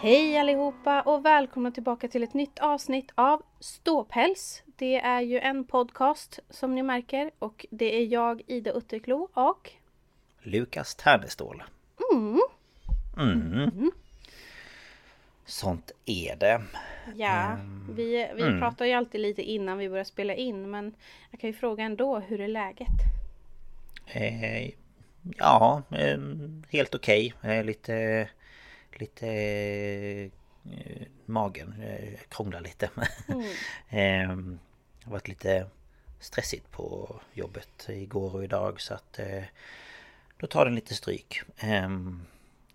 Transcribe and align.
Hej 0.00 0.38
allihopa 0.38 1.02
och 1.02 1.24
välkomna 1.24 1.70
tillbaka 1.70 2.08
till 2.08 2.22
ett 2.22 2.34
nytt 2.34 2.58
avsnitt 2.58 3.12
av 3.14 3.42
Ståpäls. 3.60 4.62
Det 4.76 4.96
är 5.00 5.20
ju 5.20 5.38
en 5.38 5.64
podcast 5.64 6.38
som 6.50 6.74
ni 6.74 6.82
märker 6.82 7.30
och 7.38 7.66
det 7.70 7.96
är 8.02 8.06
jag 8.06 8.42
Ida 8.46 8.72
Utterklo 8.72 9.28
och 9.34 9.70
Lukas 10.42 10.94
Ternestål. 10.94 11.62
Mm. 12.12 12.40
Mm. 13.18 13.90
Sånt 15.44 15.92
är 16.06 16.36
det. 16.36 16.62
Ja, 17.16 17.56
vi, 17.90 18.30
vi 18.34 18.42
Mm. 18.42 18.60
pratar 18.60 18.84
ju 18.84 18.92
alltid 18.92 19.20
lite 19.20 19.42
innan 19.42 19.78
vi 19.78 19.88
börjar 19.88 20.04
spela 20.04 20.34
in 20.34 20.70
men 20.70 20.94
jag 21.30 21.40
kan 21.40 21.50
ju 21.50 21.54
fråga 21.54 21.84
ändå, 21.84 22.18
hur 22.18 22.40
är 22.40 22.48
läget? 22.48 22.88
Eh, 24.06 24.70
ja, 25.38 25.82
eh, 25.90 26.18
helt 26.70 26.94
okej. 26.94 27.34
Eh, 27.42 27.64
lite... 27.64 28.28
Lite... 29.00 29.26
Eh, 30.64 31.06
magen 31.26 31.74
eh, 31.82 32.18
krånglar 32.28 32.60
lite. 32.60 32.90
Mm. 33.28 33.44
det 34.98 35.04
har 35.04 35.12
varit 35.12 35.28
lite 35.28 35.66
stressigt 36.20 36.70
på 36.70 37.16
jobbet 37.32 37.86
igår 37.88 38.34
och 38.34 38.44
idag 38.44 38.80
så 38.80 38.94
att... 38.94 39.18
Eh, 39.18 39.44
då 40.36 40.46
tar 40.46 40.64
den 40.64 40.74
lite 40.74 40.94
stryk. 40.94 41.42
Eh, 41.56 41.88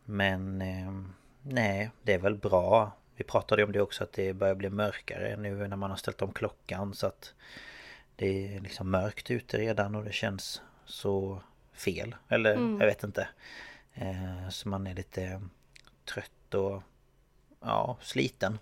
men... 0.06 0.62
Eh, 0.62 0.94
nej, 1.42 1.90
det 2.04 2.14
är 2.14 2.20
väl 2.20 2.36
bra. 2.36 2.92
Vi 3.16 3.23
pratade 3.23 3.64
om 3.64 3.72
det 3.72 3.82
också 3.82 4.04
att 4.04 4.14
det 4.14 4.34
börjar 4.34 4.56
bli 4.56 4.70
mörkare 4.70 5.38
nu 5.38 5.68
när 5.68 5.78
man 5.78 5.90
har 5.90 5.98
ställt 5.98 6.22
om 6.22 6.34
klockan 6.34 6.94
så 6.94 7.08
att... 7.08 7.34
Det 8.17 8.56
är 8.56 8.60
liksom 8.60 8.92
mörkt 8.92 9.32
ute 9.32 9.58
redan 9.58 9.95
och 9.95 10.04
det 10.04 10.14
känns 10.14 10.62
så 10.86 11.42
fel. 11.73 12.16
Eller 12.30 12.54
Mm. 12.56 12.80
jag 12.80 12.88
vet 12.88 13.04
inte. 13.04 13.28
Så 14.50 14.70
man 14.70 14.88
är 14.88 14.94
lite 14.94 15.42
trött 16.06 16.53
och 16.53 16.81
ja, 17.59 17.98
sliten. 18.02 18.59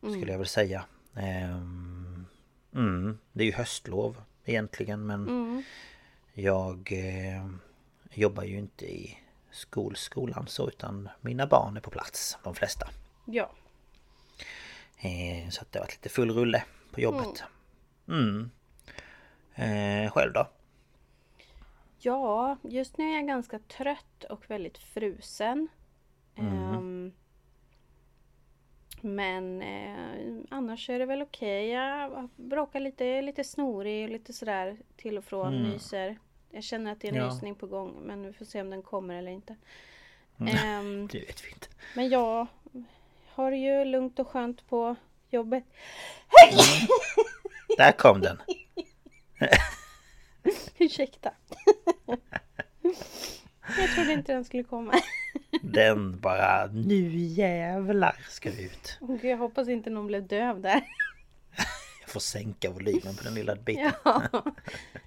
Skulle 0.00 0.32
jag 0.32 0.38
väl 0.38 0.46
säga. 0.48 0.84
Ehm, 1.14 2.26
mm, 2.74 3.18
det 3.32 3.42
är 3.42 3.46
ju 3.46 3.52
höstlov 3.52 4.22
egentligen 4.44 5.06
men 5.06 5.28
Mm. 5.28 5.62
jag 6.32 6.92
eh, 6.92 7.46
jobbar 8.10 8.42
ju 8.42 8.58
inte 8.58 8.86
i 8.94 9.18
skolskolan 9.50 10.46
så 10.48 10.68
utan 10.68 11.08
mina 11.20 11.46
barn 11.46 11.76
är 11.76 11.80
på 11.80 11.90
plats, 11.90 12.38
de 12.44 12.54
flesta. 12.54 12.88
Ja, 13.24 13.50
Eh, 14.98 15.48
så 15.50 15.62
att 15.62 15.72
det 15.72 15.78
har 15.78 15.84
varit 15.84 15.92
lite 15.94 16.08
full 16.08 16.30
rulle 16.30 16.64
på 16.90 17.00
jobbet. 17.00 17.42
Mm. 18.08 18.50
Eh, 19.54 20.12
själv 20.12 20.32
då? 20.32 20.48
Ja 22.04 22.56
just 22.62 22.98
nu 22.98 23.10
är 23.10 23.14
jag 23.14 23.26
ganska 23.26 23.58
trött 23.58 24.24
och 24.30 24.50
väldigt 24.50 24.78
frusen. 24.78 25.68
Ehm, 26.36 27.12
men 29.00 29.62
eh, 29.62 30.44
annars 30.50 30.90
är 30.90 30.98
det 30.98 31.06
väl 31.06 31.22
okej. 31.22 31.68
Jag 31.68 32.28
bråkar 32.36 32.80
lite, 32.80 33.22
lite 33.22 33.44
snorig 33.44 34.04
och 34.04 34.10
lite 34.10 34.32
sådär 34.32 34.76
till 34.96 35.18
och 35.18 35.24
från, 35.24 35.62
nyser. 35.62 36.18
Jag 36.50 36.64
känner 36.64 36.92
att 36.92 37.00
det 37.00 37.08
är 37.08 37.12
en 37.12 37.18
Ja. 37.18 37.26
nysning 37.32 37.54
på 37.54 37.66
gång 37.66 37.94
men 38.02 38.26
vi 38.26 38.32
får 38.32 38.44
se 38.44 38.60
om 38.60 38.70
den 38.70 38.82
kommer 38.82 39.14
eller 39.14 39.32
inte. 39.32 39.56
Ehm, 40.38 41.06
Det 41.12 41.18
vet 41.20 41.44
vi 41.44 41.48
inte. 41.50 41.66
men 41.96 42.08
jag 42.08 42.46
har 43.28 43.50
det 43.50 43.56
ju 43.56 43.84
lugnt 43.84 44.18
och 44.18 44.28
skönt 44.28 44.68
på 44.68 44.96
jobbet. 45.30 45.64
Där 47.76 47.92
kom 47.92 48.20
den! 48.20 48.42
Ursäkta. 50.78 51.30
jag 53.78 53.94
trodde 53.94 54.12
inte 54.12 54.32
den 54.32 54.44
skulle 54.44 54.62
komma. 54.64 54.92
Den 55.62 56.20
bara 56.20 56.66
Nu 56.66 57.16
jävlar 57.16 58.16
ska 58.28 58.50
vi 58.50 58.64
ut! 58.64 58.98
Gud, 59.00 59.24
jag 59.24 59.36
hoppas 59.38 59.68
inte 59.68 59.90
någon 59.90 60.06
blev 60.06 60.26
döv 60.26 60.60
där. 60.60 60.82
Jag 62.00 62.10
får 62.10 62.20
sänka 62.20 62.70
volymen 62.70 63.16
på 63.16 63.24
den 63.24 63.34
lilla 63.34 63.56
biten. 63.56 63.92
Ja. 64.04 64.22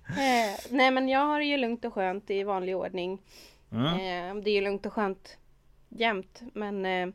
Eh, 0.08 0.60
nej 0.70 0.92
men 0.92 1.10
jag 1.10 1.20
har 1.20 1.40
det 1.40 1.46
ju 1.46 1.58
lugnt 1.58 1.86
och 1.86 1.94
skönt 1.94 2.30
i 2.30 2.44
vanlig 2.44 2.78
ordning. 2.78 3.22
Mm. 3.72 3.86
Eh, 3.94 4.44
det 4.44 4.50
är 4.50 4.54
ju 4.54 4.62
lugnt 4.62 4.86
och 4.86 4.94
skönt 4.94 5.38
jämt. 5.90 6.42
Men 6.54 6.86
eh, 6.86 7.08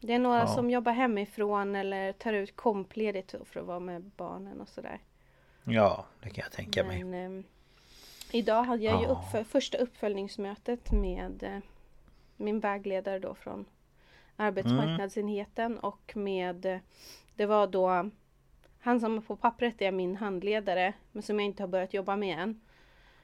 det 0.00 0.12
är 0.14 0.18
några 0.18 0.38
Ja. 0.38 0.46
som 0.46 0.70
jobbar 0.70 0.92
hemifrån 0.92 1.74
eller 1.74 2.12
tar 2.12 2.32
ut 2.32 2.56
kompledigt 2.56 3.34
för 3.44 3.60
att 3.60 3.66
vara 3.66 3.80
med 3.80 4.02
barnen 4.02 4.60
och 4.60 4.68
sådär. 4.68 5.00
Ja, 5.68 6.06
det 6.22 6.30
kan 6.30 6.42
jag 6.42 6.52
tänka 6.52 6.84
mig. 6.84 7.04
Men 7.04 7.38
eh, 7.38 7.44
idag 8.32 8.62
hade 8.62 8.82
jag 8.84 9.00
ju 9.02 9.06
Ja. 9.08 9.44
första 9.48 9.78
uppföljningsmötet 9.78 10.92
med 10.92 11.42
eh, 11.42 11.58
min 12.36 12.60
vägledare 12.60 13.18
då 13.18 13.34
från 13.34 13.64
arbetsmarknadsenheten 14.36 15.78
och 15.78 16.12
med 16.16 16.66
eh, 16.66 16.78
Det 17.36 17.46
var 17.46 17.66
då 17.66 18.10
Han 18.80 19.00
som 19.00 19.22
på 19.22 19.36
pappret 19.36 19.82
är 19.82 19.92
min 19.92 20.16
handledare 20.16 20.92
men 21.12 21.22
som 21.22 21.40
jag 21.40 21.46
inte 21.46 21.62
har 21.62 21.68
börjat 21.68 21.94
jobba 21.94 22.16
med 22.16 22.38
än. 22.38 22.60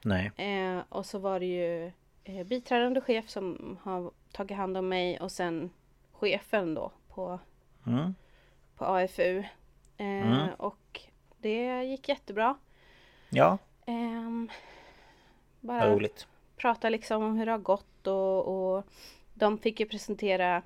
Nej. 0.03 0.31
Eh, 0.37 0.81
och 0.89 1.05
så 1.05 1.19
var 1.19 1.39
det 1.39 1.45
ju 1.45 1.91
eh, 2.23 2.43
biträdande 2.47 3.01
chef 3.01 3.29
som 3.29 3.77
har 3.81 4.11
tagit 4.31 4.57
hand 4.57 4.77
om 4.77 4.89
mig 4.89 5.19
och 5.19 5.31
sen 5.31 5.69
chefen 6.11 6.73
då 6.73 6.91
på, 7.07 7.39
Mm. 7.87 8.15
på 8.77 8.85
AFU. 8.85 9.37
Eh, 9.97 10.05
Mm. 10.05 10.47
Och 10.57 11.01
det 11.45 11.83
gick 11.83 12.09
jättebra. 12.09 12.57
Ja, 13.29 13.57
vad 13.85 15.79
bara 15.79 15.95
roligt. 15.95 16.27
prata 16.57 16.89
liksom 16.89 17.23
om 17.23 17.37
hur 17.37 17.45
det 17.45 17.51
har 17.51 17.59
gått 17.59 18.07
och, 18.07 18.47
och 18.75 18.85
de 19.33 19.57
fick 19.57 19.79
ju 19.79 19.85
presentera 19.85 20.61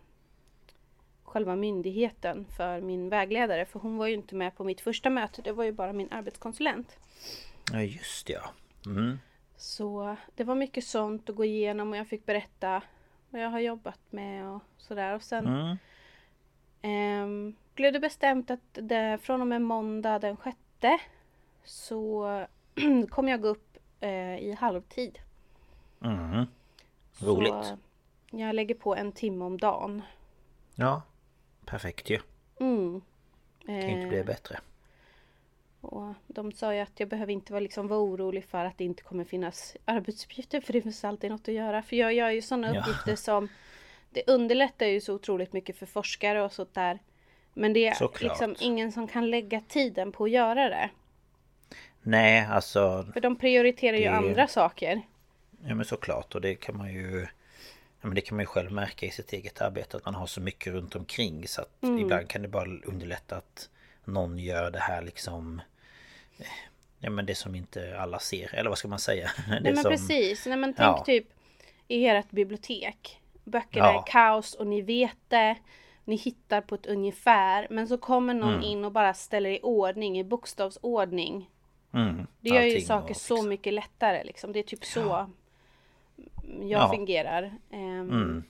själva 1.24 1.56
myndigheten 1.56 2.46
för 2.58 2.82
min 2.82 3.10
vägledare 3.10 3.66
för 3.66 3.80
hon 3.80 3.98
var 3.98 4.08
ju 4.08 4.14
inte 4.14 4.36
med 4.36 4.56
på 4.56 4.64
mitt 4.64 4.82
första 4.82 5.10
möte. 5.10 5.42
Det 5.42 5.52
var 5.52 5.64
ju 5.64 5.72
bara 5.72 5.94
min 5.94 6.12
arbetskonsulent. 6.12 6.98
Ja, 7.74 7.82
just 7.82 8.28
det, 8.28 8.34
ja. 8.34 8.50
Mm. 8.86 9.20
Så 9.58 10.16
det 10.36 10.44
var 10.44 10.56
mycket 10.56 10.84
sånt 10.86 11.30
att 11.30 11.36
gå 11.36 11.46
igenom 11.46 11.90
och 11.92 11.98
jag 11.98 12.08
fick 12.08 12.26
berätta 12.26 12.82
vad 13.30 13.42
jag 13.42 13.50
har 13.50 13.60
jobbat 13.60 14.00
med 14.10 14.48
och 14.50 14.62
sådär. 14.78 15.16
Och 15.16 15.24
sen 15.24 15.48
Mm. 15.48 15.78
ehm, 16.82 17.56
blev 17.76 17.94
det 17.94 18.00
bestämt 18.00 18.52
att 18.52 18.62
det, 18.74 19.18
från 19.22 19.42
och 19.42 19.48
med 19.48 19.62
måndag 19.62 20.20
den 20.20 20.38
sjätte 20.82 21.00
så 21.64 22.26
kommer 23.10 23.32
jag 23.32 23.42
gå 23.42 23.48
upp 23.48 23.78
eh, 24.00 24.38
i 24.38 24.56
halvtid. 24.60 25.20
Mm. 26.04 26.46
Roligt. 27.20 27.54
Så 27.66 27.78
jag 28.32 28.56
lägger 28.56 28.76
på 28.76 28.96
en 28.96 29.12
timme 29.12 29.46
om 29.46 29.58
dagen. 29.58 30.02
Ja, 30.76 31.02
perfekt 31.66 32.10
ju. 32.10 32.20
Mm. 32.60 33.02
Kan 33.66 33.76
ju 33.76 33.90
inte 33.92 34.08
bli 34.08 34.20
Eh, 34.20 34.26
bättre. 34.26 34.60
och 35.82 36.14
de 36.28 36.52
sa 36.52 36.74
ju 36.74 36.80
att 36.80 37.00
jag 37.00 37.10
behöver 37.10 37.34
inte 37.34 37.54
vara, 37.54 37.60
liksom, 37.60 37.88
vara 37.88 38.00
orolig 38.00 38.46
för 38.46 38.66
att 38.66 38.78
det 38.78 38.84
inte 38.84 39.04
kommer 39.04 39.24
finnas 39.24 39.78
arbetsuppgifter 39.86 40.62
för 40.62 40.74
det 40.74 40.82
finns 40.82 41.04
alltid 41.04 41.32
något 41.32 41.48
att 41.48 41.54
göra. 41.54 41.82
För 41.82 41.96
jag 41.96 42.14
gör 42.14 42.30
ju 42.30 42.42
sådana 42.42 42.76
Ja. 42.76 42.82
uppgifter 42.82 43.16
som 43.16 43.48
Det 44.12 44.24
underlättar 44.28 44.86
ju 44.86 45.02
så 45.02 45.14
otroligt 45.14 45.54
mycket 45.54 45.78
för 45.78 45.86
forskare 45.86 46.44
och 46.44 46.52
sånt 46.54 46.74
där. 46.74 47.00
Men 47.60 47.74
det 47.74 47.88
är 47.88 47.94
Såklart. 47.94 48.22
liksom 48.22 48.56
ingen 48.60 48.92
som 48.92 49.08
kan 49.08 49.30
lägga 49.30 49.62
tiden 49.62 50.12
på 50.12 50.24
att 50.24 50.30
göra 50.32 50.70
det. 50.70 50.90
Nej, 52.02 52.46
alltså... 52.46 53.06
För 53.14 53.22
de 53.22 53.36
prioriterar 53.36 53.98
ju 53.98 54.04
Det- 54.04 54.12
andra 54.12 54.48
saker. 54.48 55.02
Ja 55.66 55.76
men 55.76 55.86
såklart 55.86 56.36
och 56.36 56.42
det 56.42 56.56
kan 56.56 56.78
man 56.78 56.94
ju... 56.94 57.28
Ja, 58.02 58.08
men 58.08 58.16
det 58.16 58.22
kan 58.22 58.36
man 58.36 58.44
ju 58.44 58.48
själv 58.48 58.72
märka 58.72 59.06
i 59.06 59.10
sitt 59.12 59.34
eget 59.34 59.62
arbete 59.62 59.98
att 59.98 60.06
man 60.06 60.16
har 60.16 60.28
så 60.28 60.42
mycket 60.42 60.74
runt 60.74 60.96
omkring 60.96 61.48
så 61.48 61.62
att 61.62 61.84
Mm. 61.84 62.00
ibland 62.00 62.28
kan 62.30 62.42
det 62.42 62.48
bara 62.48 62.70
underlätta 62.86 63.36
att 63.38 63.70
någon 64.06 64.40
gör 64.40 64.72
det 64.72 64.80
här 64.80 65.02
liksom... 65.02 65.62
eh, 66.38 66.46
Ja 67.00 67.10
men 67.10 67.26
det 67.26 67.36
som 67.36 67.56
inte 67.56 68.00
alla 68.00 68.20
ser, 68.20 68.56
eller 68.56 68.70
vad 68.70 68.78
ska 68.78 68.88
man 68.88 69.00
säga? 69.00 69.32
Det 69.48 69.60
Nej 69.60 69.74
men 69.74 69.78
som, 69.84 69.92
precis. 69.92 70.46
Nej, 70.46 70.58
men 70.58 70.74
tänk 70.74 70.88
Ja. 70.98 71.04
typ 71.06 71.26
i 71.88 72.06
ert 72.08 72.30
bibliotek. 72.32 73.20
Böckerna 73.44 73.86
Ja. 73.86 74.04
är 74.08 74.12
kaos 74.12 74.54
och 74.54 74.68
ni 74.68 74.82
vet 74.82 75.18
det. 75.28 75.56
Ni 76.06 76.16
hittar 76.16 76.62
på 76.62 76.76
ett 76.76 76.86
ungefär. 76.86 77.68
Men 77.70 77.88
så 77.88 77.98
kommer 77.98 78.34
någon 78.34 78.50
Mm. 78.54 78.64
in 78.64 78.86
och 78.86 78.92
bara 78.92 79.14
ställer 79.14 79.50
i 79.50 79.60
ordning, 79.64 80.20
i 80.20 80.24
bokstavsordning. 80.24 81.50
Mm, 81.94 82.28
Det 82.42 82.50
gör 82.50 82.62
ju 82.62 82.82
saker 82.82 83.14
så 83.14 83.44
mycket 83.44 83.74
lättare 83.74 84.24
liksom. 84.24 84.52
Det 84.52 84.60
är 84.60 84.64
typ 84.64 84.86
så 84.86 85.00
Ja. 85.00 85.30
jag 86.62 86.82
Ja. 86.82 86.90
fungerar. 86.90 87.44
Ehm, 87.72 88.10
Mm. 88.10 88.44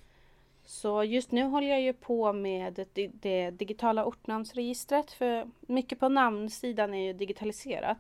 Så 0.66 1.04
just 1.04 1.32
nu 1.32 1.44
håller 1.44 1.68
jag 1.68 1.82
ju 1.82 1.94
på 1.94 2.34
med 2.34 2.86
det, 2.94 3.08
det 3.08 3.52
digitala 3.52 4.06
ortnamnsregistret. 4.06 5.12
För 5.12 5.50
mycket 5.62 6.00
på 6.00 6.10
namnsidan 6.10 6.94
är 6.94 7.04
ju 7.06 7.14
digitaliserat. 7.14 7.98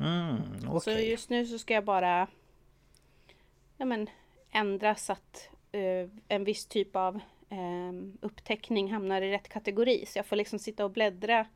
Mm, 0.00 0.80
Så 0.80 0.90
just 0.90 1.30
nu 1.30 1.46
så 1.46 1.58
ska 1.58 1.74
jag 1.74 1.84
bara 1.84 2.26
ja, 3.76 3.84
men, 3.84 4.10
ändra 4.50 4.94
så 4.94 5.12
att 5.12 5.48
eh, 5.72 6.08
en 6.28 6.44
viss 6.44 6.66
typ 6.66 6.96
av 6.96 7.20
eh, 7.50 7.92
uppteckning 8.20 8.92
hamnar 8.92 9.22
i 9.22 9.30
rätt 9.30 9.48
kategori. 9.48 10.06
Så 10.06 10.18
jag 10.18 10.26
får 10.26 10.36
liksom 10.36 10.58
sitta 10.58 10.84
och 10.84 10.90
bläddra 10.90 11.46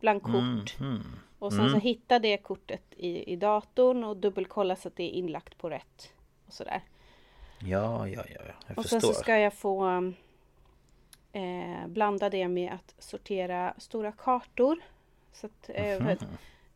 bland 0.00 0.22
kort. 0.22 0.80
Mm, 0.80 0.96
mm. 0.96 1.02
Och 1.38 1.52
sen 1.52 1.70
så 1.70 1.78
hitta 1.78 2.18
det 2.18 2.36
kortet 2.36 2.82
i, 2.96 3.32
i 3.32 3.36
datorn 3.36 4.04
och 4.04 4.16
dubbelkolla 4.16 4.76
så 4.76 4.88
att 4.88 4.96
det 4.96 5.02
är 5.02 5.10
inlagt 5.10 5.58
på 5.58 5.70
rätt. 5.70 6.12
Och 6.46 6.52
sådär. 6.52 6.82
Ja, 7.58 8.08
ja, 8.08 8.24
ja, 8.34 8.40
jag 8.66 8.78
Och 8.78 8.84
sen 8.84 9.00
så 9.00 9.06
förstår. 9.06 9.22
ska 9.22 9.38
jag 9.38 9.54
få 9.54 9.86
eh, 11.32 11.86
blanda 11.86 12.30
det 12.30 12.48
med 12.48 12.72
att 12.72 12.94
sortera 12.98 13.74
stora 13.78 14.12
kartor. 14.12 14.78
Så 15.32 15.46
att, 15.46 15.70
eh, 15.74 16.16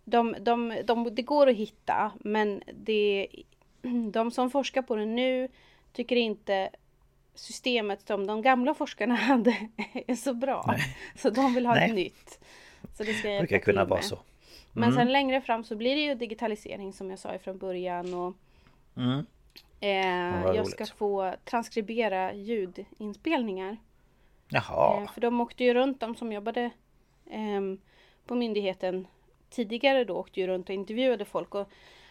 de, 0.04 0.36
de, 0.40 0.82
de, 0.84 1.14
det 1.14 1.22
går 1.22 1.46
att 1.46 1.56
hitta 1.56 2.12
men 2.20 2.62
det, 2.74 3.28
de 4.12 4.30
som 4.30 4.50
forskar 4.50 4.82
på 4.82 4.96
det 4.96 5.06
nu 5.06 5.48
tycker 5.92 6.16
inte 6.16 6.70
systemet 7.38 8.06
som 8.06 8.26
de 8.26 8.42
gamla 8.42 8.74
forskarna 8.74 9.14
hade 9.30 9.56
är 10.06 10.14
så 10.14 10.34
bra. 10.34 10.64
Nej. 10.66 10.96
Så 11.16 11.30
de 11.30 11.54
vill 11.54 11.66
ha 11.66 11.74
Nej. 11.74 11.88
ett 11.88 11.94
nytt. 11.94 12.40
Så 12.94 13.04
det 13.04 13.14
ska 13.14 13.30
jag 13.30 13.40
brukar 13.40 13.58
kunna 13.58 13.84
vara 13.84 14.02
så. 14.02 14.14
Mm. 14.14 14.24
Men 14.72 14.92
sen 14.92 15.12
längre 15.12 15.40
fram 15.40 15.64
så 15.64 15.76
blir 15.76 15.96
det 15.96 16.02
ju 16.02 16.14
digitalisering 16.14 16.92
som 16.92 17.10
jag 17.10 17.18
sa 17.18 17.34
ifrån 17.34 17.58
början. 17.58 18.14
Och, 18.14 18.34
mm. 18.96 19.26
eh, 19.80 20.54
jag 20.56 20.66
ska 20.66 20.86
få 20.86 21.34
transkribera 21.44 22.34
ljudinspelningar. 22.34 23.76
Jaha. 24.48 25.02
Eh, 25.02 25.12
för 25.12 25.20
de 25.20 25.40
åkte 25.40 25.64
ju 25.64 25.74
runt, 25.74 26.00
de 26.00 26.16
som 26.16 26.32
jobbade 26.32 26.70
eh, 27.26 27.60
på 28.26 28.34
myndigheten 28.34 29.06
tidigare 29.50 30.04
då 30.04 30.14
åkte 30.14 30.40
ju 30.40 30.46
runt 30.46 30.68
och 30.68 30.74
intervjuade 30.74 31.24
folk. 31.24 31.54
Och 31.54 31.68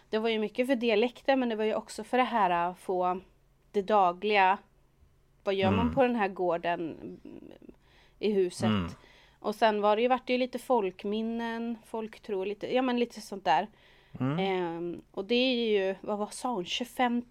det 0.10 0.18
var 0.18 0.30
ju 0.30 0.40
mycket 0.40 0.68
för 0.68 0.76
dialekter 0.76 1.36
men 1.36 1.50
det 1.50 1.56
var 1.56 1.66
ju 1.66 1.76
också 1.76 2.04
för 2.04 2.18
det 2.18 2.24
här 2.24 2.50
att 2.50 2.80
få 2.80 3.22
det 3.72 3.82
dagliga. 3.82 4.58
Vad 5.48 5.56
gör 5.56 5.68
mm. 5.68 5.78
man 5.78 5.94
på 5.94 6.02
den 6.02 6.16
här 6.16 6.28
gården 6.28 6.98
i 8.20 8.32
huset? 8.32 8.70
Mm. 8.70 8.90
Och 9.40 9.56
sen 9.56 9.82
var 9.82 9.96
det 9.96 10.02
ju, 10.02 10.08
vart 10.08 10.28
det 10.28 10.34
ju 10.34 10.40
lite 10.40 10.60
folkminnen, 10.60 11.78
folktro, 11.86 12.44
lite, 12.44 12.76
ja 12.76 12.82
men 12.82 13.00
lite 13.00 13.22
sånt 13.22 13.46
där. 13.46 13.68
Mm. 14.20 14.40
Ehm, 14.40 15.02
och 15.12 15.26
det 15.26 15.36
är 15.36 15.70
ju, 15.70 15.96
vad 16.02 16.18
var 16.18 16.28
sa 16.28 16.54
hon, 16.54 16.66
25 16.66 17.24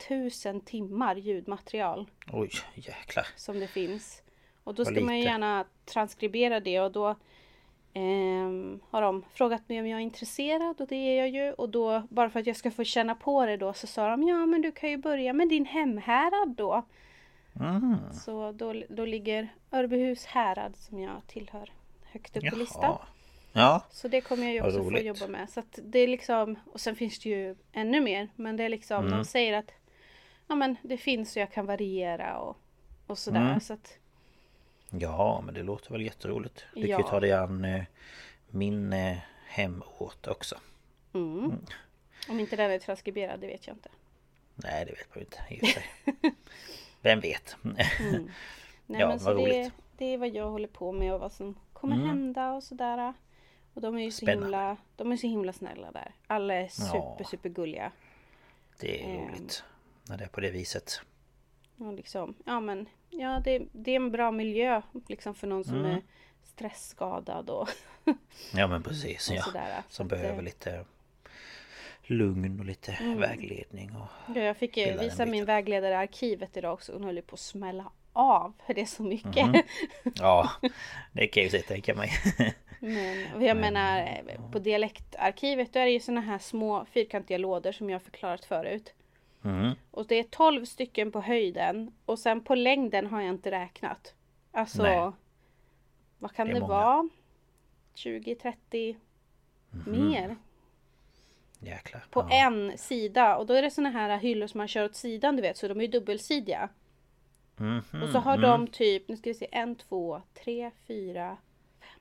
000 0.44 0.60
timmar 0.60 1.16
ljudmaterial. 1.16 2.10
Oj, 2.32 2.50
jäklar. 2.74 3.26
Som 3.36 3.60
det 3.60 3.66
finns. 3.68 4.22
Och 4.64 4.74
då 4.74 4.84
ska 4.84 5.00
man 5.00 5.19
ju 5.19 5.24
gärna 5.24 5.64
transkribera 5.84 6.60
det 6.60 6.80
och 6.80 6.92
då 6.92 7.08
eh, 7.92 8.78
har 8.90 9.02
de 9.02 9.24
frågat 9.34 9.69
mig 9.69 9.80
om 9.80 9.86
jag 9.86 10.00
är 10.00 10.04
intresserad 10.04 10.80
och 10.80 10.88
det 10.88 10.96
är 10.96 11.19
jag 11.19 11.28
ju. 11.28 11.52
Och 11.52 11.69
då, 11.69 12.02
bara 12.10 12.30
för 12.30 12.40
att 12.40 12.46
jag 12.46 12.56
ska 12.56 12.70
få 12.70 12.84
känna 12.84 13.14
på 13.14 13.46
det 13.46 13.56
då, 13.56 13.72
så 13.72 13.86
sa 13.86 14.10
de 14.10 14.22
ja 14.22 14.46
men 14.46 14.62
du 14.62 14.72
kan 14.72 14.90
ju 14.90 14.96
börja 14.96 15.32
med 15.32 15.48
din 15.48 15.64
hemhärad 15.64 16.54
då. 16.56 16.84
Mm. 17.61 17.97
Så 18.12 18.53
då, 18.53 18.82
då 18.88 19.05
ligger 19.05 19.49
Örbyhus 19.70 20.25
härad 20.25 20.76
som 20.76 20.99
jag 20.99 21.23
tillhör 21.26 21.73
högt 22.03 22.37
upp 22.37 22.50
på 22.50 22.56
listan. 22.56 22.99
Ja. 23.53 23.82
Så 23.91 24.08
det 24.08 24.20
kommer 24.20 24.44
jag 24.44 24.55
ju 24.55 24.62
också 24.62 24.91
få 24.91 24.99
jobba 24.99 25.26
med. 25.26 25.50
Så 25.50 25.61
att 25.61 25.79
det 25.82 25.99
är 25.99 26.08
liksom, 26.08 26.58
och 26.73 26.81
sen 26.81 26.97
finns 26.97 27.19
det 27.19 27.29
ju 27.29 27.56
ännu 27.73 28.00
mer. 28.00 28.29
Men 28.37 28.56
det 28.56 28.64
är 28.64 28.69
liksom, 28.69 29.06
mm. 29.06 29.19
de 29.19 29.25
säger 29.25 29.53
att 29.53 29.73
ja 30.47 30.55
men 30.55 30.76
det 30.82 30.97
finns 30.97 31.37
och 31.37 31.43
jag 31.43 31.53
kan 31.53 31.67
variera 31.67 32.38
och, 32.38 32.56
och 33.06 33.19
sådär. 33.19 33.41
Mm. 33.41 33.61
Så 33.61 33.73
att, 33.73 33.99
Ja 34.91 35.43
men 35.44 35.55
det 35.55 35.62
låter 35.62 35.93
väl 35.93 36.03
jätteroligt. 36.03 36.64
Du 36.75 36.87
ja. 36.87 36.97
kan 36.97 37.06
ju 37.06 37.11
ta 37.11 37.20
dig 37.20 37.32
an 37.32 37.64
eh, 37.64 37.85
min 38.50 38.93
eh, 38.93 39.17
hemort 39.47 40.26
också. 40.26 40.58
Mm. 41.14 41.38
Mm. 41.38 41.67
Om 42.29 42.41
inte 42.41 42.56
den 42.56 42.70
är 42.70 42.79
transkriberad, 42.79 43.41
det 43.41 43.47
vet 43.47 43.67
jag 43.67 43.76
inte. 43.76 43.88
Nej 44.55 44.85
det 44.85 44.93
vet 44.93 45.14
man 45.14 45.19
ju 45.19 45.25
inte 45.25 45.67
i 45.67 45.73
sig. 45.73 45.85
Vem 47.06 47.20
vet? 47.20 47.56
mm. 47.64 47.76
Nej, 48.87 49.00
ja, 49.00 49.08
men 49.08 49.19
vad 49.19 49.37
roligt. 49.37 49.73
Det, 49.97 50.05
det, 50.05 50.05
är 50.05 50.19
vad 50.19 50.29
jag 50.29 50.50
håller 50.50 50.69
på 50.69 50.93
med 50.93 51.14
och 51.14 51.20
vad 51.20 51.32
som 51.32 51.55
kommer 51.73 51.97
mm. 51.97 52.06
hända 52.08 52.53
och 52.53 52.62
sådär. 52.62 53.14
Och 53.75 53.81
de 53.81 53.99
är 53.99 54.05
ju 54.05 54.11
så 54.11 54.26
himla, 54.26 54.76
de 54.97 55.12
är 55.12 55.17
så 55.17 55.26
himla 55.26 55.53
snälla 55.53 55.93
där. 55.93 56.14
Alla 56.26 56.55
är 56.55 56.69
super, 56.69 57.17
ja. 57.19 57.25
super 57.25 57.49
gulliga. 57.49 57.93
Det 58.81 59.03
är 59.03 59.08
ehm. 59.08 59.29
roligt. 59.29 59.64
När 60.08 60.19
det 60.19 60.25
är 60.25 60.29
på 60.29 60.41
det 60.41 60.50
viset. 60.50 61.00
Och 61.76 61.93
liksom, 61.93 62.35
ja 62.44 62.61
men 62.61 62.88
ja, 63.11 63.41
det, 63.44 63.62
det 63.73 63.91
är 63.91 63.97
en 63.97 64.12
bra 64.12 64.31
miljö 64.31 64.82
liksom 65.08 65.35
för 65.35 65.47
någon 65.47 65.64
som 65.64 65.79
mm. 65.79 65.91
är 65.91 66.03
stressskadad 66.44 67.50
och 67.50 67.69
Ja 68.55 68.67
men 68.67 68.82
precis, 68.82 69.31
ja. 69.31 69.43
Sådär, 69.43 69.82
som 69.88 70.08
behöver 70.08 70.43
lite 70.43 70.85
lugn 72.06 72.61
och 72.61 72.67
lite 72.67 72.93
mm. 72.93 73.20
vägledning 73.20 73.97
och 73.97 74.37
ja, 74.37 74.43
Jag 74.43 74.56
fick 74.56 74.76
visa 74.76 75.26
min 75.26 75.44
vägledare 75.44 75.93
i 75.93 75.97
arkivet 75.97 76.56
idag 76.56 76.73
också. 76.73 76.93
Hon 76.93 77.05
höll 77.05 77.17
ju 77.17 77.23
på 77.23 77.35
att 77.35 77.41
smälla 77.41 77.91
av 78.12 78.53
för 78.67 78.75
det 78.75 78.81
är 78.81 78.87
så 78.87 79.03
mycket. 79.03 79.37
Mm. 79.37 79.62
Ja, 80.14 80.50
det 81.12 81.26
kan 81.26 81.43
jag 81.43 81.53
ju 81.53 81.58
tänka 81.58 81.94
mig. 81.94 82.11
Men 82.81 83.43
jag 83.43 83.56
men, 83.56 83.61
menar 83.75 84.50
på 84.53 84.58
dialektarkivet 84.58 85.73
då 85.73 85.81
är 85.81 85.85
det 85.85 85.91
ju 85.91 86.00
såna 86.00 86.20
här 86.20 86.38
små 86.38 86.85
fyrkantiga 86.85 87.38
lådor 87.38 87.73
som 87.73 87.91
jag 87.91 88.03
förklarat 88.03 88.44
förut. 88.44 88.94
Mm. 89.44 89.75
Och 89.91 90.06
det 90.06 90.14
är 90.14 90.23
12 90.23 90.64
stycken 90.64 91.12
på 91.12 91.20
höjden 91.20 91.93
och 92.05 92.19
sen 92.19 92.44
på 92.44 92.55
längden 92.55 93.06
har 93.06 93.20
jag 93.20 93.31
inte 93.31 93.50
räknat. 93.50 94.14
Alltså 94.53 94.82
Nej. 94.82 95.12
Vad 96.19 96.35
kan 96.35 96.49
det, 96.49 96.55
det 96.55 96.61
vara? 96.61 97.08
20, 97.94 98.35
30 98.35 98.97
mm. 99.87 100.08
mer. 100.08 100.37
Jäklar. 101.58 102.05
På 102.11 102.20
ja. 102.20 102.47
en 102.47 102.79
sida 102.79 103.37
och 103.37 103.47
då 103.47 103.55
är 103.55 103.62
det 103.62 103.70
såna 103.70 103.91
här 103.91 104.19
hyllor 104.19 104.47
som 104.47 104.58
man 104.58 104.69
kör 104.69 104.85
åt 104.85 104.94
sidan 104.94 105.37
du 105.37 105.43
vet 105.43 105.56
så 105.56 105.69
de 105.69 105.79
är 105.79 105.82
ju 105.82 105.91
dubbelsidiga. 105.91 106.69
Mm 107.58 107.81
-hmm. 107.81 108.03
Och 108.03 108.08
så 108.08 108.19
har 108.19 108.38
de 108.38 108.55
mm. 108.55 108.67
typ, 108.67 109.08
nu 109.08 109.17
ska 109.17 109.31
vi 109.31 109.35
se, 109.35 109.49
en, 109.53 109.76
två, 109.76 110.23
tre, 110.44 110.70
fyra, 110.87 111.37
fem. 111.81 112.00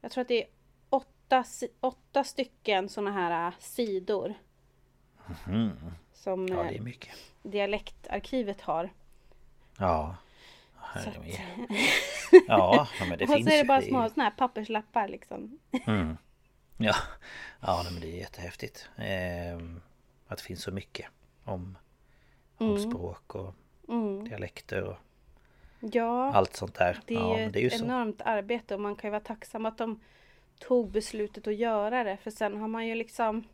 Jag 0.00 0.10
tror 0.10 0.22
att 0.22 0.28
det 0.28 0.42
är 0.42 0.48
åtta, 0.90 1.44
åtta 1.80 2.24
stycken 2.24 2.88
såna 2.88 3.12
här 3.12 3.52
sidor. 3.58 4.34
Mm. 5.46 5.70
Som 6.12 6.48
ja, 6.48 6.62
det 6.62 6.76
är 6.76 6.80
mycket. 6.80 7.10
dialektarkivet 7.42 8.60
har. 8.60 8.90
Ja. 9.78 10.16
Att... 10.94 11.06
ja, 12.46 12.88
men 13.00 13.10
det 13.10 13.26
finns 13.26 13.30
Och 13.30 13.44
så 13.44 13.50
är 13.50 13.58
det 13.58 13.64
bara 13.64 13.82
små 13.82 14.08
såna 14.08 14.24
här 14.24 14.30
papperslappar 14.30 15.08
liksom. 15.08 15.58
Mm. 15.86 16.16
Ja, 16.84 16.94
ja 17.60 17.84
men 17.90 18.00
det 18.00 18.06
är 18.06 18.18
jättehäftigt. 18.18 18.88
Eh, 18.96 19.56
att 20.26 20.38
det 20.38 20.44
finns 20.44 20.62
så 20.62 20.70
mycket 20.70 21.06
om, 21.44 21.78
om 22.56 22.70
mm. 22.70 22.90
språk 22.90 23.34
och 23.34 23.54
mm. 23.88 24.24
dialekter 24.28 24.82
och 24.82 24.96
ja, 25.80 26.32
allt 26.34 26.56
sånt 26.56 26.74
där. 26.74 27.00
Det 27.06 27.14
är, 27.14 27.40
ja, 27.40 27.50
det 27.50 27.58
är 27.58 27.62
ju 27.62 27.66
ett 27.66 27.78
så. 27.78 27.84
enormt 27.84 28.22
arbete 28.22 28.74
och 28.74 28.80
man 28.80 28.96
kan 28.96 29.08
ju 29.08 29.10
vara 29.10 29.20
tacksam 29.20 29.66
att 29.66 29.78
de 29.78 30.00
tog 30.58 30.90
beslutet 30.90 31.46
att 31.46 31.54
göra 31.54 32.04
det. 32.04 32.16
För 32.16 32.30
sen 32.30 32.56
har 32.56 32.68
man 32.68 32.86
ju 32.86 32.94
liksom 32.94 33.44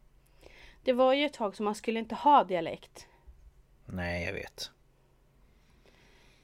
det 0.83 0.93
var 0.93 1.15
ju 1.15 1.27
ett 1.27 1.33
tag 1.33 1.57
som 1.57 1.65
man 1.65 1.75
skulle 1.75 1.99
inte 1.99 2.15
ha 2.15 2.45
dialekt. 2.45 3.07
Nej, 3.87 4.25
jag 4.25 4.33
vet. 4.33 4.71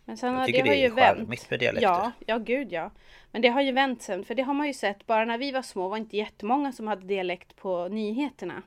Men 0.04 0.16
sen 0.16 0.34
jag 0.34 0.46
tycker 0.46 0.62
det, 0.62 0.70
det 0.70 0.76
har 0.76 0.82
ju 0.82 0.94
vänt. 0.94 1.50
med 1.50 1.60
dialekter. 1.60 1.88
Ja, 1.88 2.12
ja 2.26 2.38
gud 2.38 2.72
ja. 2.72 2.90
Men 3.30 3.42
det 3.42 3.48
har 3.48 3.62
ju 3.62 3.72
vänt 3.72 4.02
sen, 4.02 4.24
för 4.24 4.34
det 4.34 4.42
har 4.42 4.54
man 4.54 4.66
ju 4.66 4.74
sett. 4.74 5.06
Bara 5.06 5.24
när 5.24 5.38
vi 5.38 5.52
var 5.52 5.62
små 5.62 5.88
var 5.88 5.96
inte 5.96 6.16
jättemånga 6.16 6.72
som 6.72 6.86
hade 6.86 7.06
dialekt 7.06 7.56
på 7.56 7.88
nyheterna. 7.88 8.62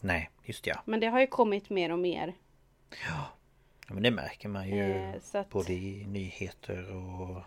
Nej, 0.00 0.30
just 0.44 0.66
ja. 0.66 0.82
Men 0.84 1.00
det 1.00 1.06
har 1.06 1.20
ju 1.20 1.26
kommit 1.26 1.70
mer 1.70 1.92
och 1.92 1.98
mer. 1.98 2.34
Ja, 2.90 3.26
ja 3.88 3.94
men 3.94 4.02
det 4.02 4.10
märker 4.10 4.48
man 4.48 4.68
ju 4.68 4.90
eh, 4.92 5.14
att... 5.32 5.50
både 5.50 5.72
i 5.72 6.06
nyheter 6.06 6.96
och 6.96 7.42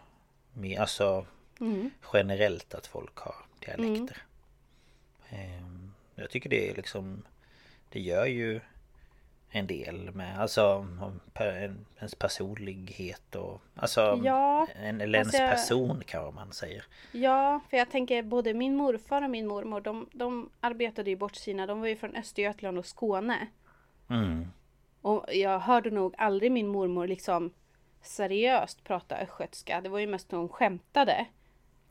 med, 0.53 0.79
alltså 0.79 1.25
mm. 1.59 1.91
generellt 2.13 2.73
att 2.73 2.87
folk 2.87 3.17
har 3.17 3.35
dialekter. 3.59 4.17
Mm. 5.29 5.93
Jag 6.15 6.29
tycker 6.29 6.49
det 6.49 6.69
är 6.69 6.75
liksom 6.75 7.23
det 7.89 7.99
gör 7.99 8.25
ju 8.25 8.61
en 9.55 9.67
del 9.67 10.12
med 10.13 10.39
alltså 10.39 10.88
ens 11.98 12.15
personlighet 12.15 13.36
och 13.36 13.62
alltså 13.75 14.22
ja, 14.24 14.67
en, 14.75 15.01
eller 15.01 15.19
ens 15.19 15.39
alltså, 15.39 15.48
person 15.48 16.03
kan 16.05 16.33
man 16.33 16.51
säga. 16.51 16.83
Ja, 17.12 17.60
för 17.69 17.77
jag 17.77 17.91
tänker 17.91 18.24
både 18.24 18.53
min 18.53 18.75
morfar 18.75 19.22
och 19.22 19.29
min 19.29 19.48
mormor 19.48 19.81
de, 19.81 20.10
de 20.13 20.50
arbetade 20.60 21.10
ju 21.10 21.15
bort 21.15 21.36
sina, 21.36 21.67
de 21.67 21.79
var 21.79 21.88
ju 21.88 21.95
från 21.95 22.15
Östergötland 22.15 22.77
och 22.77 22.86
Skåne. 22.86 23.48
Mm. 24.10 24.48
Och 25.01 25.25
jag 25.33 25.60
hörde 25.60 25.91
nog 25.91 26.15
aldrig 26.17 26.51
min 26.51 26.67
mormor 26.67 27.07
liksom 27.07 27.53
seriöst 28.01 28.83
prata 28.83 29.17
östgötska. 29.17 29.81
Det 29.81 29.89
var 29.89 30.00
ju 30.00 30.07
mest 30.07 30.31
när 30.31 30.39
hon 30.39 30.50
skämtade. 30.50 31.25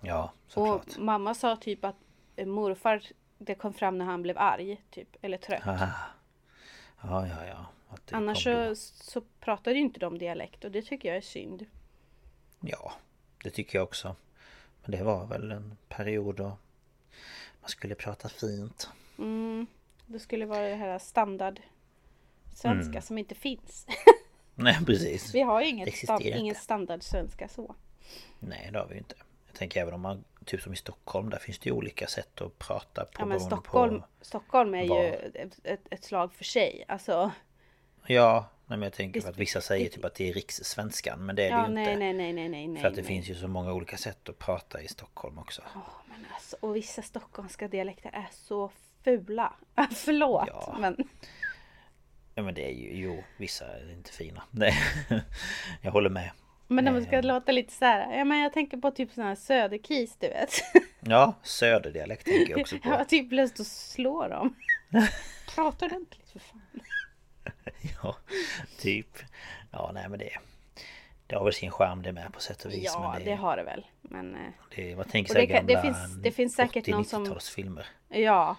Ja, 0.00 0.32
såklart. 0.46 0.86
Och 0.86 1.02
mamma 1.02 1.34
sa 1.34 1.56
typ 1.56 1.84
att 1.84 1.96
morfar 2.46 3.02
det 3.38 3.54
kom 3.54 3.72
fram 3.72 3.98
när 3.98 4.04
han 4.04 4.22
blev 4.22 4.38
arg, 4.38 4.82
typ. 4.90 5.16
Eller 5.22 5.38
trött. 5.38 5.66
Ah. 5.66 5.88
Ja, 7.02 7.26
ja, 7.26 7.46
ja. 7.46 7.66
Annars 8.10 8.44
så, 8.44 8.74
så 8.76 9.20
pratade 9.40 9.76
ju 9.76 9.82
inte 9.82 10.00
de 10.00 10.18
dialekt 10.18 10.64
och 10.64 10.70
det 10.70 10.82
tycker 10.82 11.08
jag 11.08 11.16
är 11.16 11.20
synd. 11.20 11.66
Ja, 12.60 12.92
det 13.42 13.50
tycker 13.50 13.78
jag 13.78 13.84
också. 13.84 14.16
Men 14.82 14.90
det 14.90 15.04
var 15.04 15.26
väl 15.26 15.50
en 15.50 15.76
period 15.88 16.36
då 16.36 16.58
man 17.60 17.68
skulle 17.68 17.94
prata 17.94 18.28
fint. 18.28 18.88
Mm, 19.18 19.66
det 20.06 20.18
skulle 20.18 20.46
vara 20.46 20.68
det 20.68 20.74
här 20.74 20.98
standard 20.98 21.60
svenska 22.54 22.90
mm. 22.90 23.02
som 23.02 23.18
inte 23.18 23.34
finns. 23.34 23.86
Nej, 24.54 24.78
precis. 24.86 25.34
Vi 25.34 25.40
har 25.40 25.60
ju 25.60 25.68
inget 25.68 25.96
sta 25.96 26.20
ingen 26.20 26.54
standard 26.54 27.02
svenska 27.02 27.48
så. 27.48 27.74
Nej, 28.38 28.68
det 28.72 28.78
har 28.78 28.86
vi 28.86 28.98
inte. 28.98 29.14
Jag 29.52 29.58
tänker 29.58 29.80
även 29.80 29.94
om 29.94 30.00
man 30.00 30.24
Typ 30.44 30.60
som 30.62 30.72
i 30.72 30.76
Stockholm, 30.76 31.30
där 31.30 31.38
finns 31.38 31.58
det 31.58 31.68
ju 31.68 31.72
olika 31.72 32.06
sätt 32.06 32.40
att 32.40 32.58
prata 32.58 33.04
på. 33.04 33.22
Ja 33.22 33.26
men 33.26 33.40
Stockholm, 33.40 34.00
på 34.00 34.06
Stockholm 34.20 34.74
är 34.74 34.88
var... 34.88 35.02
ju 35.02 35.08
ett, 35.64 35.80
ett, 35.90 36.04
slag 36.04 36.34
för 36.34 36.44
sig. 36.44 36.84
Alltså. 36.88 37.32
Ja, 38.06 38.48
Nej 38.66 38.78
men 38.78 38.82
jag 38.82 38.92
tänker 38.92 39.20
för 39.20 39.28
att 39.28 39.36
vissa 39.36 39.60
säger 39.60 39.88
typ 39.88 40.04
att 40.04 40.14
det 40.14 40.28
är 40.28 40.32
rikssvenskan 40.32 41.26
Men 41.26 41.36
det 41.36 41.46
är 41.46 41.50
ja, 41.50 41.56
det 41.56 41.68
ju 41.68 41.74
nej, 41.74 41.84
inte 41.84 41.98
nej, 41.98 42.12
nej, 42.12 42.32
nej, 42.32 42.48
nej, 42.48 42.68
nej. 42.68 42.80
För 42.82 42.88
att 42.88 42.94
det 42.94 43.00
nej. 43.00 43.08
finns 43.08 43.28
ju 43.28 43.34
så 43.34 43.48
många 43.48 43.72
olika 43.72 43.96
sätt 43.96 44.28
att 44.28 44.38
prata 44.38 44.82
i 44.82 44.88
Stockholm 44.88 45.38
också 45.38 45.62
Åh, 45.74 45.82
men 46.06 46.26
alltså, 46.34 46.56
och 46.60 46.76
vissa 46.76 47.02
stockholmska 47.02 47.68
dialekter 47.68 48.10
är 48.12 48.28
så 48.32 48.70
fula. 49.04 49.52
Förlåt, 49.94 50.48
Ja. 50.48 50.76
men 50.80 50.96
Ja 52.34 52.42
men 52.42 52.54
det 52.54 52.70
är 52.70 52.74
ju, 52.74 52.92
jo 52.92 53.24
vissa 53.36 53.64
är 53.64 53.92
inte 53.92 54.12
fina 54.12 54.42
det, 54.50 54.74
Jag 55.82 55.92
håller 55.92 56.10
med 56.10 56.30
Men 56.72 56.84
när 56.84 56.92
man 56.92 57.02
ska 57.04 57.16
Eh. 57.16 57.22
låta 57.24 57.52
lite 57.52 57.72
så 57.72 57.84
här, 57.84 58.18
ja 58.18 58.24
men 58.24 58.38
jag 58.38 58.52
tänker 58.52 58.76
på 58.76 58.90
typ 58.90 59.12
sån 59.12 59.24
här 59.24 59.34
söderkis 59.34 60.16
du 60.20 60.28
vet. 60.28 60.50
Ja, 61.04 61.34
söderdialekt 61.42 62.24
tänker 62.26 62.50
jag 62.52 62.60
också 62.60 62.76
Jag 62.84 62.90
har 62.90 62.98
på 62.98 63.04
typ 63.04 63.32
lust 63.32 63.60
att 63.60 63.66
slå 63.66 64.28
dem. 64.28 64.54
Prata 65.54 65.84
ordentligt 65.86 66.28
för 66.30 66.38
fan. 66.38 66.62
Ja, 68.02 68.16
typ 68.78 69.18
Ja 69.70 69.90
nej 69.94 70.08
men 70.08 70.18
det 70.18 70.30
Det 71.26 71.36
har 71.36 71.44
väl 71.44 71.52
sin 71.52 71.70
charm 71.70 72.02
det 72.02 72.12
med 72.12 72.32
på 72.32 72.40
sätt 72.40 72.64
och 72.64 72.72
vis 72.72 72.84
Ja, 72.84 73.12
men 73.16 73.24
det 73.24 73.34
har 73.34 73.56
det 73.56 73.62
väl. 73.62 73.86
Men 74.02 74.34
eh, 74.34 74.40
det, 74.76 74.96
Man 74.96 75.04
tänker 75.04 75.32
sig 75.32 75.46
det 75.46 75.54
kan- 75.54 75.66
det 75.66 75.74
gamla 75.74 75.94
finns- 75.94 76.22
det 76.22 76.30
finns 76.30 76.54
säkert 76.54 76.86
någon 76.86 77.04
som- 77.04 77.24
80-90-talsfilmer 77.26 77.84
ja, 78.08 78.56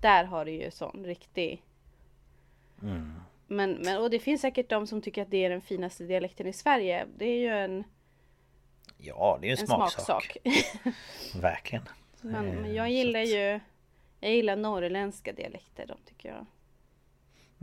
där 0.00 0.24
har 0.24 0.44
du 0.44 0.50
ju 0.52 0.70
sån 0.70 1.04
riktig. 1.04 1.62
mm. 2.82 3.20
Men, 3.52 3.72
men 3.72 3.98
och 4.02 4.10
det 4.10 4.18
finns 4.18 4.40
säkert 4.40 4.68
de 4.68 4.86
som 4.86 5.02
tycker 5.02 5.22
att 5.22 5.30
det 5.30 5.44
är 5.44 5.50
den 5.50 5.60
finaste 5.60 6.04
dialekten 6.04 6.46
i 6.46 6.52
Sverige. 6.52 7.06
Det 7.16 7.24
är 7.24 7.38
ju 7.38 7.48
en, 7.48 7.84
Ja 8.98 9.38
det 9.40 9.46
är 9.46 9.52
en, 9.52 9.58
en 9.58 9.66
smaksak, 9.66 10.04
smaksak. 10.04 10.36
Verkligen 11.42 11.84
men, 12.20 12.48
Eh, 12.48 12.54
men 12.60 12.74
jag 12.74 12.86
så 12.86 12.90
gillar 12.92 13.20
ju 13.20 13.60
Jag 14.20 14.30
gillar 14.32 14.56
norrländska 14.56 15.32
dialekter. 15.32 15.86
De 15.86 15.96
tycker 16.06 16.28
jag. 16.28 16.46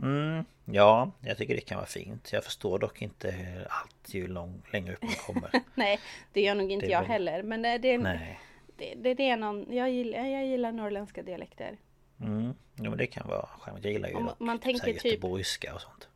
Mm, 0.02 0.44
ja, 0.64 1.10
jag 1.20 1.36
tycker 1.38 1.54
det 1.54 1.60
kan 1.60 1.76
vara 1.76 1.86
fint. 1.86 2.32
Jag 2.32 2.44
förstår 2.44 2.78
dock 2.78 3.02
inte 3.02 3.34
allt 3.70 4.14
ju 4.14 4.26
lång, 4.26 4.62
längre 4.72 4.92
upp 4.94 5.02
man 5.02 5.12
kommer. 5.34 5.50
Nej, 5.74 6.00
det 6.32 6.40
gör 6.40 6.54
nog 6.54 6.72
inte 6.72 6.86
Det 6.86 6.92
jag 6.92 7.00
väl- 7.00 7.10
heller. 7.10 7.42
Men 7.42 7.62
det, 7.62 7.78
det, 7.78 7.98
Nej. 7.98 8.40
det, 8.76 8.94
det, 8.94 9.14
det 9.14 9.30
är 9.30 9.36
någon, 9.36 9.66
jag 9.76 9.90
gillar, 9.90 10.24
jag 10.26 10.46
gillar 10.46 10.72
norrländska 10.72 11.22
dialekter. 11.22 11.78
Mm, 12.20 12.54
ja, 12.76 12.88
men 12.90 12.98
det 12.98 13.06
kan 13.06 13.28
vara 13.28 13.46
charmigt. 13.46 13.84
Jag 13.84 13.92
gillar 13.92 14.08
ju 14.08 14.14
man 14.14 14.28
typ 14.38 14.40
här 14.48 14.58
tänker 14.58 14.92
typ- 14.92 15.04
göteborgska 15.04 15.74
och 15.74 15.80
sånt. 15.80 16.08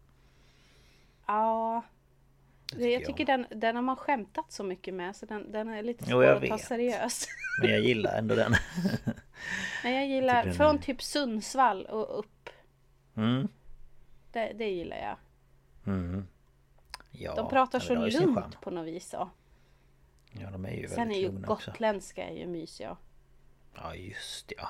Ja, 1.26 1.82
Det 2.72 2.78
det, 2.78 2.90
jag 2.90 3.00
tycker 3.00 3.12
tycker 3.12 3.26
den, 3.26 3.46
den 3.60 3.76
har 3.76 3.82
man 3.82 3.96
skämtat 3.96 4.52
så 4.52 4.64
mycket 4.64 4.94
med 4.94 5.16
så 5.16 5.26
den, 5.26 5.52
den 5.52 5.68
är 5.68 5.82
lite 5.82 6.04
Jo, 6.06 6.10
svår 6.10 6.24
jag 6.24 6.36
att 6.42 6.48
ta 6.48 6.56
vet. 6.56 6.64
seriöst. 6.64 7.28
Men 7.62 7.70
jag 7.70 7.80
gillar 7.80 8.18
ändå 8.18 8.34
den. 8.34 8.52
Men 9.82 9.92
jag 9.92 10.02
tycker 10.02 10.14
gillar 10.14 10.44
den 10.44 10.54
från 10.54 10.76
är- 10.76 10.80
typ 10.82 11.02
Sundsvall 11.02 11.86
och 11.86 12.18
upp. 12.18 12.48
Mm, 13.16 13.48
Det, 14.32 14.52
det 14.58 14.68
gillar 14.70 14.96
jag. 14.96 15.16
mm. 15.94 16.26
Ja, 17.10 17.34
De 17.34 17.48
pratar 17.48 17.80
så 17.80 17.94
lugnt 17.94 18.60
på 18.60 18.70
något 18.70 18.86
vis. 18.86 19.08
Så. 19.10 19.30
Ja, 20.32 20.50
de 20.50 20.64
är 20.64 20.70
ju 20.72 20.88
Sen 20.88 21.10
är 21.12 21.18
ju 21.20 21.26
lugna 21.26 21.48
också. 21.48 21.70
gotländska 21.70 22.24
är 22.28 22.34
ju 22.36 22.46
mysiga. 22.46 22.96
Ja, 23.74 23.94
just 23.94 24.52
ja. 24.58 24.68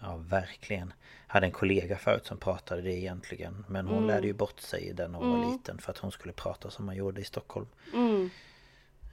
Ja, 0.00 0.16
verkligen. 0.16 0.92
Jag 1.26 1.32
hade 1.34 1.46
en 1.46 1.52
kollega 1.52 1.96
förut 1.98 2.26
som 2.26 2.38
pratade 2.38 2.82
det 2.82 2.92
egentligen. 2.92 3.64
Men 3.68 3.86
hon 3.86 3.96
Mm. 3.96 4.08
lärde 4.08 4.26
ju 4.26 4.32
bort 4.32 4.60
sig 4.60 4.92
den 4.94 5.12
när 5.12 5.18
hon 5.18 5.30
var 5.30 5.36
Mm. 5.38 5.50
liten. 5.52 5.78
För 5.78 5.90
att 5.92 5.98
hon 5.98 6.12
skulle 6.12 6.32
prata 6.32 6.70
som 6.70 6.86
man 6.86 6.96
gjorde 6.96 7.20
i 7.20 7.24
Stockholm. 7.24 7.66
Mm. 7.94 8.30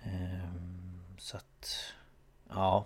Ehm, 0.03 1.01
Så 1.17 1.37
att... 1.37 1.93
Ja. 2.49 2.85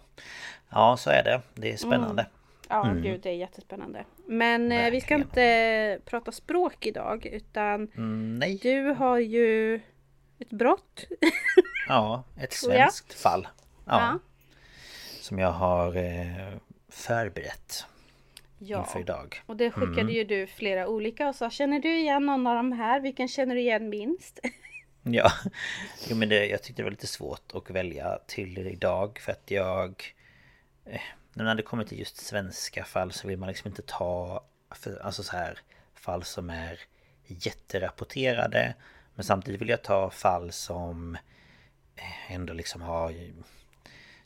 Ja, 0.70 0.98
så 0.98 1.10
är 1.10 1.24
det. 1.24 1.42
Det 1.54 1.74
är 1.74 1.78
spännande. 1.78 2.26
Ja, 2.70 2.86
Mm. 2.90 3.04
gud 3.04 3.22
det 3.22 3.30
är 3.30 3.34
jättespännande. 3.36 4.06
Men 4.28 4.72
eh, 4.72 4.92
vi 4.92 5.02
ska 5.02 5.18
Verkligen. 5.18 5.22
inte 5.22 6.00
prata 6.06 6.32
språk 6.32 6.86
idag 6.86 7.26
utan 7.26 7.88
Mm, 7.98 8.36
nej. 8.40 8.60
du 8.62 8.82
har 8.84 9.18
ju 9.20 9.76
ett 10.40 10.50
brott. 10.50 11.06
Ja, 11.88 12.24
ett 12.38 12.54
svenskt 12.64 13.14
fall. 13.14 13.48
Ja, 13.86 14.00
Ja. 14.02 14.20
Som 15.22 15.40
jag 15.40 15.52
har 15.52 15.96
eh, 15.96 16.54
förberett 16.96 17.86
Ja, 18.58 18.80
inför 18.80 19.00
idag. 19.00 19.42
och 19.46 19.56
det 19.58 19.72
skickade 19.72 20.02
Mm. 20.02 20.14
ju 20.14 20.24
du 20.24 20.48
flera 20.48 20.88
olika 20.88 21.28
och 21.30 21.36
sa 21.36 21.50
Känner 21.50 21.80
du 21.80 21.98
igen 22.00 22.26
någon 22.26 22.48
av 22.48 22.56
de 22.56 22.72
här? 22.72 23.00
Vilken 23.00 23.28
känner 23.28 23.56
du 23.56 23.62
igen 23.62 23.90
minst? 23.90 24.40
Ja, 25.08 25.32
jo, 26.10 26.16
men 26.16 26.30
det, 26.30 26.46
jag 26.46 26.64
tyckte 26.64 26.82
det 26.82 26.84
var 26.84 26.92
lite 26.92 27.08
svårt 27.08 27.52
att 27.54 27.70
välja 27.70 28.20
till 28.28 28.58
idag 28.58 29.20
för 29.20 29.32
att 29.32 29.52
jag... 29.52 30.04
Eh, 30.86 31.02
när 31.34 31.56
det 31.56 31.64
kommer 31.64 31.84
till 31.84 32.00
just 32.00 32.18
svenska 32.18 32.84
fall 32.86 33.12
så 33.12 33.28
vill 33.28 33.38
man 33.38 33.48
liksom 33.50 33.68
inte 33.68 33.82
ta 33.82 34.44
för, 34.72 35.00
alltså 35.02 35.24
så 35.24 35.32
här 35.38 35.60
fall 35.94 36.24
som 36.24 36.50
är 36.50 36.80
jätterapporterade. 37.28 38.74
Men 39.16 39.24
samtidigt 39.26 39.62
vill 39.62 39.70
jag 39.70 39.82
ta 39.84 40.10
fall 40.10 40.52
som 40.52 41.18
eh, 41.96 42.32
ändå 42.32 42.54
liksom 42.54 42.82
har 42.82 43.14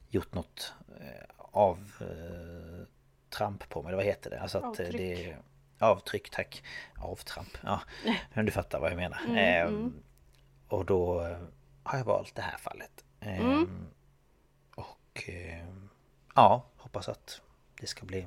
gjort 0.10 0.34
något 0.34 0.74
eh, 1.02 1.39
av 1.52 1.92
eh, 2.02 2.88
tramp 3.30 3.70
på 3.70 3.82
mig, 3.84 3.96
vad 3.96 4.06
heter 4.06 4.30
det? 4.30 4.40
Alltså 4.42 4.58
att 4.58 4.64
Avtryck. 4.64 4.92
det 4.98 5.36
Avtryck, 5.80 6.30
tack. 6.30 6.64
Avtramp. 6.98 7.58
Ja, 7.64 7.82
men 8.34 8.46
du 8.46 8.52
fattar 8.52 8.80
vad 8.80 8.92
jag 8.92 8.98
menar. 8.98 9.20
Mm, 9.26 9.38
Ehm, 9.38 9.68
mm. 9.76 9.94
och 10.68 10.86
då 10.86 11.22
eh, 11.22 11.38
har 11.84 11.98
jag 11.98 12.06
valt 12.06 12.36
det 12.36 12.42
här 12.42 12.58
fallet. 12.58 13.04
Ehm, 13.20 13.46
Mm. 13.52 13.88
Och 14.76 15.24
ehm, 15.30 15.90
ja, 16.36 16.66
hoppas 16.78 17.10
att 17.10 17.42
det 17.80 17.88
ska 17.88 18.06
bli 18.06 18.26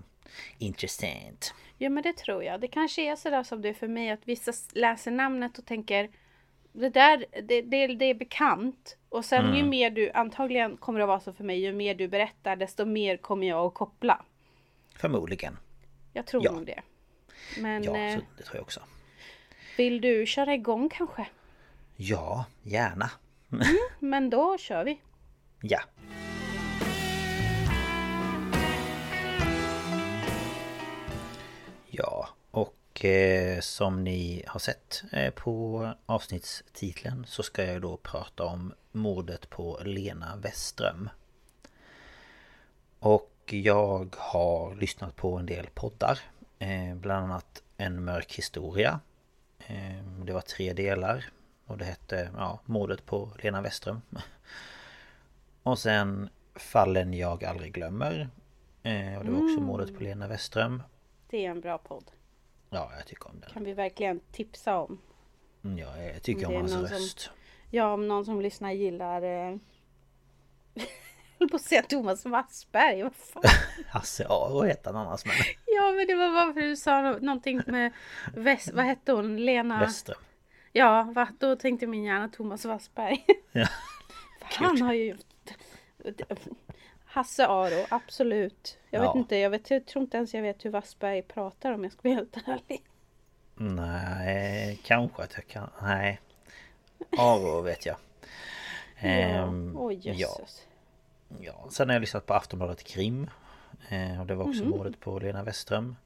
intressant. 0.59 1.55
Ja 1.79 1.89
men 1.91 2.03
det 2.03 2.17
tror 2.17 2.45
jag. 2.45 2.61
Det 2.61 2.69
kanske 2.69 3.03
är 3.13 3.17
sådär 3.17 3.43
som 3.43 3.63
det 3.63 3.69
är 3.69 3.75
för 3.75 3.89
mig 3.89 4.11
att 4.11 4.21
vissa 4.29 4.53
läser 4.73 5.11
namnet 5.11 5.59
och 5.59 5.67
tänker 5.67 6.11
det 6.73 6.89
där, 6.89 7.25
det, 7.43 7.63
det, 7.63 7.87
det 7.87 8.05
är 8.05 8.15
bekant. 8.15 8.97
Och 9.09 9.25
sen 9.25 9.45
ju 9.55 9.59
Mm. 9.59 9.69
mer 9.71 9.91
du, 9.91 10.11
antagligen 10.11 10.77
kommer 10.77 10.99
det 10.99 11.05
att 11.05 11.09
vara 11.09 11.21
så 11.21 11.33
för 11.33 11.45
mig, 11.45 11.61
ju 11.61 11.73
mer 11.73 11.95
du 11.95 12.09
berättar 12.09 12.57
desto 12.57 12.85
mer 12.85 13.17
kommer 13.17 13.47
jag 13.47 13.67
att 13.67 13.75
koppla. 13.75 14.25
Förmodligen. 14.97 15.59
Jag 16.13 16.27
tror 16.27 16.45
Ja. 16.45 16.53
nog 16.53 16.67
det. 16.67 16.81
Men 17.61 17.83
Ja, 17.83 17.97
eh, 17.97 18.19
så 18.19 18.25
det 18.37 18.43
tror 18.43 18.57
jag 18.57 18.63
också. 18.63 18.81
vill 19.77 20.01
du 20.01 20.27
köra 20.27 20.55
igång 20.55 20.89
kanske? 20.89 21.27
Ja, 21.97 22.45
gärna. 22.63 23.11
Men 23.99 24.31
då 24.31 24.59
kör 24.59 24.85
vi. 24.85 25.01
Ja. 25.63 25.81
Ja, 31.87 32.29
och 33.03 33.07
eh, 33.07 33.61
som 33.61 34.05
ni 34.05 34.45
har 34.47 34.61
sett 34.61 35.03
eh, 35.13 35.31
på 35.31 35.89
avsnittstiteln 36.07 37.25
så 37.27 37.43
ska 37.43 37.65
jag 37.65 37.83
då 37.83 37.97
prata 37.97 38.45
om 38.45 38.75
mordet 38.93 39.51
på 39.51 39.81
Lena 39.85 40.37
Westström. 40.37 41.11
Och 42.99 43.33
jag 43.47 44.17
har 44.19 44.75
lyssnat 44.75 45.17
på 45.17 45.37
en 45.37 45.47
del 45.47 45.67
poddar. 45.75 46.19
Eh, 46.59 46.95
bland 46.95 47.25
annat 47.25 47.63
En 47.77 48.05
mörk 48.05 48.33
historia. 48.35 49.01
Det 50.25 50.33
var 50.33 50.41
tre 50.41 50.73
delar. 50.73 51.25
Och 51.67 51.79
det 51.79 51.85
hette 51.85 52.31
ja, 52.37 52.61
Mordet 52.65 53.07
på 53.07 53.33
Lena 53.43 53.63
Westström. 53.63 54.01
Och 55.63 55.79
sen 55.79 56.29
Fallen 56.55 57.15
jag 57.15 57.45
aldrig 57.45 57.73
glömmer. 57.73 58.29
Och 59.19 59.25
det 59.25 59.31
var 59.31 59.39
också 59.39 59.57
Mm. 59.57 59.65
mordet 59.65 59.95
på 59.95 60.03
Lena 60.03 60.29
Westström. 60.29 60.83
Det 61.31 61.47
är 61.47 61.51
en 61.51 61.61
bra 61.61 61.79
podd. 61.79 62.05
Ja, 62.73 62.91
jag 62.97 63.07
tycker 63.07 63.29
om 63.31 63.41
den. 63.41 63.51
Kan 63.51 63.65
vi 63.65 63.73
verkligen 63.73 64.21
tipsa 64.33 64.79
om. 64.79 64.99
Mm, 65.65 65.79
Ja, 65.79 65.97
jag 66.03 66.23
tycker 66.23 66.47
om 66.47 66.53
är 66.53 66.59
hans 66.59 66.73
någon 66.73 66.89
som- 66.89 66.97
röst. 66.97 67.31
Ja, 67.71 67.93
om 67.93 68.09
någon 68.09 68.25
som 68.25 68.41
lyssnar 68.41 68.73
gillar... 68.73 69.23
Eh... 69.23 69.57
Jag 71.39 71.45
höll 71.47 71.51
på 71.51 71.57
att 71.57 71.63
säga 71.63 71.83
Thomas 71.83 72.25
Wassberg. 72.27 73.03
Vad 73.03 73.15
fan? 73.15 73.43
Hasse 73.89 74.27
Aro 74.29 74.63
heter 74.63 74.93
han 74.93 75.07
annars 75.07 75.25
men 75.25 75.35
Ja, 75.67 75.91
men 75.93 76.07
det 76.07 76.15
var 76.15 76.31
bara 76.33 76.53
för 76.53 76.61
att 76.61 76.67
du 76.67 76.77
sa 76.77 77.03
nå- 77.03 77.19
någonting 77.21 77.61
med... 77.67 77.93
Väst... 78.35 78.73
Vad 78.73 78.85
hette 78.85 79.13
hon? 79.13 79.45
Lena... 79.45 79.81
Westström. 79.81 80.19
Ja, 80.73 81.03
va? 81.15 81.29
då 81.39 81.57
tänkte 81.57 81.87
min 81.87 82.05
hjärna 82.05 82.29
Thomas 82.29 82.65
Wassberg. 82.65 83.25
Ja. 83.53 83.67
Han 84.41 84.83
har 84.83 84.93
ju... 84.93 85.17
Hasse 87.13 87.47
Aro, 87.47 87.87
absolut. 87.91 88.79
Jag 88.91 89.05
Ja. 89.05 89.13
vet 89.13 89.19
inte, 89.19 89.37
jag, 89.37 89.51
vet, 89.51 89.71
jag 89.71 89.87
tror 89.87 90.03
inte 90.03 90.17
ens 90.17 90.35
jag 90.35 90.43
vet 90.43 90.65
hur 90.65 90.71
Wassberg 90.71 91.23
pratar 91.23 91.73
om 91.73 91.83
jag 91.85 91.93
ska 91.93 92.01
vara 92.09 92.15
helt 92.15 92.37
ärlig. 92.37 92.83
Nej, 93.55 94.81
kanske 94.85 95.23
att 95.23 95.33
jag 95.35 95.47
kan... 95.47 95.71
Nej. 95.83 96.21
Aro 97.19 97.61
vet 97.61 97.87
jag. 97.87 97.97
Ehm, 98.99 99.73
ja. 99.75 99.81
Oj, 99.81 100.01
ja, 100.05 100.13
jösses. 100.13 100.67
ja. 101.41 101.67
Sen 101.71 101.89
har 101.89 101.95
jag 101.95 102.01
lyssnat 102.01 102.27
på 102.27 102.35
Aftonbladet 102.35 102.85
Krim. 102.85 103.31
Eh, 103.89 104.21
och 104.21 104.27
det 104.27 104.35
var 104.35 104.49
också 104.49 104.65
mordet 104.65 105.01
på 105.01 105.19
Lena 105.19 105.43
Westström. 105.43 105.97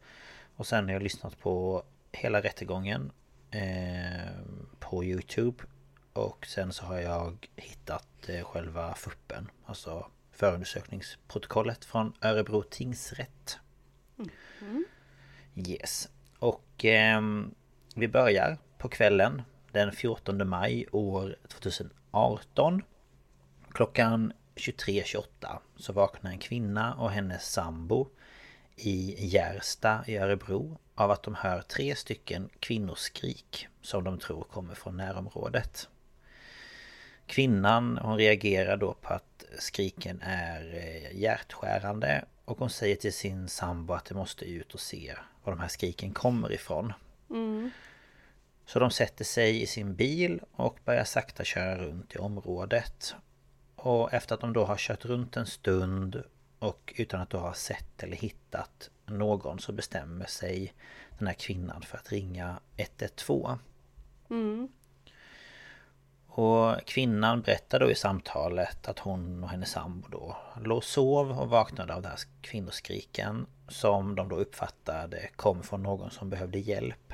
Och 0.56 0.66
sen 0.66 0.84
har 0.84 0.92
jag 0.92 1.02
lyssnat 1.02 1.38
på 1.38 1.82
hela 2.12 2.40
rättegången. 2.40 3.12
Eh, 3.50 4.32
på 4.78 5.04
Youtube. 5.04 5.64
Och 6.12 6.46
sen 6.46 6.72
så 6.72 6.84
har 6.84 6.98
jag 6.98 7.48
hittat 7.56 8.28
eh, 8.28 8.44
själva 8.44 8.94
FUPen. 8.94 9.50
Alltså 9.66 10.06
förundersökningsprotokollet 10.37 11.85
från 11.85 12.12
Örebro 12.21 12.62
tingsrätt. 12.62 13.59
Mm. 14.61 14.85
Yes. 15.69 16.09
Och 16.38 16.85
ehm, 16.85 17.55
vi 17.95 18.09
börjar 18.09 18.59
på 18.78 18.88
kvällen 18.88 19.43
den 19.73 19.93
14 19.93 20.49
maj 20.49 20.87
år 20.93 21.37
2018 21.49 22.83
Klockan 23.76 24.33
23.28 24.55 25.59
så 25.76 25.93
vaknar 25.93 26.31
en 26.31 26.38
kvinna 26.38 26.95
och 26.95 27.11
hennes 27.11 27.52
sambo 27.52 28.09
i 28.76 29.26
Gärsta 29.26 30.05
i 30.07 30.16
Örebro 30.16 30.78
av 30.95 31.11
att 31.11 31.23
de 31.23 31.35
hör 31.35 31.62
tre 31.62 31.97
stycken 31.97 32.49
kvinnoskrik 32.61 33.69
som 33.83 34.05
de 34.05 34.19
tror 34.19 34.45
kommer 34.45 34.75
från 34.75 34.97
närområdet. 34.97 35.88
Kvinnan 37.26 37.99
hon 37.99 38.16
reagerar 38.16 38.76
då 38.76 38.95
på 38.95 39.09
att 39.12 39.36
skriken 39.58 40.22
är 40.22 40.75
eh, 40.75 41.20
hjärtskärande 41.20 42.25
och 42.44 42.58
hon 42.58 42.70
säger 42.70 42.96
till 42.96 43.12
sin 43.12 43.48
sambo 43.48 43.94
att 43.94 44.04
de 44.04 44.14
måste 44.14 44.44
ut 44.44 44.75
och 44.75 44.80
se 44.80 45.14
var 45.44 45.52
de 45.52 45.60
här 45.60 45.68
skriken 45.68 46.12
kommer 46.12 46.52
ifrån. 46.52 46.92
Mm. 47.30 47.70
Så 48.66 48.78
de 48.78 48.90
sätter 48.90 49.25
sig 49.25 49.62
i 49.62 49.66
sin 49.66 49.94
bil 49.94 50.40
och 50.52 50.78
börjar 50.84 51.04
sakta 51.04 51.44
köra 51.44 51.78
runt 51.78 52.14
i 52.14 52.18
området. 52.18 53.14
Och 53.76 54.14
efter 54.14 54.34
att 54.34 54.40
de 54.40 54.52
då 54.52 54.64
har 54.64 54.76
kört 54.76 55.04
runt 55.04 55.36
en 55.36 55.46
stund 55.46 56.22
och 56.58 56.94
utan 56.96 57.20
att 57.20 57.30
då 57.30 57.38
ha 57.38 57.54
sett 57.54 58.02
eller 58.02 58.16
hittat 58.16 58.90
någon 59.06 59.58
så 59.58 59.72
bestämmer 59.72 60.26
sig 60.26 60.75
den 61.18 61.26
här 61.26 61.34
kvinnan 61.34 61.82
för 61.82 61.98
att 61.98 62.12
ringa 62.12 62.60
112. 62.76 63.58
Mm. 64.30 64.68
Och 66.38 66.87
kvinnan 66.87 67.40
berättar 67.43 67.81
då 67.81 67.90
i 67.90 67.95
samtalet 67.95 68.88
att 68.88 68.99
hon 68.99 69.45
och 69.45 69.50
hennes 69.50 69.71
sambo 69.71 70.09
då 70.09 70.37
låg 70.64 70.76
och 70.76 70.85
sov 70.85 71.40
och 71.40 71.49
vaknade 71.49 71.95
av 71.95 72.02
det 72.02 72.09
här 72.09 72.19
kvinnoskriken 72.40 73.47
som 73.69 74.14
de 74.14 74.28
då 74.28 74.37
uppfattade 74.37 75.28
kom 75.37 75.62
från 75.62 75.83
någon 75.83 76.11
som 76.11 76.31
behövde 76.31 76.59
hjälp. 76.59 77.12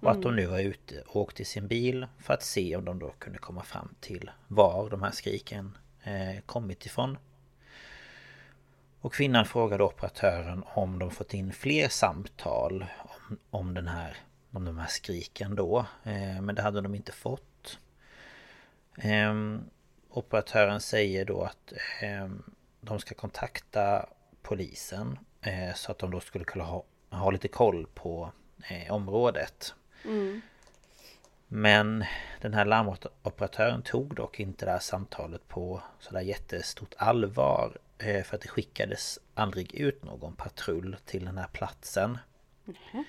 Och 0.00 0.10
att 0.10 0.22
de 0.22 0.32
mm. 0.32 0.36
nu 0.36 0.46
var 0.46 0.58
ute 0.58 1.00
och 1.06 1.16
åkte 1.16 1.42
i 1.42 1.44
sin 1.44 1.68
bil 1.68 2.06
för 2.18 2.34
att 2.34 2.42
se 2.42 2.76
om 2.76 2.84
de 2.84 2.98
då 2.98 3.10
kunde 3.18 3.38
komma 3.38 3.62
fram 3.62 3.94
till 4.00 4.30
var 4.48 4.90
de 4.90 5.02
här 5.02 5.10
skriken 5.10 5.76
eh, 6.02 6.40
kommit 6.46 6.86
ifrån. 6.86 7.18
Och 9.00 9.12
kvinnan 9.14 9.46
frågade 9.46 9.84
operatören 9.84 10.64
om 10.66 10.98
de 10.98 11.10
fått 11.10 11.34
in 11.34 11.52
fler 11.52 11.88
samtal 11.88 12.86
om, 13.28 13.38
om 13.50 13.74
den 13.74 13.88
här 13.88 14.16
om 14.50 14.64
de 14.64 14.78
här 14.78 14.88
skriken 14.88 15.54
då. 15.54 15.86
Eh, 16.02 16.40
men 16.40 16.54
det 16.54 16.62
hade 16.62 16.80
de 16.80 16.94
inte 16.94 17.12
fått. 17.12 17.42
Eh, 18.98 19.34
operatören 20.10 20.80
säger 20.80 21.24
då 21.24 21.42
att 21.42 21.72
eh, 22.00 22.28
de 22.80 22.98
ska 22.98 23.14
kontakta 23.14 24.08
polisen 24.42 25.18
eh, 25.40 25.74
så 25.74 25.92
att 25.92 25.98
de 25.98 26.10
då 26.10 26.20
skulle 26.20 26.44
kunna 26.44 26.64
ha, 26.64 26.84
ha 27.10 27.30
lite 27.30 27.48
koll 27.48 27.86
på 27.94 28.32
eh, 28.70 28.92
området. 28.92 29.74
Mm. 30.04 30.40
Men 31.48 32.04
den 32.40 32.54
här 32.54 32.64
larmoperatören 32.64 33.82
tog 33.82 34.14
dock 34.14 34.40
inte 34.40 34.64
det 34.64 34.70
här 34.70 34.78
samtalet 34.78 35.48
på 35.48 35.82
sådär 35.98 36.20
jättestort 36.20 36.94
allvar. 36.98 37.78
Eh, 37.98 38.22
för 38.22 38.36
att 38.36 38.42
det 38.42 38.48
skickades 38.48 39.18
aldrig 39.34 39.74
ut 39.74 40.04
någon 40.04 40.36
patrull 40.36 40.96
till 41.04 41.24
den 41.24 41.38
här 41.38 41.46
platsen. 41.46 42.18
Mm. 42.66 43.04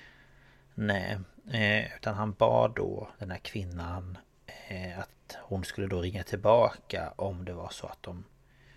Nej, 0.74 1.18
eh, 1.52 1.96
utan 1.96 2.14
han 2.14 2.32
bad 2.32 2.72
då 2.76 3.08
den 3.18 3.30
här 3.30 3.38
kvinnan 3.38 4.18
Eh, 4.68 4.98
att 4.98 5.36
hon 5.42 5.64
skulle 5.64 5.86
då 5.86 6.00
ringa 6.00 6.22
tillbaka 6.22 7.12
om 7.16 7.44
det 7.44 7.52
var 7.52 7.68
så 7.68 7.86
att 7.86 8.02
de 8.02 8.24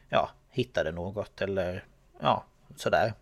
ja, 0.10 0.30
hittade 0.50 0.92
något 0.92 1.42
eller 1.42 1.86
ja, 2.20 2.46
sådär. 2.76 3.14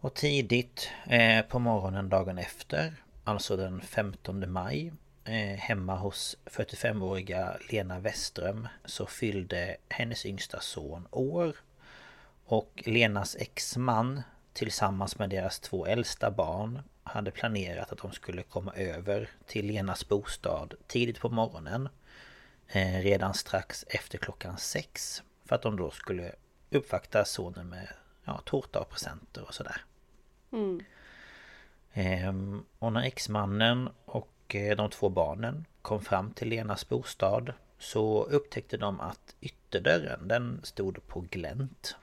Och 0.00 0.14
tidigt 0.14 0.90
eh, 1.06 1.44
på 1.44 1.58
morgonen 1.58 2.08
dagen 2.08 2.38
efter 2.38 2.94
alltså 3.24 3.56
den 3.56 3.80
15 3.80 4.52
maj 4.52 4.92
eh, 5.24 5.58
hemma 5.58 5.96
hos 5.96 6.36
45-åriga 6.44 7.56
Lena 7.70 7.98
Westström 7.98 8.68
så 8.84 9.06
fyllde 9.06 9.76
hennes 9.88 10.26
yngsta 10.26 10.60
son 10.60 11.08
år. 11.10 11.56
Och 12.44 12.82
Lenas 12.86 13.36
exman 13.36 14.22
tillsammans 14.52 15.18
med 15.18 15.30
deras 15.30 15.60
två 15.60 15.86
äldsta 15.86 16.30
barn 16.30 16.82
hade 17.10 17.30
planerat 17.30 17.92
att 17.92 17.98
de 17.98 18.12
skulle 18.12 18.42
komma 18.42 18.72
över 18.72 19.28
till 19.46 19.66
Lenas 19.66 20.08
bostad 20.08 20.74
tidigt 20.86 21.20
på 21.20 21.28
morgonen. 21.28 21.88
Eh, 22.68 23.00
redan 23.02 23.34
strax 23.34 23.84
efter 23.88 24.18
klockan 24.18 24.58
sex. 24.58 25.22
För 25.44 25.54
att 25.54 25.62
de 25.62 25.76
då 25.76 25.90
skulle 25.90 26.32
uppvakta 26.70 27.24
sonen 27.24 27.68
med 27.68 27.88
ja, 28.24 28.40
tårta 28.44 28.80
och 28.80 28.90
presenter 28.90 29.44
och 29.44 29.54
sådär. 29.54 29.84
Mm. 30.52 30.82
Ehm, 31.92 32.64
och 32.78 32.92
när 32.92 33.02
exmannen 33.02 33.88
och 34.04 34.54
eh, 34.54 34.76
de 34.76 34.90
två 34.90 35.08
barnen 35.08 35.64
kom 35.82 36.00
fram 36.00 36.30
till 36.30 36.48
Lenas 36.48 36.88
bostad 36.88 37.52
så 37.78 38.24
upptäckte 38.24 38.76
de 38.76 39.00
att 39.00 39.34
ytterdörren 39.40 40.28
den 40.28 40.60
stod 40.62 41.06
på 41.06 41.20
glänt. 41.30 41.96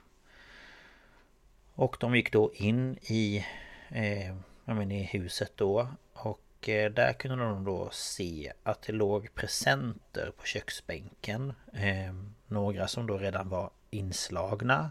Och 1.74 1.96
de 2.00 2.16
gick 2.16 2.32
då 2.32 2.52
in 2.54 2.98
i, 3.02 3.46
eh, 3.88 4.36
menar, 4.76 4.94
i 4.94 5.02
huset 5.02 5.52
då 5.56 5.88
och 6.12 6.68
eh, 6.68 6.92
där 6.92 7.12
kunde 7.12 7.44
de 7.44 7.64
då 7.64 7.88
se 7.92 8.52
att 8.62 8.82
det 8.82 8.92
låg 8.92 9.34
presenter 9.34 10.32
på 10.36 10.44
köksbänken. 10.44 11.52
Eh, 11.72 12.14
några 12.46 12.88
som 12.88 13.06
då 13.06 13.18
redan 13.18 13.48
var 13.48 13.70
inslagna. 13.90 14.90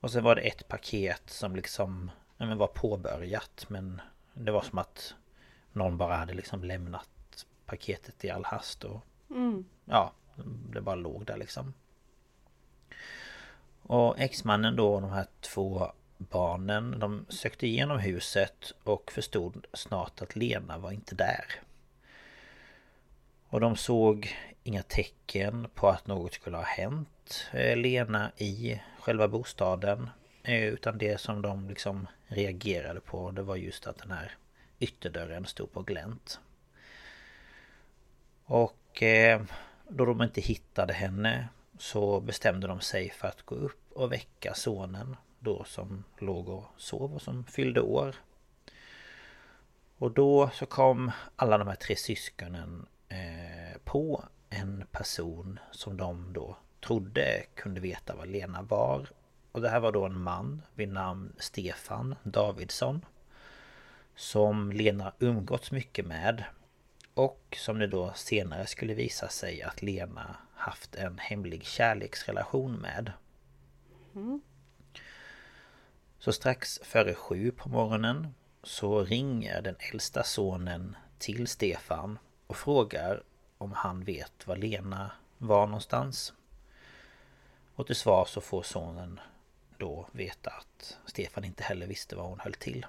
Och 0.00 0.10
sen 0.10 0.24
var 0.24 0.34
det 0.34 0.42
ett 0.42 0.68
paket 0.68 1.22
som 1.26 1.56
liksom 1.56 2.10
ja, 2.36 2.46
men 2.46 2.58
var 2.58 2.66
påbörjat 2.66 3.64
men 3.68 4.00
det 4.34 4.52
var 4.52 4.62
som 4.62 4.78
att 4.78 5.14
någon 5.72 5.96
bara 5.96 6.16
hade 6.16 6.34
liksom 6.34 6.64
lämnat 6.64 7.46
paketet 7.66 8.24
i 8.24 8.30
all 8.30 8.44
hast 8.44 8.84
och 8.84 9.00
mm. 9.30 9.64
ja, 9.84 10.12
det 10.72 10.80
bara 10.80 10.94
låg 10.94 11.26
där 11.26 11.36
liksom. 11.36 11.74
Och 13.82 14.18
exmannen 14.18 14.76
då 14.76 14.94
och 14.94 15.02
de 15.02 15.10
här 15.10 15.26
två 15.40 15.92
barnen 16.28 16.98
de 16.98 17.26
sökte 17.28 17.66
igenom 17.66 17.98
huset 17.98 18.72
och 18.84 19.12
förstod 19.12 19.66
snart 19.72 20.22
att 20.22 20.36
Lena 20.36 20.78
var 20.78 20.92
inte 20.92 21.14
där. 21.14 21.44
Och 23.48 23.60
de 23.60 23.76
såg 23.76 24.36
inga 24.62 24.82
tecken 24.82 25.68
på 25.74 25.88
att 25.88 26.06
något 26.06 26.34
skulle 26.34 26.56
ha 26.56 26.64
hänt 26.64 27.46
eh, 27.52 27.76
Lena 27.76 28.32
i 28.36 28.80
själva 29.00 29.28
bostaden. 29.28 30.10
Eh, 30.42 30.64
utan 30.64 30.98
det 30.98 31.20
som 31.20 31.42
de 31.42 31.68
liksom 31.68 32.06
reagerade 32.26 33.00
på 33.00 33.30
det 33.30 33.42
var 33.42 33.56
just 33.56 33.86
att 33.86 33.98
den 33.98 34.10
här 34.10 34.36
ytterdörren 34.78 35.46
stod 35.46 35.72
på 35.72 35.82
glänt. 35.82 36.40
Och 38.44 39.02
eh, 39.02 39.42
då 39.88 40.04
de 40.04 40.22
inte 40.22 40.40
hittade 40.40 40.92
henne 40.92 41.48
så 41.78 42.20
bestämde 42.20 42.66
de 42.66 42.80
sig 42.80 43.10
för 43.10 43.28
att 43.28 43.42
gå 43.42 43.54
upp 43.54 43.92
och 43.92 44.12
väcka 44.12 44.54
sonen 44.54 45.16
då 45.40 45.64
som 45.64 46.04
låg 46.18 46.48
och 46.48 46.64
sov 46.76 47.14
och 47.14 47.22
som 47.22 47.44
fyllde 47.44 47.80
år. 47.80 48.14
Och 49.98 50.10
då 50.10 50.50
så 50.54 50.66
kom 50.66 51.10
alla 51.36 51.58
de 51.58 51.68
här 51.68 51.74
tre 51.74 51.96
syskonen 51.96 52.86
eh, 53.08 53.78
på 53.84 54.24
en 54.50 54.84
person 54.90 55.58
som 55.70 55.96
de 55.96 56.32
då 56.32 56.56
trodde 56.80 57.42
kunde 57.54 57.80
veta 57.80 58.16
vad 58.16 58.28
Lena 58.28 58.62
var 58.62 59.08
och 59.52 59.60
det 59.60 59.68
här 59.68 59.80
var 59.80 59.92
då 59.92 60.04
en 60.04 60.20
man 60.20 60.62
vid 60.74 60.88
namn 60.88 61.32
Stefan 61.38 62.14
Davidsson. 62.22 63.04
Som 64.14 64.72
Lena 64.72 65.12
umgåtts 65.18 65.72
mycket 65.72 66.06
med. 66.06 66.44
Och 67.14 67.56
som 67.60 67.78
det 67.78 67.86
då 67.86 68.12
senare 68.14 68.66
skulle 68.66 68.94
visa 68.94 69.28
sig 69.28 69.62
att 69.62 69.82
Lena 69.82 70.36
haft 70.54 70.94
en 70.94 71.18
hemlig 71.18 71.64
kärleksrelation 71.64 72.76
med. 72.76 73.12
Mm. 74.14 74.40
Så 76.20 76.32
strax 76.32 76.80
före 76.82 77.14
sju 77.14 77.50
på 77.50 77.68
morgonen 77.68 78.34
så 78.62 79.04
ringer 79.04 79.62
den 79.62 79.76
äldsta 79.92 80.22
sonen 80.22 80.96
till 81.18 81.46
Stefan 81.46 82.18
och 82.46 82.56
frågar 82.56 83.22
om 83.58 83.72
han 83.72 84.04
vet 84.04 84.46
var 84.46 84.56
Lena 84.56 85.10
var 85.38 85.66
någonstans. 85.66 86.32
Och 87.74 87.86
till 87.86 87.96
svar 87.96 88.24
så 88.24 88.40
får 88.40 88.62
sonen 88.62 89.20
då 89.78 90.08
veta 90.12 90.50
att 90.50 90.98
Stefan 91.06 91.44
inte 91.44 91.62
heller 91.62 91.86
visste 91.86 92.16
var 92.16 92.24
hon 92.24 92.40
höll 92.40 92.54
till. 92.54 92.86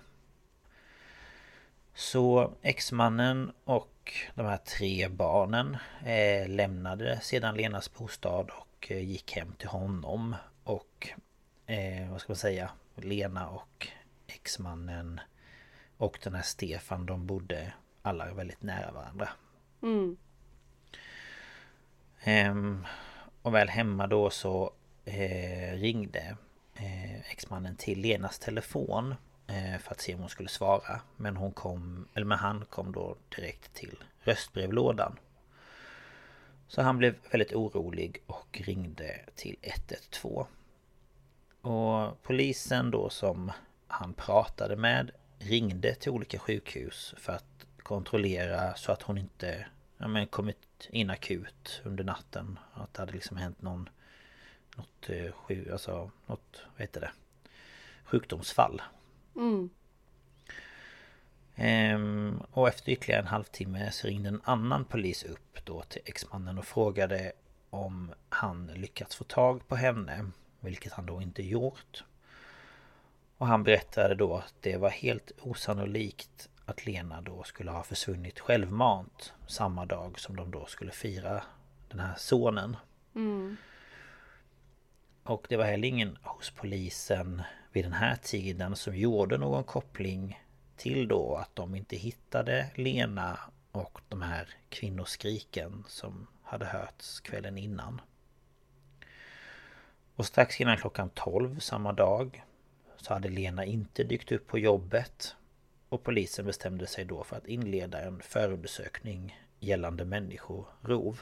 Så 1.94 2.54
exmannen 2.62 3.52
och 3.64 4.14
de 4.36 4.46
här 4.46 4.58
tre 4.58 5.08
barnen 5.08 5.78
eh, 6.06 6.50
lämnade 6.50 7.20
sedan 7.22 7.56
Lenas 7.56 7.94
bostad 7.94 8.50
och 8.50 8.92
eh, 8.92 9.04
gick 9.04 9.32
hem 9.36 9.54
till 9.54 9.68
honom. 9.70 10.36
Och 10.64 11.10
eh, 11.66 12.12
vad 12.12 12.22
ska 12.22 12.32
man 12.32 12.38
säga? 12.38 12.72
Lena 12.96 13.50
och 13.50 13.88
exmannen 14.28 15.20
och 15.98 16.20
den 16.24 16.36
här 16.36 16.42
Stefan 16.42 17.06
de 17.06 17.26
bodde 17.26 17.74
alla 18.02 18.34
väldigt 18.34 18.62
nära 18.62 18.92
varandra. 18.92 19.30
Mm. 19.82 20.18
Ehm, 22.24 22.86
och 23.42 23.54
väl 23.54 23.70
hemma 23.70 24.08
då 24.08 24.30
så 24.30 24.74
eh, 25.06 25.74
ringde 25.74 26.38
eh, 26.76 27.32
exmannen 27.32 27.76
till 27.76 28.02
Lenas 28.02 28.40
telefon 28.40 29.16
eh, 29.48 29.80
för 29.80 29.92
att 29.92 30.02
se 30.02 30.14
om 30.14 30.20
hon 30.20 30.30
skulle 30.30 30.50
svara. 30.50 31.02
Men 31.18 31.38
hon 31.38 31.52
kom, 31.52 32.08
eller 32.14 32.26
men 32.26 32.38
han 32.38 32.66
kom 32.66 32.92
då 32.92 33.16
direkt 33.36 33.74
till 33.74 34.04
röstbrevlådan. 34.20 35.20
Så 36.68 36.82
han 36.82 36.98
blev 36.98 37.16
väldigt 37.32 37.54
orolig 37.54 38.24
och 38.28 38.62
ringde 38.64 39.20
till 39.36 39.56
112. 39.62 40.46
Och 41.62 42.24
polisen 42.24 42.92
då 42.92 43.10
som 43.10 43.52
han 43.88 44.14
pratade 44.14 44.76
med 44.76 45.12
ringde 45.40 45.96
till 45.96 46.12
olika 46.12 46.40
sjukhus 46.40 47.14
för 47.18 47.34
att 47.34 47.66
kontrollera 47.84 48.76
så 48.76 48.92
att 48.92 49.02
hon 49.02 49.18
inte 49.18 49.66
ja, 49.98 50.08
men 50.08 50.28
kommit 50.28 50.58
in 50.90 51.10
akut 51.10 51.82
under 51.84 52.04
natten. 52.04 52.60
Att 52.74 52.94
det 52.94 53.02
hade 53.02 53.14
liksom 53.14 53.38
hänt 53.38 53.62
någon 53.62 53.90
något, 54.76 55.10
eh, 55.10 55.72
alltså, 55.72 56.12
något 56.26 56.62
vad 56.74 56.82
heter 56.82 57.02
det? 57.02 57.12
Sjukdomsfall. 58.04 58.82
Mm. 59.36 59.70
Ehm, 61.56 62.42
och 62.52 62.68
efter 62.68 62.92
ytterligare 62.92 63.22
en 63.22 63.28
halvtimme 63.28 63.92
så 63.92 64.08
ringde 64.08 64.30
en 64.30 64.42
annan 64.44 64.86
polis 64.86 65.24
upp 65.24 65.66
då 65.66 65.82
till 65.82 66.02
exmannen 66.06 66.58
och 66.58 66.66
frågade 66.66 67.32
om 67.70 68.14
han 68.30 68.68
lyckats 68.68 69.16
få 69.16 69.24
tag 69.24 69.68
på 69.68 69.76
henne. 69.76 70.26
Vilket 70.62 70.94
han 70.94 71.06
då 71.06 71.22
inte 71.22 71.44
gjort. 71.44 72.04
Och 73.38 73.48
han 73.48 73.64
berättade 73.64 74.16
då 74.16 74.38
att 74.38 74.54
det 74.62 74.78
var 74.78 74.90
helt 74.90 75.32
osannolikt 75.42 76.50
att 76.66 76.86
Lena 76.86 77.22
då 77.22 77.44
skulle 77.44 77.72
ha 77.72 77.84
försvunnit 77.84 78.40
självmant 78.40 79.34
samma 79.48 79.86
dag 79.86 80.20
som 80.20 80.36
de 80.36 80.52
då 80.52 80.66
skulle 80.66 80.92
fira 80.92 81.44
den 81.90 82.00
här 82.00 82.16
sonen. 82.18 82.78
Mm. 83.16 83.58
Och 85.24 85.46
det 85.50 85.58
var 85.58 85.66
heller 85.66 85.88
ingen 85.88 86.18
hos 86.22 86.50
polisen 86.50 87.42
vid 87.72 87.86
den 87.86 87.94
här 87.94 88.16
tiden 88.16 88.76
som 88.76 88.98
gjorde 88.98 89.38
någon 89.38 89.64
koppling 89.64 90.40
till 90.78 91.08
då 91.08 91.36
att 91.36 91.56
de 91.56 91.76
inte 91.76 91.96
hittade 91.96 92.72
Lena 92.76 93.40
och 93.72 94.02
de 94.10 94.22
här 94.22 94.50
kvinnoskriken 94.70 95.84
som 95.88 96.28
hade 96.44 96.66
hörts 96.66 97.20
kvällen 97.20 97.58
innan. 97.58 98.02
Och 100.16 100.26
strax 100.26 100.62
innan 100.62 100.78
klockan 100.78 101.10
12 101.10 101.60
samma 101.60 101.94
dag 101.94 102.44
så 102.98 103.14
hade 103.14 103.30
Lena 103.30 103.66
inte 103.66 104.04
dykt 104.04 104.32
upp 104.32 104.48
på 104.48 104.60
jobbet 104.60 105.36
och 105.90 106.04
polisen 106.04 106.46
bestämde 106.46 106.88
sig 106.88 107.06
då 107.06 107.24
för 107.24 107.36
att 107.36 107.48
inleda 107.48 108.02
en 108.02 108.22
förundersökning 108.22 109.40
gällande 109.60 110.06
människorov. 110.06 111.22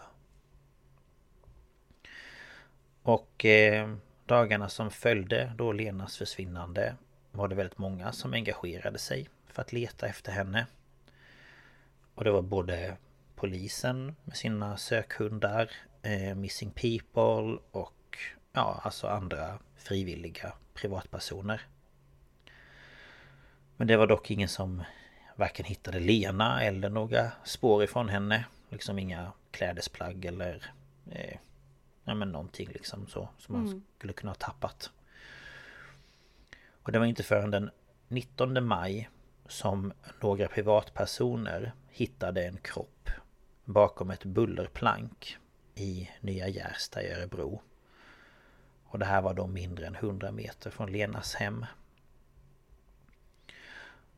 Och 3.04 3.45
eh, 3.45 3.95
dagarna 4.25 4.69
som 4.69 4.91
följde 4.91 5.54
då 5.58 5.71
Lenas 5.71 6.17
försvinnande 6.17 6.95
var 7.32 7.47
det 7.47 7.56
väldigt 7.56 7.78
många 7.78 8.12
som 8.12 8.34
engagerade 8.34 8.97
sig 8.97 9.30
för 9.47 9.62
att 9.62 9.73
leta 9.73 10.08
efter 10.08 10.32
henne. 10.32 10.67
Och 12.15 12.23
det 12.23 12.32
var 12.32 12.41
både 12.41 12.97
polisen 13.36 14.15
med 14.23 14.38
sina 14.38 14.78
sökhundar, 14.78 15.71
eh, 16.02 16.36
Missing 16.36 16.71
People 16.71 17.58
och 17.71 17.93
ja, 18.51 18.81
alltså 18.83 19.07
andra 19.07 19.59
frivilliga 19.75 20.53
privatpersoner. 20.73 21.62
Men 23.77 23.88
det 23.88 23.97
var 23.97 24.07
dock 24.07 24.31
ingen 24.31 24.49
som 24.49 24.83
varken 25.35 25.65
hittade 25.65 25.99
Lena 25.99 26.63
eller 26.63 26.89
några 26.89 27.31
spår 27.43 27.83
ifrån 27.83 28.09
henne. 28.09 28.45
Liksom 28.69 28.99
inga 28.99 29.31
klädesplagg 29.51 30.25
eller 30.25 30.73
eh, 31.12 31.38
ja, 32.03 32.15
men 32.15 32.31
någonting 32.31 32.69
liksom 32.69 33.07
så 33.07 33.29
som 33.38 33.55
man 33.55 33.67
mm. 33.67 33.83
skulle 33.97 34.13
kunna 34.13 34.29
ha 34.29 34.35
tappat. 34.35 34.91
Och 36.83 36.91
det 36.91 36.99
var 36.99 37.05
inte 37.05 37.23
förrän 37.23 37.51
den 37.51 37.69
19 38.07 38.65
maj 38.65 39.09
som 39.47 39.93
några 40.21 40.47
privatpersoner 40.47 41.71
hittade 41.89 42.45
en 42.45 42.57
kropp 42.57 43.09
bakom 43.65 44.12
ett 44.12 44.25
bullerplank 44.25 45.38
i 45.75 46.09
Nya 46.21 46.47
Gärsta 46.47 47.03
i 47.03 47.12
Örebro. 47.12 47.62
Och 48.89 48.99
det 48.99 49.06
här 49.06 49.21
var 49.21 49.34
då 49.34 49.47
mindre 49.47 49.88
än 49.88 49.95
100 49.95 50.32
meter 50.32 50.69
från 50.69 50.91
Lenas 50.91 51.36
hem. 51.36 51.65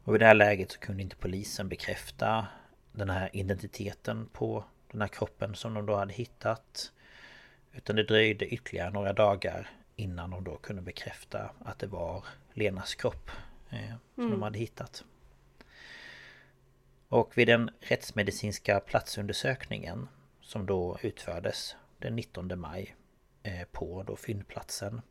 Och 0.04 0.16
i 0.16 0.18
det 0.18 0.26
här 0.26 0.34
läget 0.34 0.72
så 0.72 0.80
kunde 0.80 1.04
inte 1.04 1.16
polisen 1.16 1.70
bekräfta 1.70 2.48
den 2.92 3.10
här 3.10 3.30
identiteten 3.34 4.30
på 4.34 4.66
den 4.92 5.02
här 5.02 5.08
kroppen 5.08 5.56
som 5.56 5.74
de 5.74 5.86
då 5.86 5.96
hade 5.96 6.14
hittat. 6.14 6.92
Utan 7.74 7.96
det 7.96 8.04
dröjde 8.04 8.46
ytterligare 8.46 8.90
några 8.90 9.14
dagar 9.14 9.70
innan 9.96 10.30
de 10.30 10.44
då 10.44 10.58
kunde 10.58 10.82
bekräfta 10.82 11.52
att 11.66 11.80
det 11.80 11.88
var 11.88 12.26
Lenas 12.54 12.96
kropp 12.96 13.32
eh, 13.70 13.94
som 14.16 14.24
mm. 14.24 14.32
de 14.32 14.42
hade 14.42 14.60
hittat. 14.60 15.04
Och 17.10 17.38
vid 17.38 17.48
den 17.48 17.72
rättsmedicinska 17.80 18.80
platsundersökningen 18.80 20.08
som 20.42 20.66
då 20.66 20.98
utfördes 21.02 21.76
den 22.00 22.16
19 22.16 22.60
maj 22.60 22.96
Eh, 23.44 23.64
på 23.72 24.04
då 24.04 24.16
fyndplatsen 24.16 25.02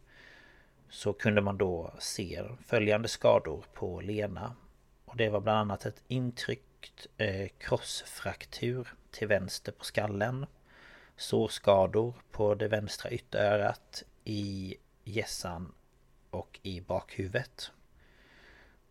så 0.89 1.13
kunde 1.13 1.41
man 1.41 1.59
då 1.59 1.95
se 1.99 2.45
följande 2.67 3.09
skador 3.09 3.65
på 3.73 4.01
Lena. 4.01 4.57
Och 5.05 5.17
det 5.17 5.29
var 5.29 5.41
bland 5.41 5.59
annat 5.59 5.87
ett 5.87 6.03
intryckt 6.09 7.07
eh, 7.17 7.49
krossfraktur 7.59 8.89
till 9.11 9.29
vänster 9.29 9.73
på 9.73 9.85
skallen. 9.85 10.47
Sårskador 11.17 12.15
på 12.31 12.55
det 12.55 12.69
vänstra 12.69 13.11
ytterörat, 13.11 14.03
i 14.25 14.77
gässan 15.05 15.75
och 16.31 16.61
i 16.63 16.81
bakhuvudet. 16.81 17.71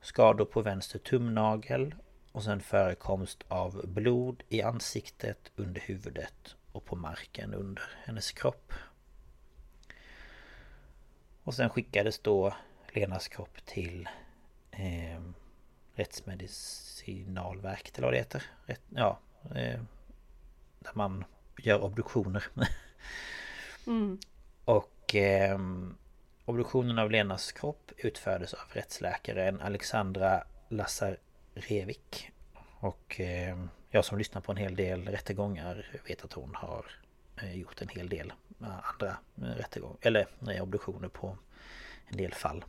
Skador 0.01 0.45
på 0.45 0.61
vänster 0.61 0.99
tumnagel 0.99 1.95
och 2.31 2.43
sen 2.43 2.61
förekomst 2.61 3.43
av 3.47 3.87
blod 3.87 4.43
i 4.49 4.61
ansiktet, 4.61 5.51
under 5.55 5.81
huvudet 5.81 6.55
och 6.71 6.85
på 6.85 6.95
marken 6.95 7.53
under 7.53 7.83
hennes 8.03 8.31
kropp. 8.31 8.73
Och 11.49 11.55
sen 11.55 11.69
skickades 11.69 12.19
då 12.19 12.53
Lenas 12.93 13.27
kropp 13.27 13.65
till 13.65 14.09
eh, 14.71 15.21
Rättsmedicinalverket 15.93 17.97
eller 17.97 18.07
vad 18.07 18.13
det 18.13 18.17
heter. 18.17 18.43
Rätt, 18.65 18.81
ja, 18.89 19.19
eh, 19.55 19.79
där 20.79 20.91
man 20.93 21.25
gör 21.57 21.83
obduktioner. 21.83 22.43
mm. 23.87 24.19
Och 24.65 25.15
eh, 25.15 25.59
obduktionen 26.45 26.99
av 26.99 27.11
Lenas 27.11 27.51
kropp 27.51 27.91
utfördes 27.97 28.53
av 28.53 28.65
rättsläkaren 28.73 29.61
Alexandra 29.61 30.43
Lazarevik. 30.67 32.31
Och 32.79 33.19
eh, 33.19 33.65
jag 33.89 34.05
som 34.05 34.17
lyssnar 34.17 34.41
på 34.41 34.51
en 34.51 34.57
hel 34.57 34.75
del 34.75 35.07
rättegångar 35.07 35.99
vet 36.07 36.23
att 36.23 36.33
hon 36.33 36.55
har 36.55 36.85
Eh, 37.41 37.57
gjort 37.57 37.81
en 37.81 37.87
hel 37.87 38.09
del 38.09 38.33
eh, 38.61 38.89
andra 38.91 39.17
eh, 39.41 39.55
rättegångar, 39.57 39.97
eller 40.01 40.27
obduktioner 40.61 41.07
på 41.07 41.37
en 42.07 42.17
del 42.17 42.33
fall. 42.33 42.65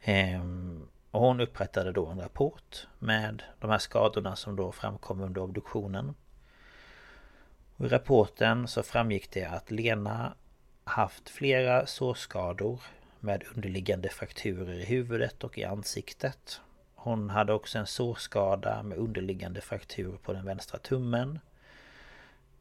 Ehm, 0.00 0.88
och 1.10 1.20
hon 1.20 1.40
upprättade 1.40 1.92
då 1.92 2.06
en 2.06 2.20
rapport 2.20 2.86
med 2.98 3.42
de 3.58 3.70
här 3.70 3.78
skadorna 3.78 4.36
som 4.36 4.56
då 4.56 4.72
framkom 4.72 5.20
under 5.20 5.40
obduktionen. 5.40 6.14
Och 7.76 7.86
I 7.86 7.88
rapporten 7.88 8.68
så 8.68 8.82
framgick 8.82 9.30
det 9.30 9.44
att 9.44 9.70
Lena 9.70 10.34
haft 10.84 11.28
flera 11.30 11.86
sårskador 11.86 12.80
med 13.20 13.44
underliggande 13.56 14.08
frakturer 14.08 14.74
i 14.74 14.84
huvudet 14.84 15.44
och 15.44 15.58
i 15.58 15.64
ansiktet. 15.64 16.60
Hon 16.94 17.30
hade 17.30 17.52
också 17.52 17.78
en 17.78 17.86
sårskada 17.86 18.82
med 18.82 18.98
underliggande 18.98 19.60
fraktur 19.60 20.16
på 20.22 20.32
den 20.32 20.44
vänstra 20.44 20.78
tummen. 20.78 21.38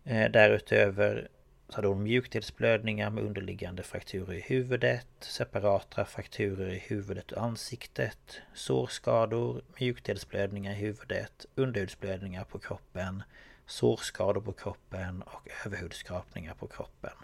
Eh, 0.09 0.31
därutöver 0.31 1.27
så 1.67 1.75
hade 1.75 1.87
hon 1.87 2.03
mjukdelsblödningar 2.03 3.09
med 3.09 3.23
underliggande 3.23 3.83
frakturer 3.83 4.33
i 4.33 4.41
huvudet, 4.41 5.07
separata 5.19 6.05
frakturer 6.05 6.69
i 6.69 6.77
huvudet 6.77 7.31
och 7.31 7.43
ansiktet, 7.43 8.41
sårskador, 8.53 9.61
mjukdelsblödningar 9.79 10.71
i 10.71 10.75
huvudet, 10.75 11.45
underhudsblödningar 11.55 12.43
på 12.43 12.59
kroppen, 12.59 13.23
sårskador 13.65 14.41
på 14.41 14.53
kroppen 14.53 15.21
och 15.21 15.47
överhudskrapningar 15.65 16.53
på 16.53 16.67
kroppen. 16.67 17.17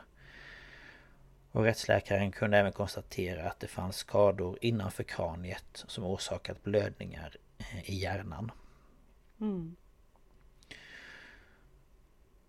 Och 1.51 1.63
rättsläkaren 1.63 2.31
kunde 2.31 2.57
även 2.57 2.71
konstatera 2.71 3.49
att 3.49 3.59
det 3.59 3.67
fanns 3.67 3.95
skador 3.95 4.57
innanför 4.61 5.03
kraniet 5.03 5.83
som 5.87 6.03
orsakat 6.03 6.63
blödningar 6.63 7.35
eh, 7.57 7.89
i 7.89 7.95
hjärnan. 7.95 8.51
Mm. 9.41 9.75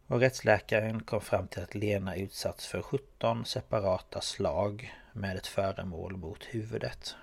Och 0.09 0.21
rättsläkaren 0.21 1.03
kom 1.03 1.21
fram 1.21 1.49
till 1.49 1.63
att 1.63 1.75
Lena 1.75 2.17
utsatts 2.17 2.67
för 2.67 2.83
17 2.83 3.45
separata 3.45 4.21
slag 4.21 4.95
med 5.13 5.37
ett 5.37 5.47
föremål 5.47 6.17
mot 6.17 6.45
huvudet. 6.45 7.17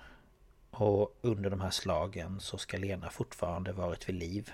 Och 0.70 1.18
under 1.20 1.50
de 1.50 1.60
här 1.60 1.70
slagen 1.70 2.40
så 2.40 2.58
ska 2.58 2.78
Lena 2.78 3.10
fortfarande 3.10 3.72
varit 3.72 4.08
vid 4.08 4.14
liv. 4.14 4.52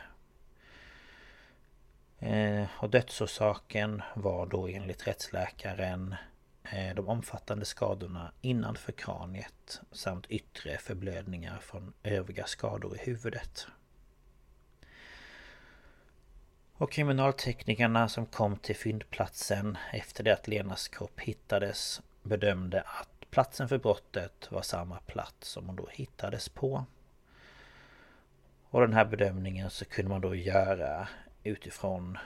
Eh, 2.18 2.66
och 2.78 2.90
dödsorsaken 2.90 4.02
var 4.14 4.46
då 4.46 4.68
enligt 4.68 5.06
rättsläkaren 5.06 6.14
eh, 6.62 6.94
de 6.94 7.08
omfattande 7.08 7.64
skadorna 7.64 8.32
innanför 8.40 8.92
kraniet 8.92 9.80
samt 9.92 10.26
yttre 10.26 10.78
förblödningar 10.78 11.58
från 11.58 11.92
övriga 12.02 12.46
skador 12.46 12.96
i 12.96 12.98
huvudet. 12.98 13.66
Och 16.80 16.92
kriminalteknikerna 16.92 18.08
som 18.08 18.26
kom 18.26 18.56
till 18.56 18.76
fyndplatsen 18.76 19.78
efter 19.92 20.24
det 20.24 20.32
att 20.32 20.48
Lenas 20.48 20.88
kropp 20.88 21.20
hittades 21.20 22.00
bedömde 22.22 22.80
att 22.80 23.30
platsen 23.30 23.68
för 23.68 23.78
brottet 23.78 24.52
var 24.52 24.62
samma 24.62 25.00
plats 25.00 25.48
som 25.48 25.66
hon 25.66 25.76
då 25.76 25.88
hittades 25.92 26.48
på. 26.48 26.84
Och 28.70 28.80
den 28.80 28.92
här 28.92 29.04
bedömningen 29.04 29.70
så 29.70 29.84
kunde 29.84 30.08
man 30.08 30.20
då 30.20 30.34
göra 30.34 31.08
utifrån 31.42 32.18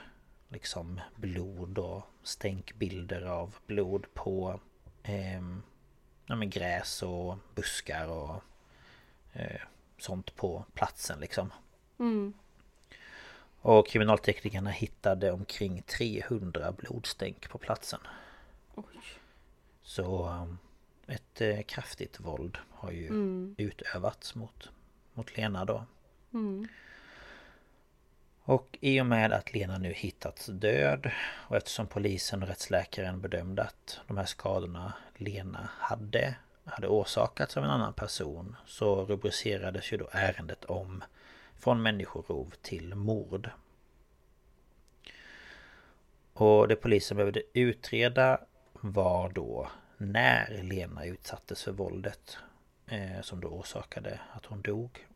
liksom 0.49 1.01
blod 1.15 1.77
och 1.77 2.03
stänkbilder 2.23 3.21
av 3.21 3.55
blod 3.67 4.05
på 4.13 4.59
eh, 5.03 5.41
ja, 6.25 6.35
men 6.35 6.49
gräs 6.49 7.03
och 7.03 7.37
buskar 7.55 8.07
och 8.07 8.43
eh, 9.33 9.61
sånt 9.97 10.35
på 10.35 10.65
platsen 10.73 11.19
liksom. 11.19 11.53
Mm. 11.99 12.33
Och 13.65 13.87
kriminalteknikerna 13.87 14.69
hittade 14.69 15.31
omkring 15.31 15.81
300 15.81 16.71
blodstänk 16.71 17.49
på 17.49 17.57
platsen. 17.57 17.99
Oj. 18.75 18.83
Så 19.83 20.29
um, 20.29 20.57
ett 21.07 21.41
eh, 21.41 21.61
kraftigt 21.61 22.19
våld 22.19 22.57
har 22.69 22.91
ju 22.91 23.07
mm. 23.07 23.55
utövats 23.57 24.35
mot, 24.35 24.69
mot 25.13 25.37
Lena 25.37 25.65
då. 25.65 25.85
Mm. 26.33 26.67
Och 28.41 28.77
i 28.81 29.01
och 29.01 29.05
med 29.05 29.33
att 29.33 29.53
Lena 29.53 29.77
nu 29.77 29.93
hittats 29.93 30.45
död 30.45 31.11
och 31.47 31.55
eftersom 31.55 31.87
polisen 31.87 32.41
och 32.41 32.47
rättsläkaren 32.47 33.21
bedömde 33.21 33.63
att 33.63 33.99
de 34.07 34.17
här 34.17 34.25
skadorna 34.25 34.93
Lena 35.17 35.69
hade 35.79 36.35
hade 36.65 36.87
orsakats 36.87 37.57
av 37.57 37.63
en 37.63 37.69
annan 37.69 37.93
person 37.93 38.55
så 38.65 39.05
rubricerades 39.05 39.93
ju 39.93 39.97
då 39.97 40.09
ärendet 40.11 40.65
om 40.65 41.03
från 41.57 41.81
människorov 41.81 42.53
till 42.61 42.95
mord. 42.95 43.49
Och 46.33 46.67
det 46.67 46.75
polisen 46.75 47.17
behövde 47.17 47.41
utreda 47.53 48.39
var 48.73 49.29
då 49.29 49.69
när 49.97 50.63
Lena 50.63 51.05
utsattes 51.05 51.63
för 51.63 51.71
våldet 51.71 52.37
eh, 52.87 53.21
som 53.21 53.41
då 53.41 53.47
orsakade 53.47 54.19
att 54.31 54.45
hon 54.45 54.61
dog. 54.61 55.07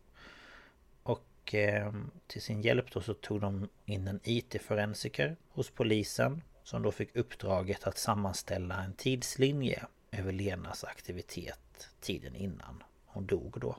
Och 1.04 1.56
eh, 1.56 1.93
till 2.28 2.41
sin 2.41 2.62
hjälp 2.62 2.91
då 2.91 3.02
så 3.02 3.13
tog 3.13 3.41
de 3.41 3.69
in 3.86 4.08
en 4.08 4.19
IT-forensiker 4.23 5.36
hos 5.49 5.69
polisen 5.69 6.41
som 6.63 6.82
då 6.82 6.91
fick 6.91 7.15
uppdraget 7.15 7.84
att 7.84 7.97
sammanställa 7.97 8.84
en 8.84 8.93
tidslinje 8.93 9.86
över 10.12 10.32
Lenas 10.32 10.84
aktivitet 10.84 11.89
tiden 12.02 12.36
innan 12.36 12.84
hon 13.06 13.25
dog 13.25 13.60
då. 13.60 13.78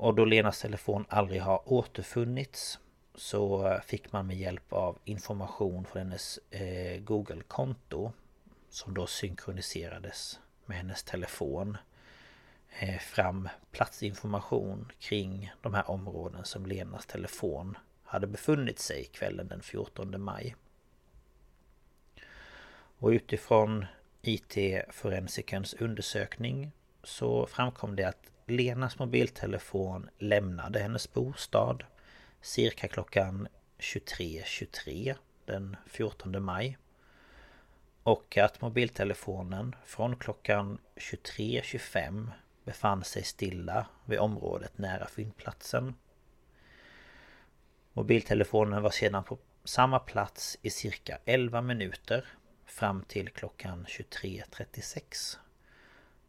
Och 0.00 0.14
då 0.14 0.24
Lenas 0.24 0.60
telefon 0.60 1.04
aldrig 1.08 1.42
har 1.42 1.72
återfunnits 1.72 2.78
så 3.14 3.78
fick 3.86 4.12
man 4.12 4.26
med 4.26 4.36
hjälp 4.36 4.72
av 4.72 4.98
information 5.04 5.84
från 5.84 6.02
hennes 6.02 6.38
eh, 6.50 7.00
Google-konto 7.00 8.12
som 8.68 8.94
då 8.94 9.06
synkroniserades 9.06 10.40
med 10.66 10.76
hennes 10.76 11.02
telefon 11.02 11.76
eh, 12.78 12.98
fram 12.98 13.48
platsinformation 13.70 14.92
kring 14.98 15.52
de 15.60 15.74
här 15.74 15.90
områden 15.90 16.44
som 16.44 16.66
Lenas 16.66 17.06
telefon 17.06 17.78
hade 18.04 18.26
befunnit 18.26 18.78
sig 18.78 19.04
kvällen 19.04 19.48
den 19.48 19.62
14 19.62 20.22
maj. 20.22 20.56
Och 22.98 23.08
utifrån 23.08 23.86
IT-forensikerns 24.22 25.74
undersökning 25.74 26.72
så 27.02 27.46
framkom 27.46 27.96
det 27.96 28.04
att 28.04 28.29
Lenas 28.50 28.98
mobiltelefon 28.98 30.10
lämnade 30.18 30.78
hennes 30.78 31.12
bostad 31.12 31.84
cirka 32.40 32.88
klockan 32.88 33.48
23.23 33.78 34.42
.23 34.44 35.14
den 35.44 35.76
14 35.86 36.42
maj. 36.42 36.78
Och 38.02 38.38
att 38.38 38.60
mobiltelefonen 38.60 39.76
från 39.84 40.16
klockan 40.16 40.78
23.25 40.96 42.30
befann 42.64 43.04
sig 43.04 43.22
stilla 43.22 43.86
vid 44.04 44.18
området 44.18 44.78
nära 44.78 45.06
fyndplatsen. 45.06 45.94
Mobiltelefonen 47.92 48.82
var 48.82 48.90
sedan 48.90 49.24
på 49.24 49.38
samma 49.64 49.98
plats 49.98 50.58
i 50.62 50.70
cirka 50.70 51.18
11 51.24 51.60
minuter 51.62 52.24
fram 52.66 53.02
till 53.02 53.28
klockan 53.28 53.86
23.36. 53.86 55.38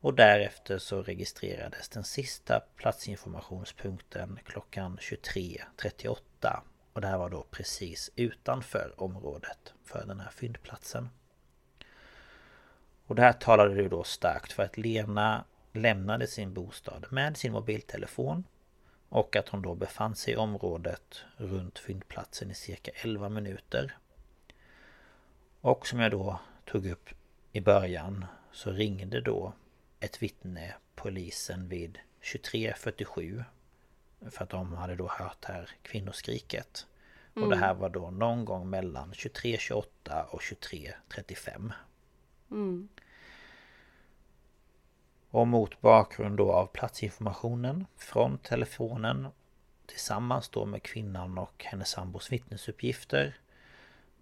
Och 0.01 0.13
därefter 0.13 0.77
så 0.77 1.03
registrerades 1.03 1.89
den 1.89 2.03
sista 2.03 2.59
platsinformationspunkten 2.59 4.39
klockan 4.45 4.97
23.38. 4.97 6.59
Och 6.93 7.01
det 7.01 7.07
här 7.07 7.17
var 7.17 7.29
då 7.29 7.45
precis 7.51 8.11
utanför 8.15 8.93
området 8.97 9.73
för 9.83 10.05
den 10.05 10.19
här 10.19 10.29
fyndplatsen. 10.31 11.09
Och 13.07 13.15
det 13.15 13.21
här 13.21 13.33
talade 13.33 13.81
ju 13.81 13.89
då 13.89 14.03
starkt 14.03 14.51
för 14.51 14.63
att 14.63 14.77
Lena 14.77 15.45
lämnade 15.73 16.27
sin 16.27 16.53
bostad 16.53 17.05
med 17.09 17.37
sin 17.37 17.51
mobiltelefon 17.51 18.43
och 19.09 19.35
att 19.35 19.49
hon 19.49 19.61
då 19.61 19.75
befann 19.75 20.15
sig 20.15 20.33
i 20.33 20.37
området 20.37 21.23
runt 21.37 21.79
fyndplatsen 21.79 22.51
i 22.51 22.53
cirka 22.53 22.91
11 22.95 23.29
minuter. 23.29 23.97
Och 25.61 25.87
som 25.87 25.99
jag 25.99 26.11
då 26.11 26.39
tog 26.65 26.85
upp 26.85 27.09
i 27.51 27.61
början 27.61 28.25
så 28.51 28.71
ringde 28.71 29.21
då 29.21 29.53
ett 30.01 30.21
vittne 30.23 30.75
polisen 30.95 31.67
vid 31.67 31.99
23.47 32.21 33.43
För 34.29 34.43
att 34.43 34.49
de 34.49 34.73
hade 34.73 34.95
då 34.95 35.07
hört 35.07 35.45
här 35.45 35.69
kvinnoskriket 35.81 36.87
mm. 37.35 37.43
Och 37.43 37.55
det 37.55 37.59
här 37.59 37.73
var 37.73 37.89
då 37.89 38.11
någon 38.11 38.45
gång 38.45 38.69
mellan 38.69 39.11
23.28 39.11 40.23
och 40.23 40.41
23.35 40.41 41.71
mm. 42.51 42.89
Och 45.29 45.47
mot 45.47 45.81
bakgrund 45.81 46.37
då 46.37 46.51
av 46.51 46.67
platsinformationen 46.67 47.85
från 47.97 48.37
telefonen 48.37 49.27
Tillsammans 49.85 50.49
då 50.49 50.65
med 50.65 50.83
kvinnan 50.83 51.37
och 51.37 51.63
hennes 51.63 51.89
sambos 51.89 52.31
vittnesuppgifter 52.31 53.37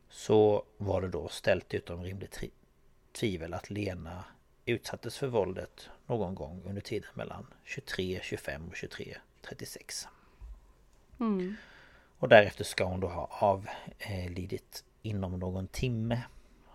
Så 0.10 0.64
var 0.78 1.02
det 1.02 1.10
då 1.10 1.28
ställt 1.28 1.74
utom 1.74 2.04
rimligt 2.04 2.44
tvivel 3.12 3.54
att 3.54 3.70
Lena 3.70 4.24
utsattes 4.70 5.18
för 5.18 5.28
våldet 5.28 5.90
någon 6.08 6.36
gång 6.36 6.62
under 6.66 6.82
tiden 6.82 7.10
mellan 7.14 7.48
23.25 7.66 8.68
och 8.68 8.74
23.36. 8.74 10.08
Mm. 11.20 11.56
Och 12.18 12.30
därefter 12.30 12.64
ska 12.64 12.84
hon 12.84 13.00
då 13.00 13.08
ha 13.08 13.28
avlidit 13.32 14.84
inom 15.02 15.40
någon 15.40 15.68
timme. 15.68 16.22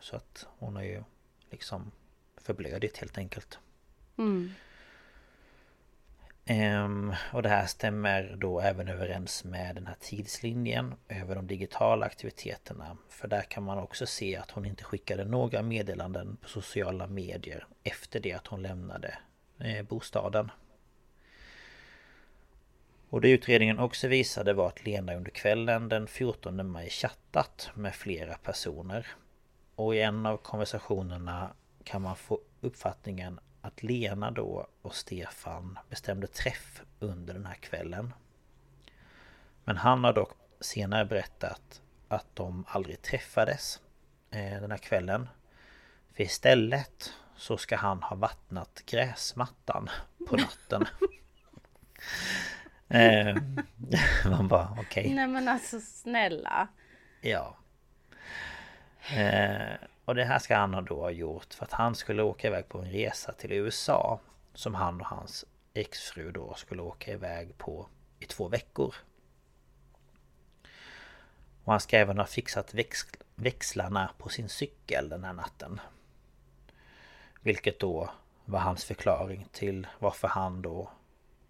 Så 0.01 0.17
att 0.17 0.47
hon 0.59 0.77
har 0.77 0.83
ju 0.83 1.03
liksom 1.51 1.91
förblödit 2.37 2.97
helt 2.97 3.19
enkelt. 3.19 3.59
Mm. 4.17 4.51
Ehm, 6.47 7.13
och 7.33 7.43
det 7.43 7.49
här 7.49 7.67
stämmer 7.67 8.37
då 8.37 8.61
även 8.61 8.89
överens 8.89 9.45
med 9.45 9.75
den 9.75 9.87
här 9.87 9.97
tidslinjen 10.01 10.95
över 11.09 11.35
de 11.35 11.47
digitala 11.47 12.07
aktiviteterna. 12.07 12.97
För 13.09 13.29
där 13.29 13.43
kan 13.43 13.63
man 13.63 13.79
också 13.79 14.07
se 14.07 14.37
att 14.37 14.51
hon 14.51 14.65
inte 14.65 14.85
skickade 14.85 15.25
några 15.25 15.63
meddelanden 15.63 16.37
på 16.37 16.49
sociala 16.49 17.07
medier 17.07 17.67
efter 17.83 18.21
det 18.21 18.33
att 18.33 18.47
hon 18.47 18.63
lämnade 18.63 19.19
eh, 19.59 19.83
bostaden. 19.83 20.51
Och 23.11 23.21
det 23.21 23.31
utredningen 23.31 23.79
också 23.79 24.09
visade 24.09 24.53
var 24.53 24.69
att 24.69 24.85
Lena 24.85 25.15
under 25.15 25.31
kvällen 25.31 25.89
den 25.89 26.07
14 26.07 26.71
maj 26.71 26.91
chattat 26.91 27.71
med 27.75 27.95
flera 27.95 28.35
personer. 28.35 29.07
Och 29.75 29.95
i 29.95 30.01
en 30.01 30.27
av 30.27 30.37
konversationerna 30.37 31.55
kan 31.85 32.03
man 32.03 32.17
få 32.17 32.41
uppfattningen 32.61 33.41
att 33.65 33.83
Lena 33.83 34.31
då 34.31 34.67
och 34.83 34.95
Stefan 34.95 35.79
bestämde 35.89 36.27
träff 36.27 36.83
under 36.99 37.35
den 37.35 37.47
här 37.47 37.55
kvällen. 37.55 38.15
Men 39.65 39.77
han 39.77 40.05
har 40.05 40.13
dock 40.13 40.33
senare 40.61 41.05
berättat 41.05 41.83
att 42.09 42.27
de 42.35 42.65
aldrig 42.69 43.03
träffades 43.03 43.81
eh, 44.31 44.61
den 44.61 44.71
här 44.71 44.79
kvällen. 44.79 45.29
För 46.13 46.23
istället 46.23 47.13
så 47.37 47.57
ska 47.57 47.77
han 47.77 48.03
ha 48.03 48.17
vattnat 48.17 48.83
gräsmattan 48.87 49.91
på 50.29 50.37
natten. 50.37 50.87
eh, 52.89 53.37
man 54.31 54.49
bara 54.49 54.69
okej. 54.73 54.85
Okay. 54.85 55.15
Nej 55.15 55.27
men 55.27 55.49
alltså 55.49 55.81
snälla. 55.81 56.69
Ja. 57.21 57.57
Och 60.05 60.15
det 60.15 60.25
här 60.25 60.39
ska 60.39 60.57
han 60.57 60.85
då 60.85 61.01
ha 61.01 61.11
gjort 61.11 61.55
för 61.55 61.65
att 61.65 61.73
han 61.73 61.95
skulle 61.95 62.23
åka 62.23 62.49
iväg 62.49 62.69
på 62.69 62.79
en 62.79 62.91
resa 62.91 63.33
till 63.33 63.53
USA 63.53 64.21
Som 64.55 64.75
han 64.75 65.01
och 65.01 65.07
hans 65.07 65.45
exfru 65.75 66.33
då 66.33 66.55
skulle 66.55 66.83
åka 66.83 67.13
iväg 67.13 67.59
på 67.59 67.87
i 68.21 68.25
två 68.25 68.49
veckor 68.49 68.95
Och 71.65 71.73
han 71.73 71.81
ska 71.81 71.99
även 71.99 72.19
ha 72.19 72.27
fixat 72.27 72.75
väx 72.75 73.07
växlarna 73.35 74.11
på 74.19 74.29
sin 74.29 74.49
cykel 74.49 75.09
den 75.09 75.25
här 75.25 75.33
natten. 75.33 75.81
Vilket 77.41 77.81
då 77.81 78.11
var 78.45 78.61
hans 78.61 78.85
förklaring 78.85 79.47
till 79.53 79.87
varför 79.99 80.29
han 80.29 80.63
då 80.63 80.91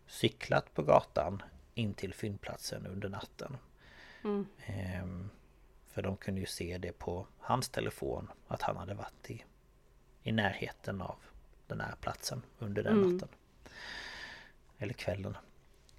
cyklat 0.07 0.75
på 0.75 0.83
gatan 0.83 1.43
in 1.75 1.95
till 1.95 2.14
fyndplatsen 2.14 2.87
under 2.87 3.09
natten. 3.09 3.57
Mm. 4.25 4.47
Ehm, 4.67 5.31
för 5.94 6.02
de 6.02 6.16
kunde 6.16 6.40
ju 6.40 6.46
se 6.46 6.78
det 6.78 6.92
på 6.92 7.26
hans 7.38 7.68
telefon 7.68 8.30
att 8.48 8.62
han 8.62 8.76
hade 8.76 8.94
varit 8.94 9.30
i, 9.30 9.44
i 10.22 10.33
närheten 10.33 11.02
av 11.02 11.16
den 11.66 11.80
här 11.80 11.94
platsen 12.00 12.42
under 12.59 12.83
den 12.83 12.92
mm. 12.92 13.12
natten. 13.12 13.28
Eller 14.78 14.94
kvällen. 14.94 15.37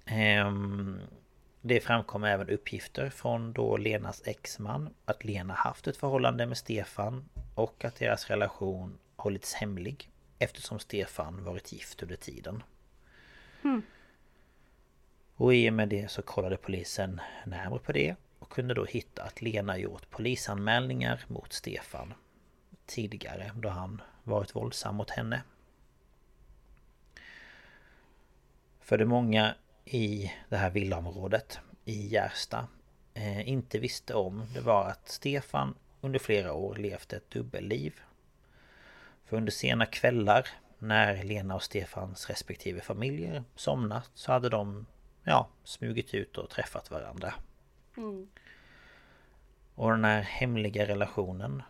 Ehm, 0.04 1.00
det 1.60 1.80
framkom 1.80 2.24
även 2.24 2.48
uppgifter 2.50 3.10
från 3.10 3.52
då 3.52 3.76
Lenas 3.76 4.22
exman 4.26 4.94
att 5.04 5.24
Lena 5.24 5.54
haft 5.54 5.86
ett 5.86 5.96
förhållande 5.96 6.46
med 6.46 6.58
Stefan 6.58 7.28
och 7.54 7.84
att 7.84 7.96
deras 7.96 8.30
relation 8.30 8.98
hållits 9.16 9.54
hemlig 9.54 10.10
eftersom 10.38 10.78
Stefan 10.78 11.44
varit 11.44 11.72
gift 11.72 12.02
under 12.02 12.16
tiden. 12.16 12.62
Mm. 13.64 13.82
Och 15.36 15.54
i 15.54 15.70
och 15.70 15.74
med 15.74 15.88
det 15.88 16.10
så 16.10 16.22
kollade 16.22 16.56
polisen 16.56 17.20
närmare 17.44 17.80
på 17.80 17.92
det 17.92 18.16
och 18.38 18.48
kunde 18.48 18.74
då 18.74 18.84
hitta 18.84 19.22
att 19.22 19.42
Lena 19.42 19.78
gjort 19.78 20.10
polisanmälningar 20.10 21.24
mot 21.28 21.52
Stefan 21.52 22.14
tidigare 22.86 23.50
då 23.54 23.68
han 23.68 24.02
varit 24.24 24.56
våldsam 24.56 24.94
mot 24.94 25.10
henne. 25.10 25.42
För 28.80 28.98
det 28.98 29.06
många 29.06 29.54
i 29.84 30.32
det 30.48 30.56
här 30.56 30.70
villaområdet 30.70 31.58
i 31.84 32.06
Gärsta 32.06 32.68
eh, 33.14 33.48
inte 33.48 33.78
visste 33.78 34.14
om 34.14 34.46
det 34.54 34.60
var 34.60 34.88
att 34.88 35.08
Stefan 35.08 35.74
under 36.00 36.18
flera 36.18 36.52
år 36.52 36.74
levt 36.74 37.12
ett 37.12 37.30
dubbelliv. 37.30 38.00
För 39.24 39.36
under 39.36 39.52
sena 39.52 39.86
kvällar 39.86 40.48
när 40.78 41.24
Lena 41.24 41.54
och 41.54 41.62
Stefans 41.62 42.28
respektive 42.28 42.80
familjer 42.80 43.44
somnat 43.54 44.10
så 44.14 44.32
hade 44.32 44.48
de 44.48 44.86
ja, 45.22 45.48
smugit 45.64 46.14
ut 46.14 46.38
och 46.38 46.50
träffat 46.50 46.90
varandra. 46.90 47.34
Mm. 47.96 48.28
Och 49.74 49.90
den 49.90 50.04
här 50.04 50.22
hemliga 50.22 50.86
relationen 50.86 51.62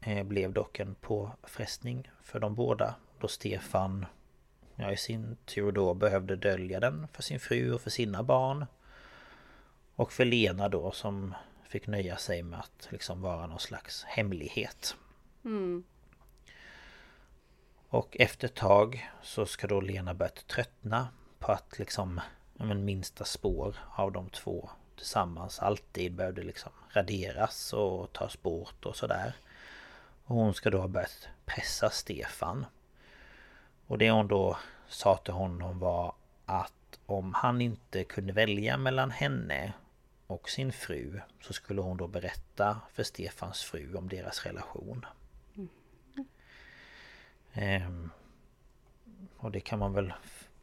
eh, 0.00 0.24
blev 0.24 0.52
dock 0.52 0.80
en 0.80 0.94
påfrestning 0.94 2.10
för 2.22 2.40
de 2.40 2.54
båda 2.54 2.94
då 3.18 3.28
Stefan 3.28 4.06
ja, 4.76 4.92
i 4.92 4.96
sin 4.96 5.36
tur 5.44 5.72
då 5.72 5.94
behövde 5.94 6.36
dölja 6.36 6.80
den 6.80 7.08
för 7.12 7.22
sin 7.22 7.40
fru 7.40 7.72
och 7.74 7.80
för 7.80 7.90
sina 7.90 8.22
barn. 8.22 8.66
Och 9.94 10.12
för 10.12 10.24
Lena 10.24 10.68
då 10.68 10.90
som 10.90 11.34
fick 11.68 11.86
nöja 11.86 12.16
sig 12.16 12.42
med 12.42 12.58
att 12.58 12.88
liksom 12.90 13.20
vara 13.20 13.46
någon 13.46 13.60
slags 13.60 14.04
hemlighet. 14.04 14.96
Mm. 15.44 15.84
Och 17.88 18.16
efter 18.20 18.48
ett 18.48 18.54
tag 18.54 19.10
så 19.22 19.46
ska 19.46 19.66
då 19.66 19.80
Lena 19.80 20.14
börjat 20.14 20.46
tröttna 20.46 21.08
på 21.38 21.52
att 21.52 21.78
liksom 21.78 22.20
men, 22.54 22.84
minsta 22.84 23.24
spår 23.24 23.76
av 23.96 24.12
de 24.12 24.30
två 24.30 24.70
tillsammans 25.02 25.58
alltid 25.58 26.14
behövde 26.14 26.42
liksom 26.42 26.72
raderas 26.88 27.72
och 27.72 28.12
tas 28.12 28.42
bort 28.42 28.86
och 28.86 28.96
sådär. 28.96 29.34
Och 30.24 30.36
hon 30.36 30.54
ska 30.54 30.70
då 30.70 30.78
ha 30.78 30.88
börjat 30.88 31.28
pressa 31.44 31.90
Stefan. 31.90 32.66
Och 33.86 33.98
det 33.98 34.10
hon 34.10 34.28
då 34.28 34.58
sa 34.88 35.16
till 35.16 35.34
honom 35.34 35.78
var 35.78 36.14
att 36.46 36.98
om 37.06 37.34
han 37.34 37.60
inte 37.60 38.04
kunde 38.04 38.32
välja 38.32 38.76
mellan 38.76 39.10
henne 39.10 39.72
och 40.26 40.50
sin 40.50 40.72
fru 40.72 41.20
så 41.40 41.52
skulle 41.52 41.80
hon 41.80 41.96
då 41.96 42.06
berätta 42.06 42.80
för 42.92 43.02
Stefans 43.02 43.62
fru 43.62 43.94
om 43.94 44.08
deras 44.08 44.46
relation. 44.46 45.06
Mm. 45.56 45.68
Ehm, 47.52 48.10
och 49.36 49.50
det 49.50 49.60
kan 49.60 49.78
man 49.78 49.92
väl 49.92 50.12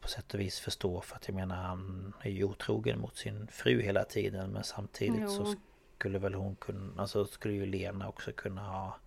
på 0.00 0.08
sätt 0.08 0.34
och 0.34 0.40
vis 0.40 0.60
förstå 0.60 1.00
för 1.00 1.16
att 1.16 1.28
jag 1.28 1.34
menar 1.34 1.56
han 1.56 2.12
är 2.22 2.30
ju 2.30 2.44
otrogen 2.44 3.00
mot 3.00 3.16
sin 3.16 3.46
fru 3.46 3.82
hela 3.82 4.04
tiden 4.04 4.50
men 4.50 4.64
samtidigt 4.64 5.20
jo. 5.22 5.28
så 5.28 5.54
skulle 5.98 6.18
väl 6.18 6.34
hon 6.34 6.56
kunna, 6.56 7.02
alltså 7.02 7.26
skulle 7.26 7.54
ju 7.54 7.66
Lena 7.66 8.08
också 8.08 8.32
kunna 8.32 8.60
ha 8.60 8.98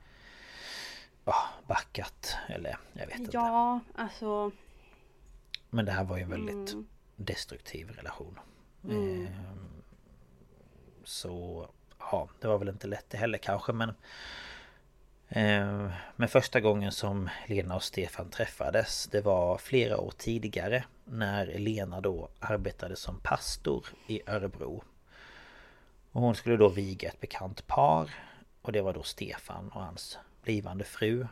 ja, 1.26 1.36
backat 1.68 2.38
eller 2.48 2.78
jag 2.94 3.08
vet 3.08 3.20
inte. 3.20 3.32
Ja, 3.34 3.80
alltså 3.96 4.52
Men 5.70 5.86
det 5.86 5.92
här 5.92 6.04
var 6.04 6.18
ju 6.18 6.24
en 6.24 6.30
väldigt 6.30 6.74
mm. 6.74 6.88
destruktiv 7.16 7.90
relation. 7.90 8.40
Mm. 8.84 9.26
Ehm, 9.26 9.84
så 11.04 11.68
ja, 12.00 12.30
det 12.40 12.48
var 12.48 12.58
väl 12.58 12.70
inte 12.70 12.88
lätt 12.88 13.10
det 13.10 13.18
heller 13.18 13.38
kanske 13.38 13.74
men 13.74 13.94
Ehm, 15.36 15.90
men 16.16 16.30
första 16.30 16.60
gången 16.60 16.92
som 16.92 17.30
Lena 17.48 17.76
och 17.76 17.84
Stefan 17.84 18.30
träffades 18.30 19.08
det 19.08 19.22
var 19.22 19.58
flera 19.58 19.98
år 19.98 20.14
tidigare 20.18 20.84
när 21.06 21.46
Lena 21.46 22.02
då 22.02 22.30
arbetade 22.40 22.96
som 22.96 23.20
pastor 23.20 23.86
i 24.08 24.22
Örebro. 24.28 24.84
Och 26.12 26.22
hon 26.22 26.36
skulle 26.36 26.58
då 26.58 26.70
viga 26.70 27.10
ett 27.10 27.20
bekant 27.20 27.68
par 27.68 28.10
och 28.62 28.72
det 28.72 28.82
var 28.82 28.94
då 28.94 29.04
Stefan 29.04 29.70
och 29.70 29.82
hans 29.82 30.18
blivande 30.44 30.84
fru. 30.84 31.28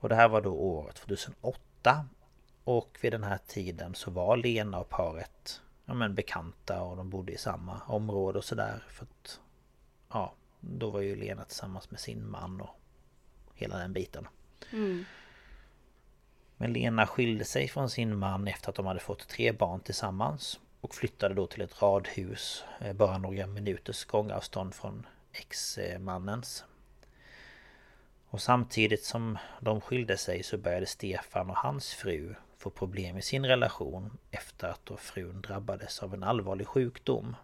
Och 0.00 0.08
det 0.08 0.14
här 0.14 0.28
var 0.28 0.40
då 0.40 0.52
året 0.52 0.96
2008 0.96 2.06
och 2.64 2.98
vid 3.00 3.12
den 3.12 3.24
här 3.24 3.38
tiden 3.46 3.94
så 3.94 4.10
var 4.10 4.36
Lena 4.36 4.78
och 4.78 4.88
paret 4.88 5.60
ja, 5.84 5.94
men 5.94 6.14
bekanta 6.14 6.82
och 6.82 6.96
de 6.96 7.10
bodde 7.10 7.32
i 7.32 7.38
samma 7.38 7.80
område 7.86 8.38
och 8.38 8.44
sådär 8.44 8.84
för 8.88 9.04
att 9.04 9.40
Ja, 10.12 10.34
då 10.60 10.90
var 10.90 11.00
ju 11.00 11.16
Lena 11.16 11.44
tillsammans 11.44 11.90
med 11.90 12.00
sin 12.00 12.30
man 12.30 12.60
och 12.60 12.80
hela 13.56 13.78
den 13.78 13.92
biten. 13.92 14.28
Mm. 14.72 15.04
Men 16.56 16.72
Lena 16.72 17.06
skilde 17.06 17.44
sig 17.44 17.68
från 17.68 17.90
sin 17.90 18.18
man 18.18 18.48
efter 18.48 18.68
att 18.68 18.74
de 18.74 18.86
hade 18.86 19.00
fått 19.00 19.28
tre 19.28 19.52
barn 19.52 19.80
tillsammans 19.80 20.60
och 20.80 20.94
flyttade 20.94 21.34
då 21.34 21.46
till 21.46 21.62
ett 21.62 21.82
radhus 21.82 22.64
eh, 22.80 22.92
bara 22.92 23.18
några 23.18 23.46
minuters 23.46 24.04
gångavstånd 24.04 24.74
från 24.74 25.06
ex-mannens. 25.32 26.64
Och 28.28 28.40
samtidigt 28.40 29.04
som 29.04 29.38
de 29.60 29.80
skilde 29.80 30.16
sig 30.16 30.42
så 30.42 30.58
började 30.58 30.86
Stefan 30.86 31.50
och 31.50 31.56
hans 31.56 31.94
fru 31.94 32.34
få 32.58 32.70
problem 32.70 33.16
i 33.16 33.22
sin 33.22 33.46
relation 33.46 34.18
efter 34.30 34.68
att 34.68 34.86
då 34.86 34.96
frun 34.96 35.40
drabbades 35.40 36.02
av 36.02 36.14
en 36.14 36.22
allvarlig 36.22 36.66
sjukdom. 36.66 37.36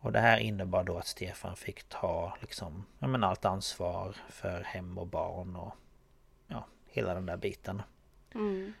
Och 0.00 0.12
det 0.12 0.20
här 0.20 0.38
innebar 0.38 0.84
då 0.84 0.98
att 0.98 1.06
Stefan 1.06 1.56
fick 1.56 1.88
ta 1.88 2.36
liksom, 2.40 2.86
ja 2.98 3.06
men 3.06 3.24
allt 3.24 3.44
ansvar 3.44 4.16
för 4.28 4.60
hem 4.60 4.98
och 4.98 5.06
barn 5.06 5.56
och 5.56 5.74
ja, 6.46 6.66
hela 6.86 7.14
den 7.14 7.26
där 7.26 7.36
biten. 7.36 7.82
Mm. 8.34 8.72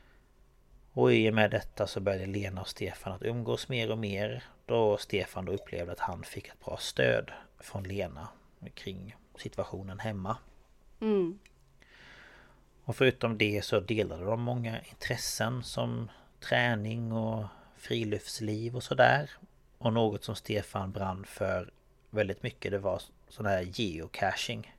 Och 0.92 1.12
i 1.12 1.30
och 1.30 1.34
med 1.34 1.50
detta 1.50 1.86
så 1.86 2.00
började 2.00 2.26
Lena 2.26 2.60
och 2.60 2.68
Stefan 2.68 3.12
att 3.12 3.22
umgås 3.22 3.68
mer 3.68 3.90
och 3.90 3.98
mer. 3.98 4.44
Då 4.66 4.96
Stefan 4.96 5.44
då 5.44 5.52
upplevde 5.52 5.92
att 5.92 6.00
han 6.00 6.22
fick 6.22 6.48
ett 6.48 6.64
bra 6.64 6.76
stöd 6.76 7.30
från 7.58 7.82
Lena 7.82 8.28
kring 8.74 9.16
situationen 9.38 9.98
hemma. 9.98 10.36
Mm. 11.00 11.38
Och 12.84 12.96
förutom 12.96 13.38
det 13.38 13.64
så 13.64 13.80
delade 13.80 14.24
de 14.24 14.42
många 14.42 14.80
intressen 14.80 15.62
som 15.64 16.10
träning 16.40 17.12
och 17.12 17.46
friluftsliv 17.76 18.76
och 18.76 18.82
sådär. 18.82 19.30
Och 19.80 19.92
något 19.92 20.24
som 20.24 20.36
Stefan 20.36 20.92
brann 20.92 21.24
för 21.24 21.70
väldigt 22.10 22.42
mycket 22.42 22.70
det 22.70 22.78
var 22.78 23.02
sån 23.28 23.46
här 23.46 23.62
geocaching. 23.62 24.74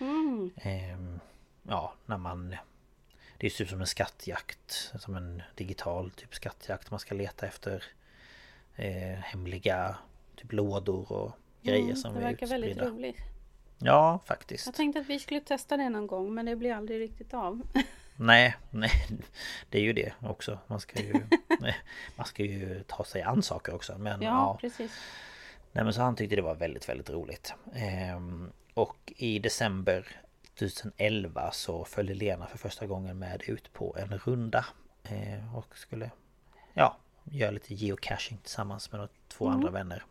Mm. 0.00 0.50
Ehm, 0.56 1.20
ja, 1.62 1.94
när 2.06 2.18
man... 2.18 2.56
Det 3.38 3.46
är 3.46 3.50
typ 3.50 3.68
som 3.68 3.80
en 3.80 3.86
skattjakt. 3.86 4.92
Som 4.98 5.16
en 5.16 5.42
digital 5.54 6.10
typ 6.10 6.34
skattjakt. 6.34 6.90
Man 6.90 7.00
ska 7.00 7.14
leta 7.14 7.46
efter 7.46 7.84
eh, 8.76 9.18
hemliga 9.18 9.96
typ 10.36 10.52
lådor 10.52 11.12
och 11.12 11.32
grejer 11.62 11.84
mm, 11.84 11.96
som 11.96 12.16
är 12.16 12.30
utspridda. 12.30 12.30
Det 12.30 12.32
verkar 12.32 12.46
väldigt 12.46 12.82
roligt. 12.82 13.16
Ja, 13.78 14.20
faktiskt. 14.24 14.66
Jag 14.66 14.74
tänkte 14.74 15.00
att 15.00 15.06
vi 15.06 15.18
skulle 15.18 15.40
testa 15.40 15.76
det 15.76 15.88
någon 15.88 16.06
gång 16.06 16.34
men 16.34 16.46
det 16.46 16.56
blir 16.56 16.74
aldrig 16.74 17.00
riktigt 17.00 17.34
av. 17.34 17.62
Nej, 18.20 18.56
nej. 18.70 18.90
Det 19.70 19.78
är 19.78 19.82
ju 19.82 19.92
det 19.92 20.12
också. 20.20 20.58
Man 20.66 20.80
ska 20.80 21.02
ju... 21.02 21.14
man 22.16 22.26
ska 22.26 22.42
ju 22.42 22.82
ta 22.86 23.04
sig 23.04 23.22
an 23.22 23.42
saker 23.42 23.74
också. 23.74 23.98
Men 23.98 24.22
ja, 24.22 24.28
ja. 24.28 24.58
precis. 24.60 24.92
Nej 25.72 25.84
men 25.84 25.92
så 25.92 26.02
han 26.02 26.16
tyckte 26.16 26.36
det 26.36 26.42
var 26.42 26.54
väldigt, 26.54 26.88
väldigt 26.88 27.10
roligt. 27.10 27.54
Ehm, 27.74 28.52
och 28.74 29.12
i 29.16 29.38
december 29.38 30.20
2011 30.58 31.50
så 31.52 31.84
följde 31.84 32.14
Lena 32.14 32.46
för 32.46 32.58
första 32.58 32.86
gången 32.86 33.18
med 33.18 33.42
ut 33.46 33.72
på 33.72 33.96
en 33.98 34.18
runda. 34.18 34.64
Ehm, 35.04 35.54
och 35.54 35.78
skulle... 35.78 36.10
Ja, 36.74 36.96
göra 37.24 37.50
lite 37.50 37.74
geocaching 37.74 38.38
tillsammans 38.38 38.92
med 38.92 39.08
två 39.28 39.46
mm. 39.46 39.56
andra 39.56 39.70
vänner. 39.70 40.04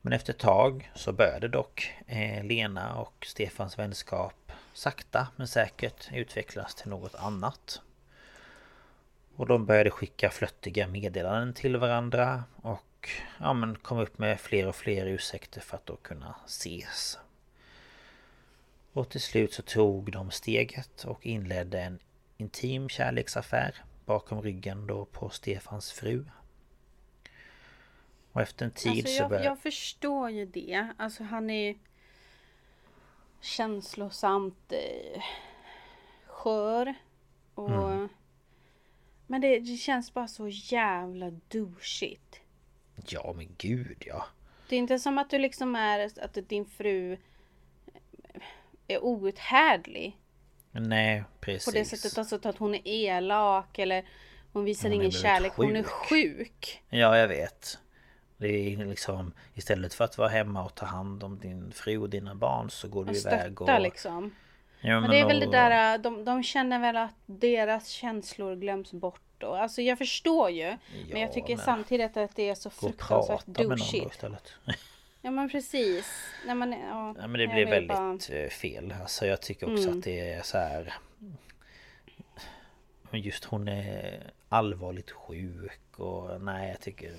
Men 0.00 0.12
efter 0.12 0.32
ett 0.32 0.38
tag 0.38 0.90
så 0.94 1.12
började 1.12 1.48
dock 1.48 1.94
eh, 2.06 2.44
Lena 2.44 2.96
och 2.96 3.26
Stefans 3.26 3.78
vänskap 3.78 4.43
sakta 4.74 5.28
men 5.36 5.48
säkert 5.48 6.12
utvecklas 6.12 6.74
till 6.74 6.88
något 6.90 7.14
annat. 7.14 7.80
Och 9.36 9.46
de 9.46 9.66
började 9.66 9.90
skicka 9.90 10.30
flöttiga 10.30 10.88
meddelanden 10.88 11.54
till 11.54 11.76
varandra 11.76 12.44
och 12.56 13.10
ja, 13.38 13.52
men 13.52 13.76
kom 13.76 13.98
upp 13.98 14.18
med 14.18 14.40
fler 14.40 14.66
och 14.66 14.76
fler 14.76 15.06
ursäkter 15.06 15.60
för 15.60 15.76
att 15.76 15.86
då 15.86 15.96
kunna 15.96 16.34
ses. 16.46 17.18
Och 18.92 19.08
till 19.08 19.20
slut 19.20 19.52
så 19.52 19.62
tog 19.62 20.12
de 20.12 20.30
steget 20.30 21.04
och 21.04 21.26
inledde 21.26 21.80
en 21.80 21.98
intim 22.36 22.88
kärleksaffär 22.88 23.74
bakom 24.04 24.42
ryggen 24.42 24.86
då 24.86 25.04
på 25.04 25.30
Stefans 25.30 25.92
fru. 25.92 26.24
Och 28.32 28.40
efter 28.42 28.64
en 28.64 28.70
tid 28.70 28.90
alltså, 28.90 29.16
så 29.16 29.22
jag, 29.22 29.28
började... 29.28 29.46
jag 29.46 29.58
förstår 29.58 30.30
ju 30.30 30.46
det. 30.46 30.88
Alltså 30.98 31.22
han 31.22 31.50
är 31.50 31.76
känslosamt 33.44 34.72
eh, 34.72 35.22
skör. 36.26 36.94
Och... 37.54 37.92
Mm. 37.92 38.08
Men 39.26 39.40
det, 39.40 39.60
det 39.60 39.76
känns 39.76 40.14
bara 40.14 40.28
så 40.28 40.48
jävla 40.48 41.30
douchigt. 41.30 42.40
Ja 43.08 43.32
men 43.36 43.48
gud 43.58 44.02
ja. 44.06 44.26
Det 44.68 44.76
är 44.76 44.78
inte 44.78 44.98
som 44.98 45.18
att 45.18 45.30
du 45.30 45.38
liksom 45.38 45.76
är 45.76 46.10
att 46.20 46.48
din 46.48 46.66
fru 46.66 47.18
är 48.88 49.04
outhärdlig. 49.04 50.18
Nej 50.70 51.24
precis. 51.40 51.64
På 51.64 51.70
det 51.70 51.84
sättet 51.84 52.18
alltså 52.18 52.48
att 52.48 52.58
hon 52.58 52.74
är 52.74 52.82
elak 52.84 53.78
eller 53.78 54.04
hon 54.52 54.64
visar 54.64 54.88
Hon 54.88 54.92
ingen 55.00 55.10
kärlek. 55.10 55.52
Hon 55.56 55.76
är 55.76 55.82
sjuk. 55.82 56.08
sjuk. 56.08 56.82
Ja 56.88 57.18
jag 57.18 57.28
vet. 57.28 57.78
Det 58.36 58.72
är 58.72 58.76
liksom 58.76 59.32
Istället 59.54 59.94
för 59.94 60.04
att 60.04 60.18
vara 60.18 60.28
hemma 60.28 60.64
och 60.64 60.74
ta 60.74 60.86
hand 60.86 61.22
om 61.24 61.38
din 61.38 61.72
fru 61.72 61.98
och 61.98 62.10
dina 62.10 62.34
barn 62.34 62.70
så 62.70 62.88
går 62.88 63.04
du 63.04 63.10
Och 63.10 63.16
iväg 63.16 63.62
och... 63.62 63.80
liksom. 63.80 64.34
Ja, 64.80 65.00
Men 65.00 65.10
det 65.10 65.20
är 65.20 65.26
väl 65.26 65.40
det 65.40 65.46
och- 65.46 65.52
där, 65.52 65.98
de, 65.98 66.24
de 66.24 66.42
känner 66.42 66.78
väl 66.78 66.96
att 66.96 67.14
deras 67.26 67.88
känslor 67.88 68.56
glöms 68.56 68.92
bort 68.92 69.20
då. 69.38 69.54
Alltså 69.54 69.82
jag 69.82 69.98
förstår 69.98 70.50
ju. 70.50 70.66
men 71.10 71.20
jag 71.20 71.28
Ja, 71.28 71.32
tycker 71.32 71.56
men 71.56 71.64
samtidigt 71.64 72.16
att 72.16 72.36
det 72.36 72.48
är 72.48 72.54
så 72.54 72.66
och 72.68 72.72
fruktansvärt 72.72 73.46
douchigt. 73.46 74.24
Ja 75.22 75.30
men 75.30 75.48
precis. 75.50 76.06
Nej, 76.46 76.54
men, 76.54 76.72
ja, 76.72 77.14
Ja 77.20 77.26
men 77.26 77.32
det 77.40 77.46
blir 77.46 77.66
väldigt 77.66 77.88
bara- 77.96 78.38
eh, 78.42 78.48
fel. 78.48 78.94
Alltså 79.00 79.26
jag 79.26 79.42
tycker 79.42 79.72
också 79.72 79.84
Mm. 79.86 79.98
att 79.98 80.04
det 80.04 80.32
är 80.32 80.42
så 80.42 80.58
här. 80.58 80.94
Men 83.14 83.22
just 83.22 83.44
hon 83.44 83.68
är 83.68 84.20
allvarligt 84.48 85.10
sjuk 85.10 85.80
och 85.96 86.40
nej 86.40 86.68
jag 86.68 86.80
tycker... 86.80 87.12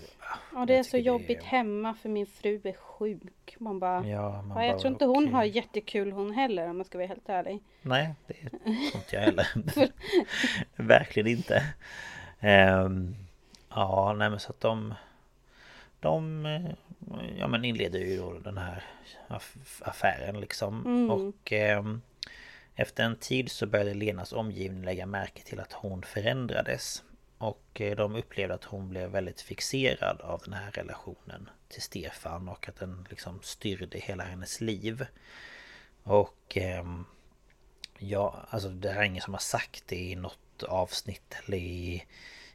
Ja 0.53 0.65
det 0.65 0.77
är 0.77 0.83
så 0.83 0.97
jobbigt 0.97 1.43
hemma 1.43 1.93
för 1.93 2.09
min 2.09 2.25
fru 2.25 2.61
är 2.63 2.73
sjuk. 2.73 3.55
Man 3.59 3.79
bara... 3.79 4.07
Ja, 4.07 4.41
man 4.41 4.57
Ja, 4.57 4.65
jag 4.65 4.73
bara, 4.75 4.79
tror 4.81 4.93
inte 4.93 5.05
hon 5.05 5.23
okej. 5.23 5.33
har 5.33 5.43
jättekul 5.43 6.11
hon 6.11 6.31
heller 6.31 6.69
om 6.69 6.77
jag 6.77 6.85
ska 6.85 6.97
vara 6.97 7.07
helt 7.07 7.29
ärlig. 7.29 7.59
Nej, 7.81 8.15
det 8.27 8.33
tror 8.33 8.95
inte 8.95 9.15
jag 9.15 9.21
heller. 9.21 9.47
Verkligen 10.75 11.27
inte. 11.27 11.63
Ehm, 12.39 13.15
ja, 13.69 14.13
nej 14.17 14.29
men 14.29 14.39
så 14.39 14.49
att 14.49 14.61
de... 14.61 14.93
De 15.99 16.45
eh, 16.45 16.71
ja, 17.39 17.47
men 17.47 17.65
inleder 17.65 17.99
ju 17.99 18.17
då 18.17 18.33
den 18.33 18.57
här 18.57 18.83
aff- 19.27 19.81
affären 19.81 20.39
liksom. 20.39 20.85
Mm. 20.85 21.11
Och 21.11 21.51
ehm, 21.51 22.01
efter 22.76 23.03
en 23.03 23.15
tid 23.15 23.51
så 23.51 23.65
började 23.65 23.93
Lenas 23.93 24.34
omgivning 24.34 24.86
lägga 24.86 25.05
märke 25.05 25.43
till 25.43 25.59
att 25.59 25.73
hon 25.73 26.03
förändrades. 26.03 27.03
Och 27.38 27.82
eh, 27.82 27.95
de 27.95 28.15
upplevde 28.15 28.53
att 28.53 28.63
hon 28.63 28.89
blev 28.89 29.09
väldigt 29.09 29.41
fixerad 29.41 30.21
av 30.21 30.41
den 30.45 30.53
här 30.53 30.71
relationen 30.71 31.49
till 31.67 31.82
Stefan 31.82 32.49
och 32.49 32.69
att 32.69 32.76
den 32.76 33.07
liksom 33.09 33.39
styrde 33.43 33.99
hela 33.99 34.23
hennes 34.23 34.61
liv. 34.61 35.05
Och 36.03 36.57
ehm, 36.57 37.05
Ja, 37.97 38.45
alltså 38.49 38.69
det 38.69 38.91
här 38.91 39.01
är 39.01 39.05
ingen 39.05 39.21
som 39.21 39.34
har 39.34 39.41
sagt 39.41 39.84
det 39.88 39.95
i 39.95 40.15
något 40.15 40.63
avsnitt 40.63 41.36
eller 41.45 41.57
i, 41.57 42.03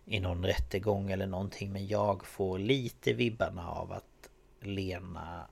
i 0.05 0.21
någon 0.21 0.45
rättegång 0.45 1.11
eller 1.11 1.27
någonting 1.27 1.73
Men 1.73 1.87
jag 1.87 2.27
får 2.27 2.59
lite 2.59 3.13
vibbarna 3.13 3.71
av 3.71 3.93
att 3.93 4.31
Lena 4.61 5.47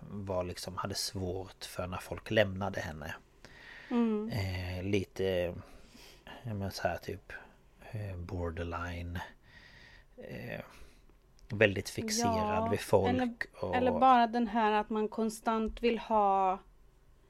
var 0.00 0.44
liksom, 0.44 0.76
hade 0.76 0.94
svårt 0.94 1.64
för 1.64 1.86
när 1.86 1.98
folk 1.98 2.30
lämnade 2.30 2.80
henne 2.80 3.14
Mm. 3.90 4.30
eh, 4.30 4.82
Lite, 4.84 5.54
menar 6.44 6.70
så 6.70 6.88
här 6.88 6.96
typ 6.98 7.32
eh, 7.92 8.16
borderline 8.16 9.18
eh, 10.16 10.60
Väldigt 11.50 11.88
fixerad 11.90 12.58
Ja, 12.64 12.68
vid 12.70 12.80
folk 12.80 13.08
eller- 13.08 13.34
och 13.60 13.76
Eller 13.76 13.90
bara 14.00 14.26
den 14.26 14.48
här 14.48 14.72
att 14.72 14.90
man 14.90 15.08
konstant 15.08 15.82
vill 15.82 15.98
ha 15.98 16.58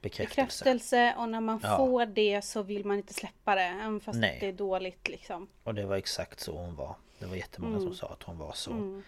bekräftelse. 0.01 0.35
bekräftelse 0.65 1.15
och 1.17 1.29
när 1.29 1.41
man 1.41 1.59
Ja. 1.63 1.77
får 1.77 2.05
det 2.05 2.41
så 2.41 2.63
vill 2.63 2.85
man 2.85 2.97
inte 2.97 3.13
släppa 3.13 3.55
det. 3.55 3.61
Även 3.61 3.99
fast 3.99 4.21
det 4.21 4.47
är 4.47 4.53
dåligt 4.53 5.07
liksom. 5.07 5.47
Och 5.63 5.75
det 5.75 5.85
var 5.85 5.95
exakt 5.95 6.39
så 6.39 6.57
hon 6.57 6.75
var 6.75 6.95
Det 7.19 7.25
var 7.25 7.35
jättemånga 7.35 7.75
Mm. 7.77 7.87
som 7.87 7.95
sa 7.95 8.07
att 8.07 8.23
hon 8.23 8.37
var 8.37 8.53
så 8.53 8.71
Mm. 8.71 9.03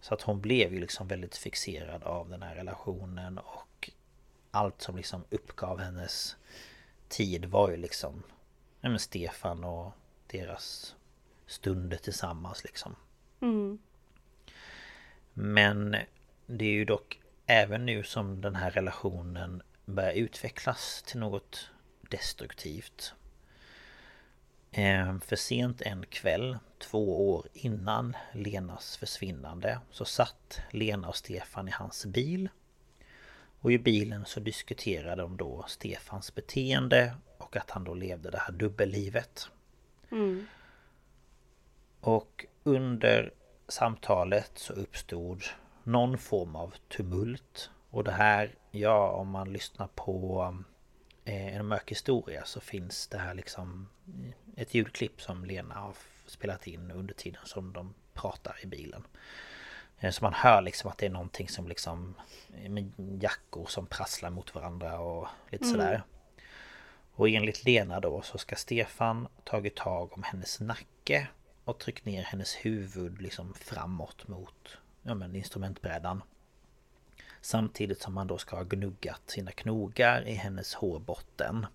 Så 0.00 0.14
att 0.14 0.22
hon 0.22 0.40
blev 0.40 0.72
ju 0.74 0.80
liksom 0.80 1.08
väldigt 1.08 1.36
fixerad 1.36 2.02
av 2.02 2.28
den 2.28 2.42
här 2.42 2.54
relationen 2.54 3.38
och 3.38 3.90
Allt 4.50 4.82
som 4.82 4.96
liksom 4.96 5.24
uppgav 5.30 5.80
hennes 5.80 6.36
tid 7.12 7.44
var 7.44 7.70
ju 7.70 7.76
liksom 7.76 8.22
ja, 8.80 8.88
men 8.88 8.98
Stefan 8.98 9.64
och 9.64 9.92
deras 10.26 10.96
stunder 11.46 11.96
tillsammans 11.96 12.64
liksom 12.64 12.96
Mm. 13.40 13.78
Men 15.34 15.96
det 16.46 16.64
är 16.64 16.72
ju 16.72 16.84
dock 16.84 17.20
även 17.46 17.86
nu 17.86 18.02
som 18.02 18.40
den 18.40 18.54
här 18.54 18.70
relationen 18.70 19.62
börjar 19.84 20.12
utvecklas 20.12 21.02
till 21.06 21.20
något 21.20 21.70
destruktivt. 22.10 23.14
Eh, 24.70 25.18
För 25.18 25.36
sent 25.36 25.82
en 25.82 26.06
kväll, 26.06 26.58
två 26.78 27.30
år 27.34 27.46
innan 27.52 28.16
Lenas 28.32 28.96
försvinnande, 28.96 29.80
så 29.90 30.04
satt 30.04 30.60
Lena 30.70 31.08
och 31.08 31.16
Stefan 31.16 31.68
i 31.68 31.70
hans 31.70 32.06
bil. 32.06 32.48
Och 33.62 33.72
i 33.72 33.78
bilen 33.78 34.24
så 34.24 34.40
diskuterade 34.40 35.22
de 35.22 35.36
då 35.36 35.64
Stefans 35.68 36.34
beteende 36.34 37.14
och 37.38 37.56
att 37.56 37.70
han 37.70 37.84
då 37.84 37.94
levde 37.94 38.30
det 38.30 38.38
här 38.38 38.52
dubbellivet. 38.52 39.48
Mm. 40.10 40.46
Och 42.00 42.46
under 42.62 43.32
samtalet 43.68 44.50
så 44.54 44.72
uppstod 44.72 45.44
någon 45.84 46.18
form 46.18 46.56
av 46.56 46.74
tumult. 46.88 47.70
Och 47.90 48.04
det 48.04 48.12
här, 48.12 48.54
ja 48.70 49.10
om 49.10 49.28
man 49.28 49.52
lyssnar 49.52 49.88
på 49.94 50.56
eh, 51.24 51.56
en 51.56 51.66
mörk 51.66 51.90
historia 51.90 52.44
så 52.44 52.60
finns 52.60 53.08
det 53.08 53.18
här 53.18 53.34
liksom 53.34 53.88
ett 54.56 54.74
ljudklipp 54.74 55.20
som 55.20 55.44
Lena 55.44 55.74
har 55.74 55.94
spelat 56.26 56.66
in 56.66 56.90
under 56.90 57.14
tiden 57.14 57.42
som 57.44 57.72
de 57.72 57.94
pratar 58.14 58.56
i 58.62 58.66
bilen. 58.66 59.04
Eh, 60.02 60.10
Så 60.10 60.24
man 60.24 60.34
hör 60.34 60.62
liksom 60.62 60.90
att 60.90 60.98
det 60.98 61.06
är 61.06 61.10
någonting 61.10 61.48
som 61.48 61.68
liksom 61.68 62.14
eh, 62.62 62.70
med 62.70 62.92
jackor 63.22 63.66
som 63.66 63.86
prasslar 63.86 64.30
mot 64.30 64.54
varandra 64.54 64.98
och 65.00 65.28
lite 65.50 65.64
Mm. 65.64 65.74
sådär. 65.76 66.02
Och 67.14 67.28
enligt 67.28 67.64
Lena 67.64 68.00
då 68.00 68.22
så 68.22 68.38
ska 68.38 68.56
Stefan 68.56 69.28
tagit 69.44 69.76
tag 69.76 70.12
om 70.12 70.22
hennes 70.22 70.60
nacke 70.60 71.28
och 71.64 71.78
tryckt 71.78 72.04
ner 72.04 72.22
hennes 72.22 72.54
huvud 72.54 73.22
liksom 73.22 73.54
framåt 73.54 74.28
mot 74.28 74.78
ja, 75.02 75.14
men 75.14 75.36
instrumentbrädan. 75.36 76.22
Samtidigt 77.40 78.00
som 78.02 78.16
han 78.16 78.26
då 78.26 78.38
ska 78.38 78.56
ha 78.56 78.62
gnuggat 78.62 79.20
sina 79.26 79.50
knogar 79.50 80.28
i 80.28 80.34
hennes 80.34 80.74
hårbotten. 80.74 81.66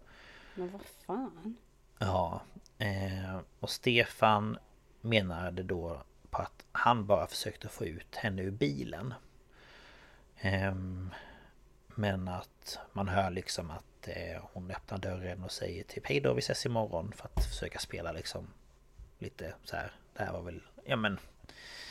Men 0.56 0.72
vad 0.72 0.82
fan? 1.06 1.56
Ja, 2.00 2.42
eh, 2.78 3.40
och 3.60 3.70
Stefan 3.70 4.58
menade 5.02 5.64
då 5.64 6.04
på 6.30 6.42
att 6.42 6.66
han 6.72 7.06
bara 7.06 7.28
försökte 7.28 7.70
få 7.70 7.86
ut 7.86 8.16
henne 8.16 8.42
ur 8.42 8.52
bilen. 8.52 9.14
Ehm, 10.40 11.14
men 11.88 12.28
att 12.28 12.80
man 12.94 13.08
hör 13.08 13.30
liksom 13.30 13.72
att 13.72 14.08
eh, 14.08 14.42
hon 14.54 14.72
öppnar 14.72 14.98
dörren 14.98 15.44
och 15.44 15.52
säger 15.52 15.84
typ 15.84 16.08
hej 16.08 16.20
då 16.20 16.34
vi 16.34 16.40
ses 16.40 16.66
imorgon 16.66 17.12
för 17.16 17.26
att 17.34 17.46
försöka 17.46 17.80
spela 17.80 18.12
liksom 18.12 18.48
lite 19.20 19.54
så 19.64 19.76
här. 19.76 19.92
Det 20.14 20.24
här 20.24 20.34
var 20.34 20.42
väl, 20.42 20.62
ja 20.86 20.96
men 20.96 21.20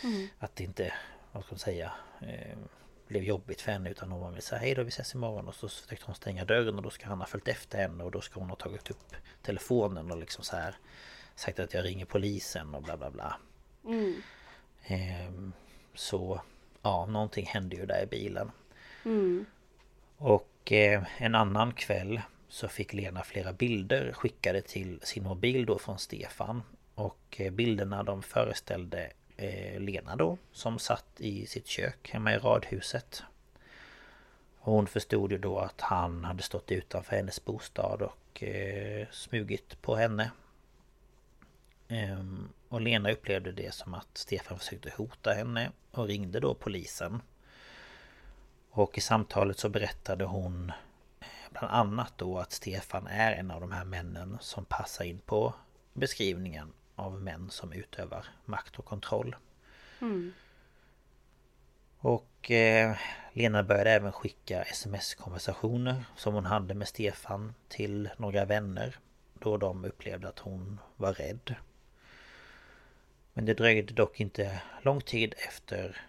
Mm. 0.05 0.29
att 0.39 0.57
det 0.57 0.65
inte, 0.65 0.93
vad 1.33 1.45
ska 1.45 1.53
man 1.53 1.59
säga, 1.59 1.93
eh, 2.21 2.59
blev 3.09 3.23
jobbigt 3.23 3.61
för 3.61 3.73
henne 3.73 3.91
utan 3.91 4.11
hon 4.11 4.21
var 4.21 4.31
väl 4.31 4.43
så 4.43 4.55
här, 4.55 4.63
hej 4.63 4.75
då 4.75 4.83
vi 4.83 4.89
ses 4.89 5.15
imorgon 5.15 5.49
och 5.49 5.55
så 5.55 5.69
försökte 5.69 6.07
hon 6.07 6.15
stänga 6.15 6.45
dörren 6.45 6.77
och 6.77 6.83
då 6.83 6.91
ska 6.91 7.07
han 7.07 7.21
ha 7.21 7.27
följt 7.27 7.49
efter 7.49 7.79
henne 7.79 8.05
och 8.05 8.11
då 8.11 8.21
ska 8.21 8.41
hon 8.41 8.49
ha 8.49 8.57
tagit 8.57 8.91
upp 8.91 9.15
telefonen 9.43 10.11
och 10.11 10.19
liksom 10.19 10.45
så 10.45 10.57
här 10.57 10.77
sagt 11.35 11.59
att 11.59 11.75
jag 11.75 11.85
ringer 11.85 12.05
polisen 12.05 12.75
och 12.75 12.83
bla 12.83 12.97
bla 12.97 13.11
bla. 13.11 13.37
Mm. 13.87 14.23
Ehm, 14.85 15.53
så 15.95 16.41
ja, 16.83 17.07
någonting 17.07 17.47
hände 17.47 17.77
ju 17.77 17.87
där 17.87 18.03
i 18.03 18.07
bilen. 18.07 18.51
Mm. 19.05 19.47
Och 20.19 20.73
eh, 20.73 21.03
en 21.19 21.35
annan 21.35 21.73
kväll 21.73 22.21
så 22.49 22.69
fick 22.69 22.93
Lena 22.93 23.23
flera 23.23 23.53
bilder 23.53 24.13
skickade 24.13 24.63
till 24.63 25.01
sin 25.03 25.25
mobil 25.25 25.67
då 25.67 25.79
från 25.79 25.99
Stefan. 25.99 26.63
Och 26.95 27.37
eh, 27.39 27.53
bilderna 27.53 28.03
de 28.03 28.23
föreställde 28.23 29.11
eh, 29.37 29.81
Lena 29.81 30.17
då 30.17 30.39
som 30.53 30.79
satt 30.79 31.21
i 31.21 31.47
sitt 31.47 31.67
kök 31.67 32.11
hemma 32.11 32.35
i 32.35 32.39
radhuset. 32.39 33.23
Och 34.59 34.73
hon 34.73 34.87
förstod 34.87 35.33
ju 35.33 35.39
då 35.39 35.59
att 35.59 35.81
han 35.81 36.25
hade 36.25 36.43
stått 36.43 36.73
utanför 36.73 37.17
hennes 37.17 37.45
bostad 37.45 38.03
och 38.03 38.43
eh, 38.43 39.07
smugit 39.11 39.83
på 39.83 39.97
henne. 39.97 40.31
Ehm, 41.89 42.49
Och 42.69 42.81
Lena 42.81 43.11
upplevde 43.11 43.53
det 43.53 43.75
som 43.75 43.95
att 43.95 44.19
Stefan 44.19 44.59
försökte 44.59 44.93
hota 44.97 45.33
henne 45.33 45.71
och 45.91 46.07
ringde 46.07 46.41
då 46.41 46.55
polisen. 46.55 47.23
Och 48.71 48.99
i 48.99 49.01
samtalet 49.01 49.59
så 49.59 49.69
berättade 49.69 50.25
hon 50.25 50.73
eh, 51.21 51.27
bland 51.51 51.71
annat 51.71 52.13
då 52.17 52.39
att 52.39 52.53
Stefan 52.53 53.07
är 53.07 53.33
en 53.33 53.51
av 53.51 53.61
de 53.61 53.73
här 53.73 53.85
männen 53.85 54.39
som 54.41 54.65
passar 54.65 55.05
in 55.05 55.19
på 55.19 55.55
beskrivningen 55.93 56.73
av 56.95 57.23
män 57.23 57.51
som 57.51 57.73
utövar 57.73 58.27
makt 58.45 58.79
och 58.79 58.85
kontroll. 58.85 59.37
Mm. 60.01 60.33
Och 61.99 62.51
eh, 62.51 62.97
Lena 63.33 63.63
började 63.63 63.91
även 63.91 64.13
skicka 64.13 64.63
sms-konversationer 64.63 66.05
som 66.17 66.35
hon 66.35 66.47
hade 66.47 66.75
med 66.75 66.89
Stefan 66.89 67.55
till 67.69 68.09
några 68.17 68.45
vänner. 68.45 68.97
Då 69.35 69.57
de 69.57 69.85
upplevde 69.85 70.29
att 70.29 70.39
hon 70.39 70.81
var 70.97 71.13
rädd. 71.13 71.55
Men 73.37 73.45
det 73.45 73.55
dröjde 73.55 73.95
dock 73.95 74.21
inte 74.21 74.63
lång 74.83 75.01
tid 75.01 75.35
efter 75.49 76.01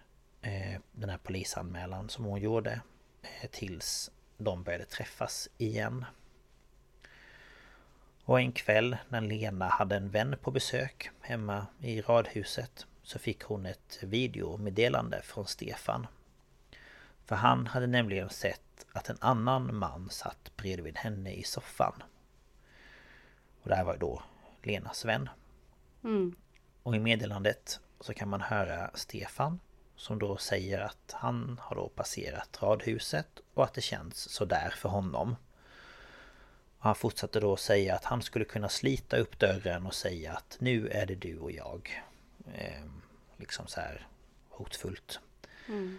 eh, 0.42 0.80
den 0.92 1.10
här 1.10 1.18
polisanmälan 1.18 2.10
som 2.10 2.26
hon 2.26 2.40
gjorde. 2.40 2.82
Eh, 3.22 3.50
tills 3.50 4.12
de 4.38 4.64
började 4.64 4.86
träffas 4.86 5.50
igen. 5.58 6.06
Och 8.24 8.40
en 8.40 8.52
kväll 8.52 8.98
när 9.10 9.22
Lena 9.22 9.68
hade 9.68 9.96
en 9.96 10.10
vän 10.10 10.36
på 10.42 10.52
besök 10.52 11.10
hemma 11.22 11.68
i 11.80 12.02
radhuset 12.02 12.86
så 13.04 13.20
fick 13.20 13.44
hon 13.44 13.66
ett 13.66 14.00
videomeddelande 14.02 15.22
från 15.22 15.48
Stefan. 15.48 16.08
För 17.26 17.36
han 17.36 17.68
hade 17.68 17.88
nämligen 17.88 18.30
sett 18.30 18.86
att 18.94 19.10
en 19.10 19.18
annan 19.22 19.76
man 19.76 20.10
satt 20.10 20.52
bredvid 20.58 20.98
henne 20.98 21.34
i 21.34 21.44
soffan. 21.44 22.04
Och 23.62 23.70
det 23.70 23.76
här 23.76 23.84
var 23.84 23.94
ju 23.94 24.00
då 24.00 24.24
Lenas 24.64 25.06
vän. 25.06 25.30
Mm. 26.04 26.36
Och 26.88 26.96
i 26.96 27.00
meddelandet 27.00 27.80
så 28.00 28.14
kan 28.14 28.30
man 28.30 28.42
höra 28.42 28.92
Stefan 28.94 29.60
som 29.96 30.20
då 30.20 30.38
säger 30.38 30.80
att 30.80 31.12
han 31.12 31.60
har 31.64 31.76
då 31.76 31.90
passerat 31.90 32.60
radhuset 32.62 33.28
och 33.54 33.64
att 33.64 33.74
det 33.74 33.82
känns 33.82 34.30
sådär 34.30 34.74
för 34.78 34.90
honom. 34.90 35.36
Och 36.78 36.84
han 36.84 36.96
fortsatte 36.96 37.40
då 37.40 37.58
säga 37.58 37.96
att 37.96 38.04
han 38.04 38.22
skulle 38.22 38.46
kunna 38.46 38.70
slita 38.70 39.18
upp 39.18 39.40
dörren 39.40 39.86
och 39.86 39.94
säga 39.94 40.34
att 40.34 40.58
nu 40.60 40.90
är 40.90 41.06
det 41.06 41.16
du 41.16 41.38
och 41.38 41.52
jag. 41.52 42.04
Eh, 42.54 42.86
liksom 43.38 43.68
så 43.68 43.80
här 43.80 44.08
hotfullt. 44.50 45.20
Mm. 45.68 45.98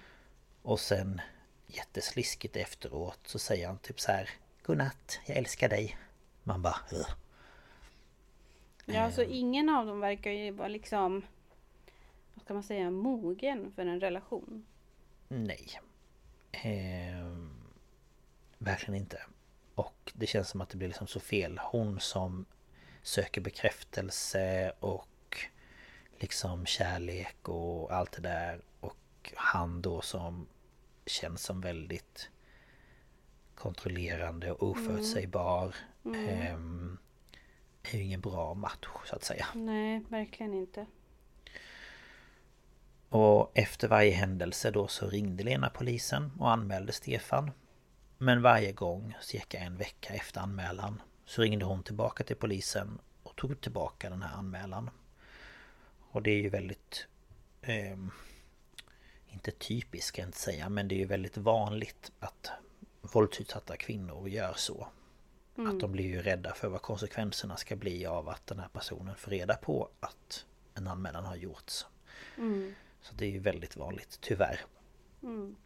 Och 0.63 0.81
sen 0.81 1.21
jättesliskigt 1.67 2.57
efteråt 2.57 3.21
så 3.25 3.39
säger 3.39 3.67
han 3.67 3.79
typ 3.79 4.01
så 4.01 4.13
här 4.13 4.31
Godnatt, 4.63 5.21
jag 5.27 5.37
älskar 5.37 5.69
dig. 5.69 5.99
Man 6.43 6.63
bara 6.63 6.77
Ugh. 6.93 7.11
Ja, 8.95 9.01
alltså 9.01 9.23
ingen 9.23 9.69
av 9.69 9.87
dem 9.87 10.01
verkar 10.01 10.31
ju 10.31 10.51
vara 10.51 10.69
liksom 10.69 11.23
Vad 12.35 12.45
ska 12.45 12.55
man 12.55 12.63
säga, 12.63 12.91
mogen 12.91 13.73
för 13.73 13.87
en 13.87 14.01
relation. 14.01 14.67
Nej. 15.29 15.81
Eh, 16.53 17.37
verkligen 18.59 19.01
inte. 19.01 19.23
Och 19.75 20.13
det 20.15 20.27
känns 20.27 20.49
som 20.49 20.61
att 20.61 20.69
det 20.69 20.77
blir 20.77 20.89
liksom 20.89 21.07
så 21.07 21.21
fel. 21.21 21.61
Hon 21.63 22.01
som 22.01 22.45
söker 23.03 23.41
bekräftelse 23.41 24.73
och 24.81 25.37
liksom 26.19 26.67
kärlek 26.67 27.49
och 27.49 27.93
allt 27.93 28.13
det 28.13 28.23
där. 28.23 28.61
Och 28.81 29.33
han 29.35 29.83
då 29.83 30.01
som 30.01 30.47
känns 31.07 31.43
som 31.43 31.61
väldigt 31.61 32.31
kontrollerande 33.55 34.53
och 34.53 34.63
oförutsägbar. 34.63 35.75
Mm. 36.05 36.29
Mm. 36.29 36.99
Är 37.95 37.99
ju 37.99 38.05
ingen 38.05 38.21
bra 38.21 38.55
match 38.55 38.87
så 39.05 39.17
att 39.17 39.25
säga. 39.25 39.47
Nej, 39.55 40.03
verkligen 40.09 40.55
inte. 40.55 40.87
Och 43.09 43.53
efter 43.55 43.89
varje 43.89 44.11
händelse 44.11 44.71
då 44.71 44.89
så 44.89 45.09
ringde 45.09 45.45
Lena 45.45 45.71
polisen 45.71 46.33
och 46.39 46.51
anmälde 46.51 46.93
Stefan. 46.93 47.51
Men 48.19 48.43
varje 48.43 48.73
gång, 48.73 49.15
cirka 49.21 49.59
en 49.59 49.77
vecka 49.77 50.15
efter 50.15 50.41
anmälan, 50.41 51.03
så 51.25 51.43
ringde 51.43 51.65
hon 51.65 51.83
tillbaka 51.83 52.25
till 52.25 52.37
polisen 52.37 52.99
och 53.23 53.37
tog 53.37 53.61
tillbaka 53.61 54.11
den 54.11 54.23
här 54.23 54.37
anmälan. 54.37 54.91
Och 56.11 56.23
det 56.23 56.31
är 56.31 56.43
ju 56.43 56.49
väldigt... 56.49 57.07
Eh, 57.63 57.97
inte 59.29 59.51
typiskt 59.51 60.09
ska 60.09 60.23
jag 60.23 60.29
inte 60.29 60.39
säga, 60.39 60.69
men 60.69 60.89
det 60.89 60.95
är 60.95 60.99
ju 60.99 61.05
väldigt 61.05 61.37
vanligt 61.37 62.13
att 62.21 62.51
våldsutsatta 63.01 63.77
kvinnor 63.77 64.29
gör 64.29 64.55
så. 64.57 64.89
Mm. 65.59 65.71
Att 65.71 65.81
de 65.81 65.93
blir 65.93 66.05
ju 66.05 66.23
rädda 66.23 66.55
för 66.55 66.69
vad 66.69 66.83
konsekvenserna 66.83 67.57
ska 67.57 67.77
bli 67.77 68.07
av 68.07 68.29
att 68.29 68.47
den 68.47 68.59
här 68.59 68.69
personen 68.69 69.15
får 69.17 69.31
reda 69.31 69.57
på 69.57 69.89
att 70.01 70.45
en 70.75 70.89
anmälan 70.89 71.25
har 71.25 71.37
gjorts. 71.37 71.87
Mm. 72.37 72.75
Så 73.01 73.15
det 73.15 73.25
är 73.25 73.31
ju 73.31 73.39
väldigt 73.39 73.77
vanligt, 73.77 74.19
tyvärr. 74.21 74.61
Mm. 75.23 75.57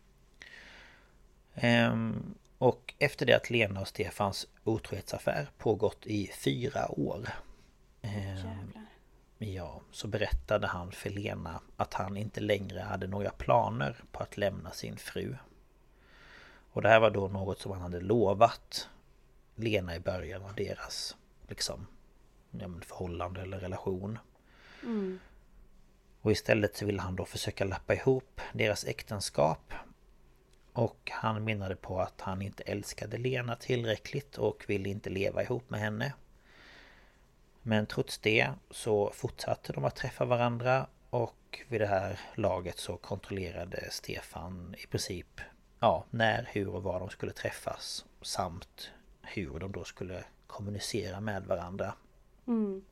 Ehm, 1.55 2.35
och 2.59 2.95
efter 2.99 3.27
det 3.27 3.37
att 3.37 3.51
Lena 3.51 3.81
och 3.81 3.89
Stefans 3.89 4.47
otrohetsaffär 4.65 5.49
pågått 5.59 6.07
i 6.07 6.27
fyra 6.27 6.91
år 6.91 7.29
ehm, 8.03 8.73
Ja, 9.39 9.81
så 9.91 10.09
berättade 10.09 10.67
han 10.67 10.93
för 10.93 11.11
Lena 11.11 11.61
att 11.77 11.95
han 11.95 12.17
inte 12.17 12.41
längre 12.41 12.81
hade 12.81 13.07
några 13.07 13.31
planer 13.31 13.97
på 14.13 14.23
att 14.23 14.37
lämna 14.37 14.71
sin 14.71 14.97
fru. 14.97 15.37
Och 16.73 16.83
det 16.83 16.89
här 16.89 17.01
var 17.01 17.11
då 17.11 17.29
något 17.29 17.59
som 17.59 17.73
han 17.73 17.81
hade 17.81 18.01
lovat 18.01 18.89
Lena 19.55 19.97
i 19.97 20.01
början 20.01 20.43
av 20.43 20.55
deras 20.55 21.17
liksom 21.49 21.87
ja, 22.51 22.69
förhållande 22.83 23.41
eller 23.41 23.59
relation. 23.59 24.19
Mm. 24.83 25.21
Och 26.21 26.33
istället 26.33 26.77
så 26.77 26.87
ville 26.87 27.03
han 27.03 27.17
då 27.17 27.25
försöka 27.25 27.65
lappa 27.65 27.95
ihop 27.95 28.41
deras 28.53 28.85
äktenskap. 28.85 29.73
Och 30.73 31.11
han 31.13 31.45
menade 31.45 31.77
på 31.77 32.01
att 32.01 32.21
han 32.21 32.43
inte 32.43 32.63
älskade 32.63 33.19
Lena 33.19 33.57
tillräckligt 33.57 34.39
och 34.39 34.65
ville 34.69 34.89
inte 34.89 35.11
leva 35.11 35.43
ihop 35.43 35.71
med 35.71 35.81
henne. 35.81 36.13
Men 37.63 37.87
trots 37.87 38.19
det 38.19 38.51
så 38.71 39.11
fortsatte 39.15 39.73
de 39.73 39.85
att 39.85 39.97
träffa 39.97 40.25
varandra 40.25 40.87
och 41.11 41.61
vid 41.69 41.81
det 41.81 41.87
här 41.87 42.21
laget 42.35 42.79
så 42.79 42.97
kontrollerade 42.97 43.89
Stefan 43.91 44.75
i 44.79 44.87
princip 44.87 45.41
ja, 45.81 46.05
när, 46.11 46.49
hur 46.53 46.69
och 46.69 46.83
var 46.83 47.01
de 47.01 47.11
skulle 47.11 47.33
träffas 47.33 48.05
samt 48.23 48.91
hur 49.23 49.59
de 49.59 49.73
då 49.73 49.85
skulle 49.85 50.25
kommunicera 50.47 51.21
med 51.21 51.45
varandra. 51.45 51.95
Mm. 52.47 52.85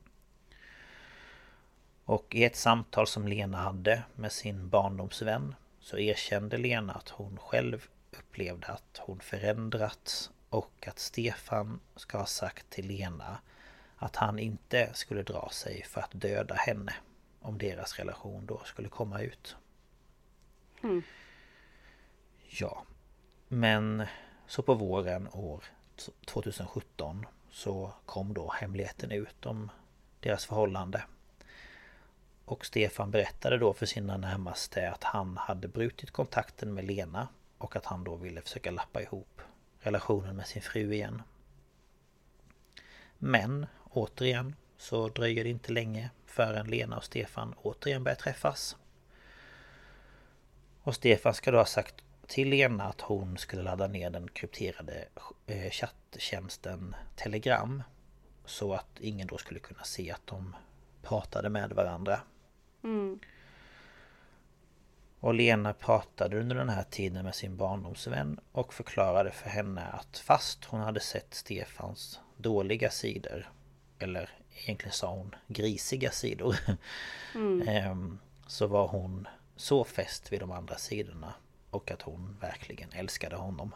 Och 2.05 2.35
i 2.35 2.43
ett 2.43 2.55
samtal 2.55 3.07
som 3.07 3.27
Lena 3.27 3.57
hade 3.57 4.03
med 4.15 4.31
sin 4.31 4.69
barndomsvän 4.69 5.55
så 5.79 5.97
erkände 5.97 6.57
Lena 6.57 6.93
att 6.93 7.09
hon 7.09 7.37
själv 7.37 7.87
upplevde 8.19 8.67
att 8.67 9.01
hon 9.01 9.19
förändrats 9.19 10.31
och 10.49 10.87
att 10.87 10.99
Stefan 10.99 11.79
ska 11.95 12.17
ha 12.17 12.25
sagt 12.25 12.69
till 12.69 12.87
Lena 12.87 13.37
att 13.97 14.15
han 14.15 14.39
inte 14.39 14.89
skulle 14.93 15.23
dra 15.23 15.49
sig 15.49 15.83
för 15.83 16.01
att 16.01 16.11
döda 16.13 16.55
henne 16.55 16.93
om 17.39 17.57
deras 17.57 17.99
relation 17.99 18.45
då 18.45 18.61
skulle 18.65 18.89
komma 18.89 19.21
ut. 19.21 19.55
Mm. 20.83 21.01
Ja. 22.47 22.83
Men 23.47 24.05
så 24.47 24.61
på 24.61 24.73
våren 24.73 25.27
år 25.33 25.63
2017 26.25 27.25
så 27.51 27.93
kom 28.05 28.33
då 28.33 28.51
hemligheten 28.51 29.11
ut 29.11 29.45
om 29.45 29.71
deras 30.19 30.45
förhållande. 30.45 31.03
Och 32.45 32.65
Stefan 32.65 33.11
berättade 33.11 33.57
då 33.57 33.73
för 33.73 33.85
sina 33.85 34.17
närmaste 34.17 34.91
att 34.91 35.03
han 35.03 35.37
hade 35.37 35.67
brutit 35.67 36.11
kontakten 36.11 36.73
med 36.73 36.85
Lena 36.85 37.27
och 37.57 37.75
att 37.75 37.85
han 37.85 38.03
då 38.03 38.15
ville 38.15 38.41
försöka 38.41 38.71
lappa 38.71 39.01
ihop 39.01 39.41
relationen 39.79 40.35
med 40.35 40.47
sin 40.47 40.61
fru 40.61 40.93
igen. 40.93 41.21
Men 43.17 43.65
återigen 43.89 44.55
så 44.77 45.09
dröjer 45.09 45.43
det 45.43 45.49
inte 45.49 45.71
länge 45.71 46.09
förrän 46.25 46.67
Lena 46.67 46.97
och 46.97 47.03
Stefan 47.03 47.55
återigen 47.61 48.03
börjar 48.03 48.15
träffas. 48.15 48.77
Och 50.83 50.95
Stefan 50.95 51.33
ska 51.33 51.51
då 51.51 51.57
ha 51.57 51.65
sagt 51.65 51.95
till 52.31 52.49
Lena 52.49 52.83
att 52.83 53.01
hon 53.01 53.37
skulle 53.37 53.61
ladda 53.63 53.87
ner 53.87 54.09
den 54.09 54.27
krypterade 54.27 55.05
eh, 55.47 55.71
chatttjänsten 55.71 56.95
Telegram. 57.15 57.83
Så 58.45 58.73
att 58.73 58.99
ingen 58.99 59.27
då 59.27 59.37
skulle 59.37 59.59
kunna 59.59 59.83
se 59.83 60.11
att 60.11 60.27
de 60.27 60.55
pratade 61.01 61.49
med 61.49 61.71
varandra. 61.71 62.19
Mm. 62.83 63.19
Och 65.19 65.33
Lena 65.33 65.73
pratade 65.73 66.39
under 66.39 66.55
den 66.55 66.69
här 66.69 66.83
tiden 66.83 67.25
med 67.25 67.35
sin 67.35 67.57
barndomsvän 67.57 68.39
och 68.51 68.73
förklarade 68.73 69.31
för 69.31 69.49
henne 69.49 69.81
att 69.81 70.17
fast 70.17 70.65
hon 70.65 70.79
hade 70.79 70.99
sett 70.99 71.33
Stefans 71.33 72.19
dåliga 72.37 72.89
sidor 72.89 73.51
eller 73.99 74.29
egentligen 74.55 74.93
sa 74.93 75.15
hon 75.15 75.35
grisiga 75.47 76.11
sidor 76.11 76.55
mm. 77.35 77.61
Ehm, 77.67 78.19
så 78.47 78.67
var 78.67 78.87
hon 78.87 79.27
så 79.55 79.83
fäst 79.83 80.33
vid 80.33 80.39
de 80.39 80.51
andra 80.51 80.77
sidorna 80.77 81.33
och 81.71 81.91
att 81.91 82.01
hon 82.01 82.37
verkligen 82.41 82.93
älskade 82.93 83.35
honom. 83.35 83.75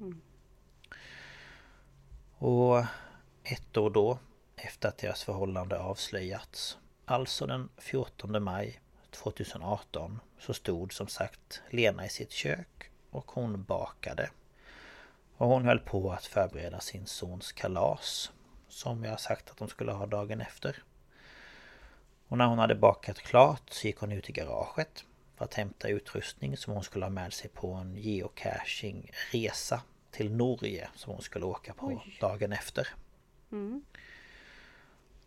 Mm. 0.00 0.20
Och 2.38 2.84
ett 3.42 3.76
år 3.76 3.90
då 3.90 4.18
efter 4.56 4.88
att 4.88 4.98
deras 4.98 5.22
förhållande 5.22 5.78
avslöjats 5.78 6.78
alltså 7.04 7.46
den 7.46 7.68
14 7.76 8.42
maj 8.42 8.80
2018 9.10 10.20
så 10.38 10.54
stod 10.54 10.92
som 10.92 11.08
sagt 11.08 11.62
Lena 11.70 12.06
i 12.06 12.08
sitt 12.08 12.30
kök 12.30 12.90
och 13.10 13.30
hon 13.30 13.64
bakade. 13.64 14.30
Och 15.36 15.48
hon 15.48 15.64
höll 15.64 15.78
på 15.78 16.12
att 16.12 16.26
förbereda 16.26 16.80
sin 16.80 17.06
sons 17.06 17.52
kalas 17.52 18.32
som 18.68 19.04
jag 19.04 19.20
sagt 19.20 19.50
att 19.50 19.56
de 19.56 19.68
skulle 19.68 19.92
ha 19.92 20.06
dagen 20.06 20.40
efter. 20.40 20.82
Och 22.28 22.38
när 22.38 22.46
hon 22.46 22.58
hade 22.58 22.74
bakat 22.74 23.18
klart 23.18 23.62
så 23.70 23.86
gick 23.86 23.98
hon 23.98 24.12
ut 24.12 24.30
i 24.30 24.32
garaget 24.32 25.04
för 25.44 25.48
att 25.48 25.54
hämta 25.54 25.88
utrustning 25.88 26.56
som 26.56 26.72
hon 26.72 26.84
skulle 26.84 27.04
ha 27.04 27.10
med 27.10 27.32
sig 27.32 27.50
på 27.50 27.72
en 27.72 27.96
geocaching-resa 27.96 29.80
till 30.10 30.32
Norge 30.32 30.88
som 30.94 31.12
hon 31.12 31.22
skulle 31.22 31.44
åka 31.44 31.74
på 31.74 31.86
Oj. 31.86 32.18
dagen 32.20 32.52
efter. 32.52 32.88
Mm. 33.52 33.84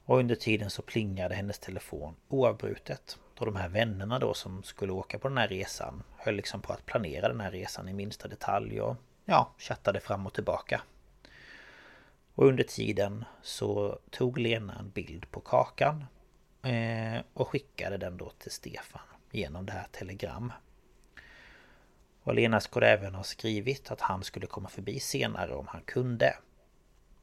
Och 0.06 0.18
under 0.18 0.36
tiden 0.36 0.70
så 0.70 0.82
plingade 0.82 1.36
hennes 1.36 1.60
telefon 1.60 2.16
oavbrutet. 2.28 3.18
Då 3.34 3.46
de 3.46 3.56
här 3.56 3.70
vännerna 3.70 4.20
då 4.20 4.34
som 4.34 4.64
skulle 4.64 4.92
åka 4.92 5.20
på 5.20 5.28
den 5.28 5.38
här 5.38 5.48
resan 5.48 6.04
höll 6.18 6.36
liksom 6.36 6.62
på 6.62 6.74
att 6.74 6.86
planera 6.86 7.28
den 7.28 7.42
här 7.42 7.52
resan 7.52 7.90
i 7.90 7.94
minsta 7.94 8.28
detalj 8.28 8.82
och 8.82 8.96
ja, 9.26 9.52
chattade 9.58 10.00
fram 10.00 10.26
och 10.26 10.34
tillbaka. 10.34 10.82
Och 12.36 12.48
under 12.48 12.64
tiden 12.64 13.26
så 13.42 14.00
tog 14.10 14.38
Lena 14.38 14.80
en 14.80 14.90
bild 14.90 15.32
på 15.32 15.40
kakan 15.40 16.06
eh, 16.64 17.22
och 17.34 17.48
skickade 17.48 17.98
den 17.98 18.18
då 18.18 18.30
till 18.30 18.52
Stefan 18.52 19.02
genom 19.32 19.66
det 19.66 19.72
här 19.72 19.88
telegram. 19.92 20.52
Och 22.24 22.34
Lena 22.34 22.60
skulle 22.60 22.88
även 22.88 23.16
ha 23.16 23.24
skrivit 23.24 23.92
att 23.92 24.02
han 24.02 24.24
skulle 24.24 24.48
komma 24.48 24.70
förbi 24.70 25.00
senare 25.00 25.56
om 25.56 25.68
han 25.68 25.82
kunde. 25.82 26.38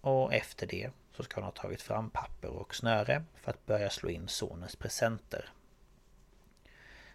Och 0.01 0.35
efter 0.35 0.67
det 0.67 0.91
så 1.17 1.23
ska 1.23 1.35
hon 1.35 1.45
ha 1.45 1.51
tagit 1.51 1.83
fram 1.83 2.11
papper 2.11 2.49
och 2.49 2.75
snöre 2.75 3.25
för 3.35 3.51
att 3.51 3.67
börja 3.67 3.91
slå 3.91 4.11
in 4.11 4.29
sonens 4.29 4.77
presenter. 4.77 5.49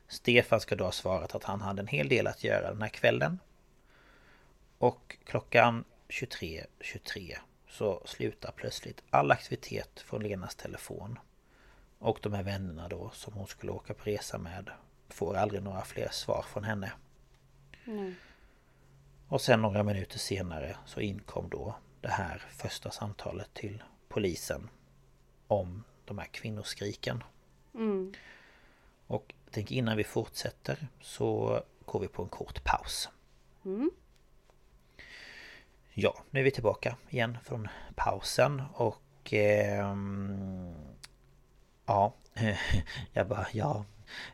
Stefan 0.08 0.60
ska 0.62 0.76
då 0.76 0.84
ha 0.84 0.92
svarat 0.92 1.36
att 1.36 1.44
han 1.44 1.62
hade 1.62 1.82
en 1.82 1.88
hel 1.88 2.10
del 2.10 2.28
att 2.28 2.44
göra 2.44 2.72
den 2.72 2.82
här 2.82 2.90
kvällen. 2.90 3.40
Och 4.78 5.18
klockan 5.24 5.84
23.23 6.08 6.66
.23 6.80 7.38
så 7.70 8.02
slutar 8.06 8.52
plötsligt 8.52 9.04
all 9.10 9.32
aktivitet 9.32 10.00
från 10.00 10.24
Lenas 10.24 10.56
telefon. 10.56 11.20
Och 12.00 12.20
de 12.22 12.34
här 12.34 12.44
vännerna 12.44 12.88
då 12.88 13.10
som 13.14 13.34
hon 13.34 13.48
skulle 13.48 13.72
åka 13.72 13.94
på 13.94 14.04
resa 14.04 14.38
med 14.38 14.70
får 15.10 15.36
aldrig 15.38 15.64
några 15.64 15.82
fler 15.82 16.10
svar 16.10 16.46
från 16.48 16.64
henne. 16.64 16.92
Mm. 17.86 18.16
Och 19.28 19.42
sen 19.42 19.62
några 19.62 19.84
minuter 19.84 20.20
senare 20.20 20.78
så 20.86 21.00
inkom 21.00 21.50
då 21.50 21.76
det 22.02 22.10
här 22.10 22.44
första 22.50 22.92
samtalet 22.92 23.54
till 23.54 23.84
polisen 24.08 24.70
om 25.48 25.84
de 26.06 26.18
här 26.18 26.26
kvinnoskriken. 26.26 27.24
Mm. 27.74 28.14
Och 29.08 29.34
tänker 29.52 29.76
innan 29.76 29.98
vi 29.98 30.04
fortsätter 30.04 30.88
så 31.02 31.62
går 31.86 32.00
vi 32.00 32.08
på 32.08 32.24
en 32.24 32.30
kort 32.30 32.64
paus. 32.64 33.10
Mm. 33.66 33.92
Ja, 35.94 36.24
nu 36.30 36.40
är 36.40 36.44
vi 36.44 36.52
tillbaka 36.52 36.96
igen 37.10 37.38
från 37.44 37.68
pausen 37.96 38.64
och... 38.74 39.34
Eh, 39.34 39.96
ja, 41.90 42.14
jag 43.14 43.28
bara 43.28 43.48
ja. 43.52 43.86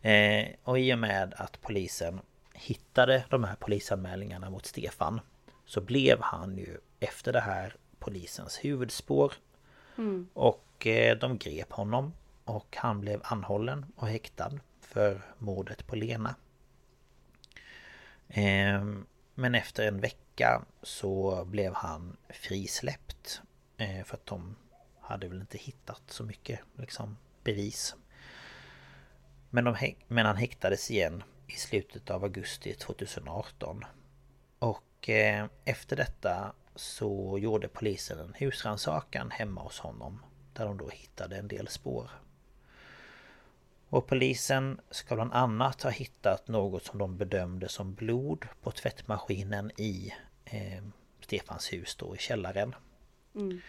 Eh, 0.01 0.47
och 0.63 0.79
i 0.79 0.93
och 0.93 0.99
med 0.99 1.33
att 1.37 1.61
polisen 1.61 2.21
hittade 2.53 3.25
de 3.29 3.43
här 3.43 3.55
polisanmälningarna 3.55 4.49
mot 4.49 4.65
Stefan 4.65 5.21
så 5.65 5.81
blev 5.81 6.21
han 6.21 6.57
ju 6.57 6.77
efter 6.99 7.33
det 7.33 7.39
här 7.39 7.75
polisens 7.99 8.57
huvudspår. 8.65 9.33
Mm. 9.97 10.29
Och 10.33 10.87
eh, 10.87 11.17
de 11.17 11.37
grep 11.37 11.71
honom 11.71 12.13
och 12.43 12.77
han 12.77 13.01
blev 13.01 13.21
anhållen 13.23 13.85
och 13.95 14.07
häktad 14.07 14.51
för 14.81 15.21
mordet 15.37 15.87
på 15.87 15.95
Lena. 15.95 16.35
Ehm, 18.27 19.05
men 19.35 19.55
efter 19.55 19.87
en 19.87 20.01
vecka 20.01 20.61
så 20.81 21.45
blev 21.45 21.73
han 21.73 22.17
frisläppt. 22.29 23.41
Eh, 23.77 24.03
för 24.03 24.15
att 24.15 24.25
de 24.25 24.55
hade 25.01 25.27
väl 25.27 25.41
inte 25.41 25.57
hittat 25.57 26.01
så 26.07 26.23
mycket 26.23 26.59
liksom, 26.77 27.17
bevis. 27.45 27.95
Men, 29.49 29.63
de, 29.63 29.95
men 30.07 30.25
han 30.25 30.37
häktades 30.37 30.91
igen 30.91 31.23
i 31.47 31.51
slutet 31.51 32.09
av 32.09 32.23
augusti 32.23 32.73
2018. 32.73 33.85
Och 34.59 35.09
eh, 35.09 35.45
efter 35.65 35.95
detta 35.95 36.53
så 36.75 37.37
gjorde 37.37 37.67
polisen 37.67 38.19
en 38.19 38.33
husrannsakan 38.33 39.31
hemma 39.31 39.61
hos 39.61 39.79
honom. 39.79 40.21
Där 40.53 40.65
de 40.65 40.77
då 40.77 40.89
hittade 40.89 41.37
en 41.37 41.47
del 41.47 41.67
spår. 41.67 42.09
Och 43.89 44.07
polisen 44.07 44.81
ska 44.91 45.15
bland 45.15 45.33
annat 45.33 45.81
ha 45.81 45.89
hittat 45.89 46.47
något 46.47 46.83
som 46.83 46.99
de 46.99 47.17
bedömde 47.17 47.69
som 47.69 47.93
blod 47.93 48.47
på 48.61 48.71
tvättmaskinen 48.71 49.71
i 49.77 50.13
eh, 50.45 50.83
Stefans 51.21 51.73
hus 51.73 51.95
då 51.95 52.15
i 52.15 52.17
källaren. 52.17 52.75
Mm. 53.35 53.61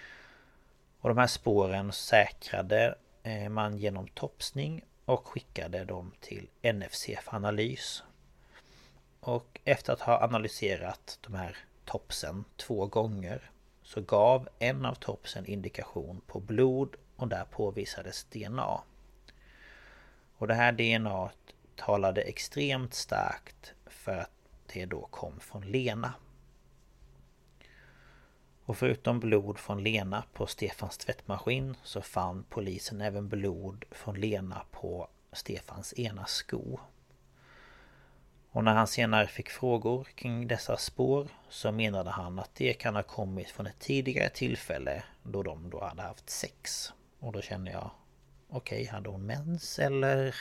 Och 1.00 1.08
de 1.08 1.18
här 1.18 1.26
spåren 1.26 1.92
säkrade 1.92 2.94
Eh, 3.26 3.48
man 3.48 3.78
genom 3.78 4.08
topsning 4.08 4.84
och 5.04 5.28
skickade 5.28 5.84
dem 5.84 6.12
till 6.20 6.48
NFC 6.62 7.04
för 7.22 7.36
analys. 7.36 8.02
Och 9.20 9.60
efter 9.64 9.92
att 9.92 10.00
ha 10.00 10.24
analyserat 10.24 11.18
de 11.22 11.34
här 11.34 11.56
topsen 11.84 12.44
två 12.56 12.86
gånger 12.86 13.50
så 13.82 14.00
gav 14.00 14.48
en 14.58 14.86
av 14.86 14.94
topsen 14.94 15.46
indikation 15.46 16.20
på 16.26 16.40
blod 16.40 16.96
och 17.16 17.28
där 17.28 17.44
påvisades 17.44 18.24
DNA. 18.24 18.80
Och 20.38 20.46
det 20.46 20.54
här 20.54 20.72
DNA 20.72 21.30
talade 21.76 22.20
extremt 22.20 22.94
starkt 22.94 23.74
för 23.86 24.16
att 24.16 24.30
det 24.72 24.86
då 24.86 25.06
kom 25.10 25.40
från 25.40 25.62
Lena. 25.62 26.14
Och 28.66 28.76
förutom 28.76 29.20
blod 29.20 29.58
från 29.58 29.82
Lena 29.82 30.24
på 30.32 30.46
Stefans 30.46 30.98
tvättmaskin 30.98 31.76
så 31.82 32.02
fann 32.02 32.44
polisen 32.48 33.00
även 33.00 33.28
blod 33.28 33.84
från 33.90 34.20
Lena 34.20 34.62
på 34.70 35.08
Stefans 35.32 35.98
ena 35.98 36.26
sko. 36.26 36.80
Och 38.50 38.64
när 38.64 38.74
han 38.74 38.86
senare 38.86 39.26
fick 39.26 39.50
frågor 39.50 40.04
kring 40.04 40.48
dessa 40.48 40.76
spår 40.76 41.28
så 41.48 41.72
menade 41.72 42.10
han 42.10 42.38
att 42.38 42.54
det 42.54 42.72
kan 42.72 42.96
ha 42.96 43.02
kommit 43.02 43.50
från 43.50 43.66
ett 43.66 43.78
tidigare 43.78 44.28
tillfälle 44.28 45.02
då 45.22 45.42
de 45.42 45.70
då 45.70 45.84
hade 45.84 46.02
haft 46.02 46.30
sex. 46.30 46.92
Och 47.20 47.32
då 47.32 47.40
känner 47.40 47.72
jag 47.72 47.90
Okej, 48.48 48.82
okay, 48.82 48.94
hade 48.94 49.08
hon 49.08 49.26
mens 49.26 49.78
eller 49.78 50.36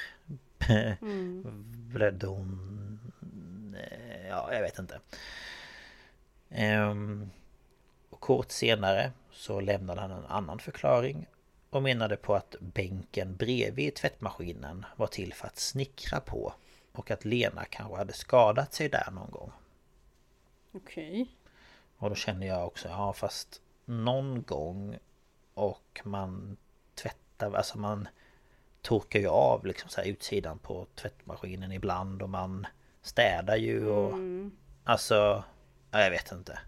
mm. 1.02 1.44
blödde 1.94 2.28
hon? 2.28 3.00
Eh, 3.78 4.28
ja, 4.28 4.54
jag 4.54 4.62
vet 4.62 4.80
inte. 4.80 5.00
Um, 6.50 7.32
kort 8.26 8.52
senare 8.52 9.12
så 9.32 9.60
lämnade 9.60 10.02
han 10.02 10.12
en 10.12 10.26
annan 10.26 10.60
förklaring 10.60 11.28
och 11.70 11.84
menade 11.84 12.18
på 12.18 12.36
att 12.36 12.56
bänken 12.60 13.36
bredvid 13.36 13.96
tvättmaskinen 13.96 14.86
var 14.96 15.08
till 15.08 15.34
för 15.34 15.48
att 15.48 15.58
snickra 15.58 16.20
på 16.20 16.54
och 16.92 17.12
att 17.12 17.26
Lena 17.26 17.66
kanske 17.66 17.98
hade 17.98 18.14
skadat 18.14 18.74
sig 18.74 18.90
där 18.90 19.12
någon 19.12 19.32
gång. 19.32 19.52
Okej. 20.74 21.22
Okay. 21.22 21.26
Och 21.98 22.10
då 22.10 22.16
känner 22.16 22.48
jag 22.48 22.68
också, 22.68 22.88
ja 22.88 23.14
fast 23.14 23.62
någon 23.86 24.44
gång 24.44 24.98
och 25.54 26.02
man 26.04 26.58
tvättar, 26.96 27.54
alltså 27.54 27.78
man 27.78 28.08
torkar 28.82 29.20
ju 29.20 29.28
av 29.28 29.66
liksom 29.66 29.90
så 29.90 30.02
här 30.02 30.08
utsidan 30.08 30.60
på 30.60 30.88
tvättmaskinen 30.96 31.72
ibland 31.72 32.22
och 32.22 32.30
man 32.30 32.68
städar 33.02 33.56
ju 33.56 33.90
och 33.90 34.14
mm. 34.14 34.52
alltså, 34.84 35.44
ja, 35.92 36.02
jag 36.02 36.12
vet 36.12 36.32
inte. 36.32 36.60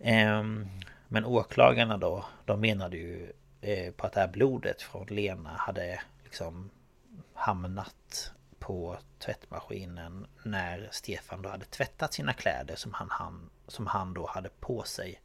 Um, 0.00 0.68
men 1.08 1.24
åklagarna 1.24 1.96
då, 1.96 2.24
de 2.44 2.60
menade 2.60 2.96
ju 2.96 3.32
eh, 3.60 3.92
på 3.92 4.06
att 4.06 4.12
det 4.12 4.20
här 4.20 4.28
blodet 4.28 4.82
från 4.82 5.06
Lena 5.06 5.50
hade 5.56 6.00
liksom 6.24 6.70
hamnat 7.34 8.32
på 8.58 8.98
tvättmaskinen 9.18 10.26
när 10.42 10.88
Stefan 10.92 11.42
då 11.42 11.48
hade 11.48 11.64
tvättat 11.64 12.14
sina 12.14 12.32
kläder 12.32 12.76
som 12.76 12.92
han, 12.94 13.08
han, 13.10 13.50
som 13.66 13.86
han 13.86 14.14
då 14.14 14.26
hade 14.26 14.48
på 14.60 14.82
sig 14.82 15.20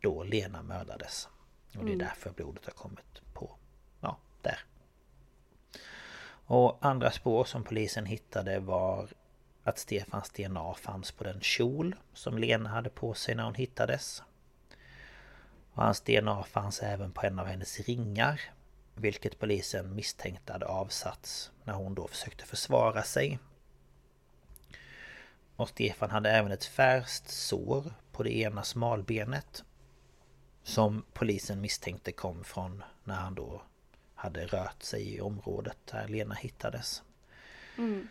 då 0.00 0.22
Lena 0.22 0.62
mördades. 0.62 1.28
Och 1.68 1.84
det 1.84 1.90
är 1.90 1.94
mm. 1.94 1.98
därför 1.98 2.30
blodet 2.30 2.64
har 2.64 2.72
kommit 2.72 3.22
på, 3.32 3.56
ja, 4.00 4.16
där. 4.42 4.58
Och 6.46 6.78
andra 6.80 7.10
spår 7.10 7.44
som 7.44 7.64
polisen 7.64 8.06
hittade 8.06 8.58
var 8.60 9.08
att 9.64 9.78
Stefans 9.78 10.30
DNA 10.30 10.74
fanns 10.74 11.12
på 11.12 11.24
den 11.24 11.40
kjol 11.40 11.96
som 12.12 12.38
Lena 12.38 12.68
hade 12.68 12.90
på 12.90 13.14
sig 13.14 13.34
när 13.34 13.44
hon 13.44 13.54
hittades. 13.54 14.22
Och 15.72 15.82
hans 15.82 16.00
DNA 16.00 16.44
fanns 16.44 16.82
även 16.82 17.12
på 17.12 17.26
en 17.26 17.38
av 17.38 17.46
hennes 17.46 17.80
ringar 17.80 18.40
vilket 18.94 19.38
polisen 19.38 19.94
misstänkte 19.94 20.52
hade 20.52 20.66
avsatts 20.66 21.50
när 21.64 21.74
hon 21.74 21.94
då 21.94 22.08
försökte 22.08 22.44
försvara 22.44 23.02
sig. 23.02 23.38
Och 25.56 25.68
Stefan 25.68 26.10
hade 26.10 26.30
även 26.30 26.52
ett 26.52 26.64
färskt 26.64 27.30
sår 27.30 27.92
på 28.12 28.22
det 28.22 28.36
ena 28.36 28.62
smalbenet. 28.62 29.64
Som 30.62 31.04
polisen 31.12 31.60
misstänkte 31.60 32.12
kom 32.12 32.44
från 32.44 32.84
när 33.04 33.14
han 33.14 33.34
då 33.34 33.62
hade 34.14 34.46
rört 34.46 34.82
sig 34.82 35.14
i 35.14 35.20
området 35.20 35.78
där 35.84 36.08
Lena 36.08 36.34
hittades. 36.34 37.02
Mm. 37.78 38.08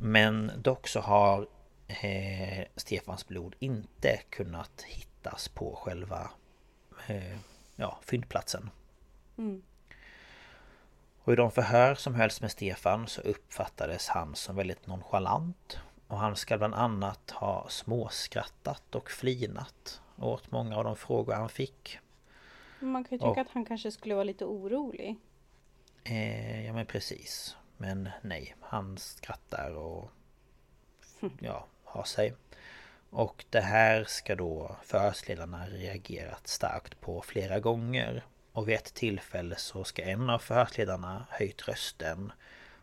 Men 0.00 0.52
dock 0.56 0.88
så 0.88 1.00
har 1.00 1.46
eh, 1.86 2.64
Stefans 2.76 3.26
blod 3.28 3.54
inte 3.58 4.20
kunnat 4.30 4.82
hittas 4.86 5.48
på 5.48 5.76
själva 5.76 6.30
eh, 7.06 7.38
ja, 7.76 7.98
fyndplatsen. 8.02 8.70
Mm. 9.38 9.62
Och 11.22 11.32
i 11.32 11.36
de 11.36 11.50
förhör 11.50 11.94
som 11.94 12.14
hölls 12.14 12.40
med 12.40 12.50
Stefan 12.50 13.06
så 13.06 13.20
uppfattades 13.20 14.08
han 14.08 14.34
som 14.34 14.56
väldigt 14.56 14.86
nonchalant. 14.86 15.78
Och 16.06 16.18
han 16.18 16.36
ska 16.36 16.58
bland 16.58 16.74
annat 16.74 17.30
ha 17.30 17.66
småskrattat 17.68 18.94
och 18.94 19.10
flinat 19.10 20.00
åt 20.16 20.50
många 20.50 20.76
av 20.76 20.84
de 20.84 20.96
frågor 20.96 21.34
han 21.34 21.48
fick. 21.48 21.98
Man 22.80 23.04
kan 23.04 23.10
ju 23.10 23.18
tycka 23.18 23.30
Och- 23.30 23.38
att 23.38 23.50
han 23.50 23.64
kanske 23.64 23.90
skulle 23.90 24.14
vara 24.14 24.24
lite 24.24 24.44
orolig. 24.44 25.16
Eh, 26.04 26.66
ja 26.66 26.72
men 26.72 26.86
precis. 26.86 27.56
Men 27.80 28.08
nej, 28.22 28.56
han 28.60 28.98
skrattar 28.98 29.70
och 29.70 30.10
ja, 31.40 31.66
har 31.84 32.04
sig. 32.04 32.34
Och 33.10 33.44
det 33.50 33.60
här 33.60 34.04
ska 34.04 34.34
då 34.36 34.76
förhörsledarna 34.84 35.66
reagerat 35.66 36.48
starkt 36.48 37.00
på 37.00 37.22
flera 37.22 37.60
gånger. 37.60 38.24
Och 38.52 38.68
vid 38.68 38.76
ett 38.76 38.94
tillfälle 38.94 39.56
så 39.56 39.84
ska 39.84 40.02
en 40.02 40.30
av 40.30 40.38
förhörsledarna 40.38 41.26
höjt 41.30 41.68
rösten 41.68 42.32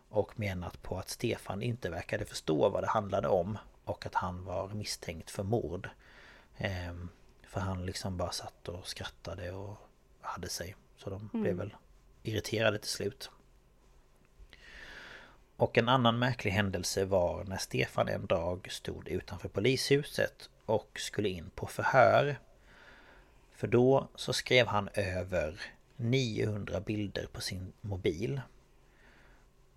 och 0.08 0.38
menat 0.38 0.82
på 0.82 0.98
att 0.98 1.08
Stefan 1.08 1.62
inte 1.62 1.90
verkade 1.90 2.24
förstå 2.24 2.68
vad 2.68 2.82
det 2.82 2.88
handlade 2.88 3.28
om 3.28 3.58
och 3.84 4.06
att 4.06 4.14
han 4.14 4.44
var 4.44 4.68
misstänkt 4.68 5.30
för 5.30 5.42
mord. 5.42 5.88
Ehm, 6.58 7.08
för 7.46 7.60
han 7.60 7.86
liksom 7.86 8.16
bara 8.16 8.32
satt 8.32 8.68
och 8.68 8.86
skrattade 8.86 9.52
och 9.52 9.76
hade 10.20 10.48
sig. 10.48 10.76
Så 10.96 11.10
de 11.10 11.30
blev 11.32 11.56
väl 11.56 11.74
irriterade 12.22 12.78
till 12.78 12.90
slut. 12.90 13.30
Och 15.56 15.78
en 15.78 15.88
annan 15.88 16.18
märklig 16.18 16.50
händelse 16.50 17.04
var 17.04 17.44
när 17.44 17.56
Stefan 17.56 18.08
en 18.08 18.26
dag 18.26 18.68
stod 18.70 19.08
utanför 19.08 19.48
polishuset 19.48 20.50
och 20.66 21.00
skulle 21.00 21.28
in 21.28 21.50
på 21.54 21.66
förhör. 21.66 22.38
För 23.52 23.66
då 23.66 24.08
så 24.14 24.32
skrev 24.32 24.66
han 24.66 24.88
över 24.94 25.60
900 25.96 26.80
bilder 26.80 27.26
på 27.32 27.40
sin 27.40 27.72
mobil. 27.80 28.40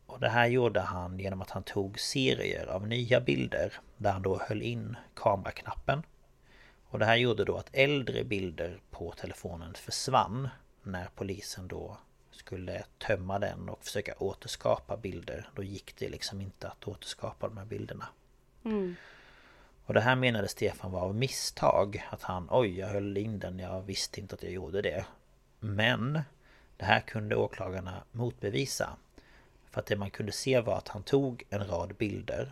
Och 0.06 0.20
det 0.20 0.30
här 0.30 0.48
gjorde 0.48 0.80
han 0.80 1.20
genom 1.20 1.42
att 1.42 1.50
han 1.50 1.64
tog 1.64 2.00
serier 2.00 2.68
av 2.68 2.88
nya 2.88 3.22
bilder 3.22 3.74
där 3.98 4.12
han 4.12 4.22
då 4.22 4.42
höll 4.48 4.62
in 4.62 4.98
kameraknappen. 5.16 6.04
Och 6.90 7.00
det 7.00 7.06
här 7.06 7.16
gjorde 7.16 7.46
då 7.46 7.58
att 7.58 7.70
äldre 7.74 8.24
bilder 8.24 8.80
på 8.92 9.12
telefonen 9.12 9.74
försvann 9.74 10.50
när 10.84 11.10
polisen 11.16 11.68
då 11.68 11.98
skulle 12.50 12.84
tömma 12.98 13.40
den 13.40 13.70
och 13.70 13.84
försöka 13.84 14.14
återskapa 14.20 14.98
bilder. 14.98 15.50
Då 15.56 15.64
gick 15.64 15.96
det 15.98 16.10
liksom 16.10 16.42
inte 16.42 16.68
att 16.68 16.88
återskapa 16.88 17.48
de 17.48 17.58
här 17.58 17.66
bilderna. 17.66 18.06
Mm. 18.66 18.96
Och 19.86 19.94
det 19.94 20.02
här 20.02 20.16
menade 20.16 20.48
Stefan 20.48 20.92
var 20.92 21.02
av 21.02 21.16
misstag. 21.16 22.08
Att 22.10 22.24
han, 22.24 22.48
oj 22.52 22.80
jag 22.80 22.88
höll 22.88 23.18
in 23.18 23.40
den, 23.40 23.60
jag 23.60 23.82
visste 23.82 24.20
inte 24.20 24.36
att 24.36 24.44
jag 24.44 24.52
gjorde 24.52 24.82
det. 24.82 25.06
Men 25.60 26.22
det 26.78 26.86
här 26.86 27.00
kunde 27.00 27.36
åklagarna 27.36 28.04
motbevisa. 28.12 28.90
För 29.72 29.80
att 29.80 29.88
det 29.88 29.96
man 29.96 30.12
kunde 30.12 30.32
se 30.32 30.62
var 30.62 30.78
att 30.78 30.88
han 30.88 31.04
tog 31.04 31.44
en 31.50 31.68
rad 31.68 31.96
bilder. 31.96 32.52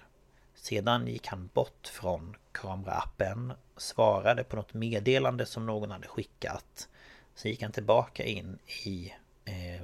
Sedan 0.56 1.08
gick 1.08 1.28
han 1.28 1.50
bort 1.54 1.88
från 1.88 2.36
kameraappen, 2.52 3.54
svarade 3.78 4.44
på 4.44 4.56
något 4.56 4.74
meddelande 4.74 5.46
som 5.46 5.66
någon 5.66 5.92
hade 5.92 6.08
skickat. 6.08 6.90
Sen 7.36 7.52
gick 7.52 7.62
han 7.62 7.72
tillbaka 7.72 8.24
in 8.24 8.60
i 8.86 9.14
eh, 9.48 9.82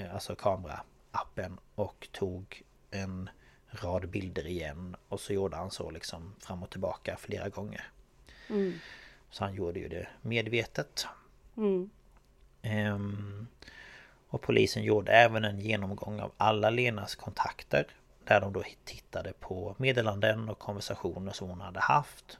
eh, 0.00 0.14
alltså 0.14 0.34
kameraappen 0.34 1.58
och 1.74 2.08
tog 2.12 2.62
en 2.90 3.30
rad 3.70 4.08
bilder 4.08 4.46
igen. 4.46 4.96
Och 5.08 5.20
så 5.20 5.32
gjorde 5.32 5.56
han 5.56 5.70
så 5.70 5.90
liksom 5.90 6.34
fram 6.40 6.62
och 6.62 6.70
tillbaka 6.70 7.16
flera 7.16 7.48
gånger. 7.48 7.90
Mm. 8.48 8.72
Så 9.30 9.44
han 9.44 9.54
gjorde 9.54 9.80
ju 9.80 9.88
det 9.88 10.08
medvetet. 10.22 11.06
Mm. 11.56 11.90
Ehm, 12.62 13.46
och 14.28 14.42
polisen 14.42 14.82
gjorde 14.82 15.12
även 15.12 15.44
en 15.44 15.60
genomgång 15.60 16.20
av 16.20 16.32
alla 16.36 16.70
Lenas 16.70 17.14
kontakter. 17.14 17.86
Där 18.24 18.40
de 18.40 18.52
då 18.52 18.62
tittade 18.84 19.32
på 19.40 19.74
meddelanden 19.78 20.48
och 20.48 20.58
konversationer 20.58 21.32
som 21.32 21.48
hon 21.48 21.60
hade 21.60 21.80
haft. 21.80 22.38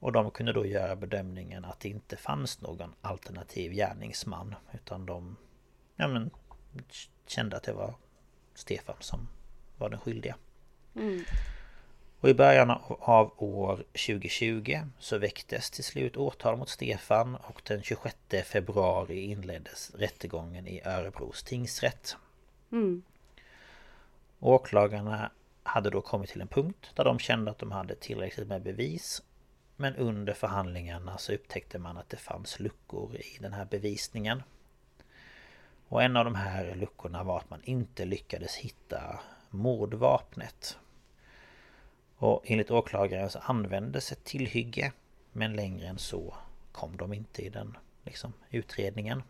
Och 0.00 0.12
de 0.12 0.30
kunde 0.30 0.52
då 0.52 0.66
göra 0.66 0.96
bedömningen 0.96 1.64
att 1.64 1.80
det 1.80 1.88
inte 1.88 2.16
fanns 2.16 2.60
någon 2.60 2.94
alternativ 3.00 3.72
gärningsman. 3.72 4.54
Utan 4.72 5.06
de 5.06 5.36
ja, 5.96 6.08
men, 6.08 6.30
kände 7.26 7.56
att 7.56 7.62
det 7.62 7.72
var 7.72 7.94
Stefan 8.54 8.96
som 9.00 9.28
var 9.78 9.88
den 9.88 10.00
skyldiga. 10.00 10.36
Mm. 10.96 11.24
Och 12.20 12.30
i 12.30 12.34
början 12.34 12.70
av 13.00 13.32
år 13.36 13.76
2020 13.76 14.80
så 14.98 15.18
väcktes 15.18 15.70
till 15.70 15.84
slut 15.84 16.16
åtal 16.16 16.56
mot 16.56 16.68
Stefan 16.68 17.34
och 17.34 17.62
den 17.64 17.82
26 17.82 18.16
februari 18.44 19.20
inleddes 19.20 19.94
rättegången 19.94 20.66
i 20.66 20.82
Örebros 20.84 21.42
tingsrätt. 21.42 22.16
Mm. 22.72 23.02
Åklagarna 24.40 25.30
hade 25.62 25.90
då 25.90 26.00
kommit 26.00 26.30
till 26.30 26.40
en 26.40 26.48
punkt 26.48 26.90
där 26.94 27.04
de 27.04 27.18
kände 27.18 27.50
att 27.50 27.58
de 27.58 27.72
hade 27.72 27.94
tillräckligt 27.94 28.48
med 28.48 28.62
bevis. 28.62 29.22
Men 29.76 29.96
under 29.96 30.32
förhandlingarna 30.32 31.18
så 31.18 31.32
upptäckte 31.32 31.78
man 31.78 31.96
att 31.96 32.08
det 32.08 32.16
fanns 32.16 32.60
luckor 32.60 33.16
i 33.16 33.38
den 33.40 33.52
här 33.52 33.64
bevisningen. 33.64 34.42
Och 35.88 36.02
en 36.02 36.16
av 36.16 36.24
de 36.24 36.34
här 36.34 36.74
luckorna 36.74 37.24
var 37.24 37.38
att 37.38 37.50
man 37.50 37.60
inte 37.64 38.04
lyckades 38.04 38.56
hitta 38.56 39.20
mordvapnet. 39.50 40.78
Och 42.16 42.42
enligt 42.44 42.70
åklagaren 42.70 43.30
så 43.30 43.38
användes 43.38 44.12
ett 44.12 44.24
tillhygge 44.24 44.92
Men 45.32 45.56
längre 45.56 45.86
än 45.86 45.98
så 45.98 46.34
kom 46.72 46.96
de 46.96 47.12
inte 47.12 47.42
i 47.42 47.48
den 47.48 47.76
liksom, 48.04 48.32
utredningen. 48.50 49.22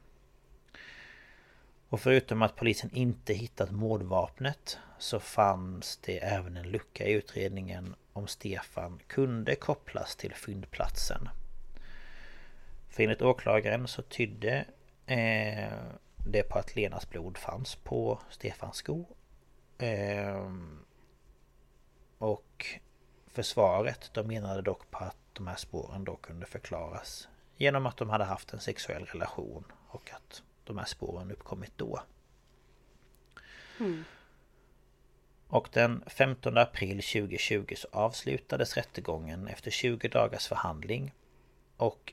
Och 1.88 2.00
förutom 2.00 2.42
att 2.42 2.56
polisen 2.56 2.90
inte 2.92 3.34
hittat 3.34 3.70
mordvapnet 3.70 4.78
så 4.98 5.20
fanns 5.20 5.96
det 5.96 6.18
även 6.18 6.56
en 6.56 6.70
lucka 6.70 7.06
i 7.06 7.12
utredningen 7.12 7.94
om 8.12 8.26
Stefan 8.26 9.00
kunde 9.06 9.54
kopplas 9.54 10.16
till 10.16 10.34
fyndplatsen. 10.34 11.28
För 12.88 13.02
enligt 13.02 13.22
åklagaren 13.22 13.88
så 13.88 14.02
tydde 14.02 14.64
eh, 15.06 15.72
det 16.24 16.42
på 16.42 16.58
att 16.58 16.76
Lenas 16.76 17.08
blod 17.08 17.38
fanns 17.38 17.76
på 17.76 18.20
Stefans 18.30 18.76
sko. 18.76 19.06
Eh, 19.78 20.50
och 22.18 22.66
försvaret 23.26 24.10
de 24.14 24.26
menade 24.26 24.62
dock 24.62 24.90
på 24.90 24.98
att 24.98 25.16
de 25.32 25.46
här 25.46 25.56
spåren 25.56 26.04
då 26.04 26.16
kunde 26.16 26.46
förklaras 26.46 27.28
genom 27.56 27.86
att 27.86 27.96
de 27.96 28.10
hade 28.10 28.24
haft 28.24 28.52
en 28.52 28.60
sexuell 28.60 29.04
relation 29.04 29.64
och 29.88 30.10
att 30.10 30.42
de 30.64 30.78
här 30.78 30.84
spåren 30.84 31.30
uppkommit 31.30 31.72
då. 31.76 32.02
Mm. 33.80 34.04
Och 35.48 35.68
den 35.72 36.04
15 36.06 36.58
april 36.58 37.02
2020 37.02 37.74
så 37.76 37.88
avslutades 37.92 38.76
rättegången 38.76 39.48
efter 39.48 39.70
20 39.70 40.08
dagars 40.08 40.46
förhandling. 40.46 41.12
Och 41.76 42.12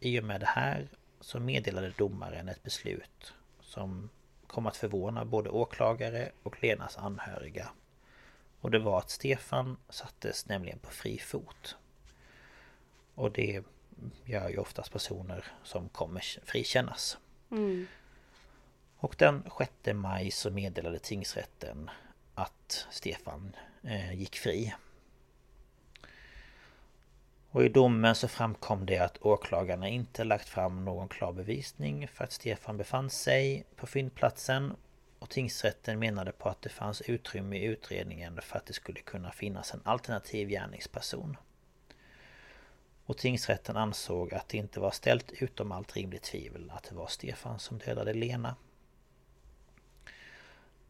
i 0.00 0.20
och 0.20 0.24
med 0.24 0.40
det 0.40 0.46
här 0.46 0.88
så 1.20 1.40
meddelade 1.40 1.92
domaren 1.96 2.48
ett 2.48 2.62
beslut 2.62 3.34
som 3.70 4.10
kom 4.46 4.66
att 4.66 4.76
förvåna 4.76 5.24
både 5.24 5.50
åklagare 5.50 6.32
och 6.42 6.62
Lenas 6.62 6.96
anhöriga. 6.96 7.70
Och 8.60 8.70
det 8.70 8.78
var 8.78 8.98
att 8.98 9.10
Stefan 9.10 9.76
sattes 9.88 10.46
nämligen 10.46 10.78
på 10.78 10.90
fri 10.90 11.18
fot. 11.18 11.76
Och 13.14 13.32
det 13.32 13.62
gör 14.24 14.48
ju 14.48 14.58
oftast 14.58 14.92
personer 14.92 15.44
som 15.62 15.88
kommer 15.88 16.24
frikännas. 16.44 17.18
Mm. 17.50 17.86
Och 18.96 19.14
den 19.18 19.50
6 19.58 19.72
maj 19.94 20.30
så 20.30 20.50
meddelade 20.50 20.98
tingsrätten 20.98 21.90
att 22.34 22.86
Stefan 22.90 23.56
eh, 23.82 24.12
gick 24.12 24.36
fri. 24.36 24.74
Och 27.52 27.64
i 27.64 27.68
domen 27.68 28.14
så 28.14 28.28
framkom 28.28 28.86
det 28.86 28.98
att 28.98 29.22
åklagarna 29.22 29.88
inte 29.88 30.24
lagt 30.24 30.48
fram 30.48 30.84
någon 30.84 31.08
klar 31.08 31.32
bevisning 31.32 32.08
för 32.08 32.24
att 32.24 32.32
Stefan 32.32 32.76
befann 32.76 33.10
sig 33.10 33.64
på 33.76 33.86
fyndplatsen. 33.86 34.76
Och 35.18 35.30
tingsrätten 35.30 35.98
menade 35.98 36.32
på 36.32 36.48
att 36.48 36.62
det 36.62 36.68
fanns 36.68 37.00
utrymme 37.00 37.56
i 37.56 37.64
utredningen 37.64 38.40
för 38.42 38.58
att 38.58 38.66
det 38.66 38.72
skulle 38.72 39.00
kunna 39.00 39.30
finnas 39.30 39.74
en 39.74 39.80
alternativ 39.84 40.48
gärningsperson. 40.48 41.36
Och 43.06 43.18
tingsrätten 43.18 43.76
ansåg 43.76 44.34
att 44.34 44.48
det 44.48 44.58
inte 44.58 44.80
var 44.80 44.90
ställt 44.90 45.32
utom 45.32 45.72
allt 45.72 45.96
rimligt 45.96 46.22
tvivel 46.22 46.72
att 46.74 46.84
det 46.84 46.94
var 46.94 47.06
Stefan 47.06 47.58
som 47.58 47.78
dödade 47.78 48.14
Lena. 48.14 48.56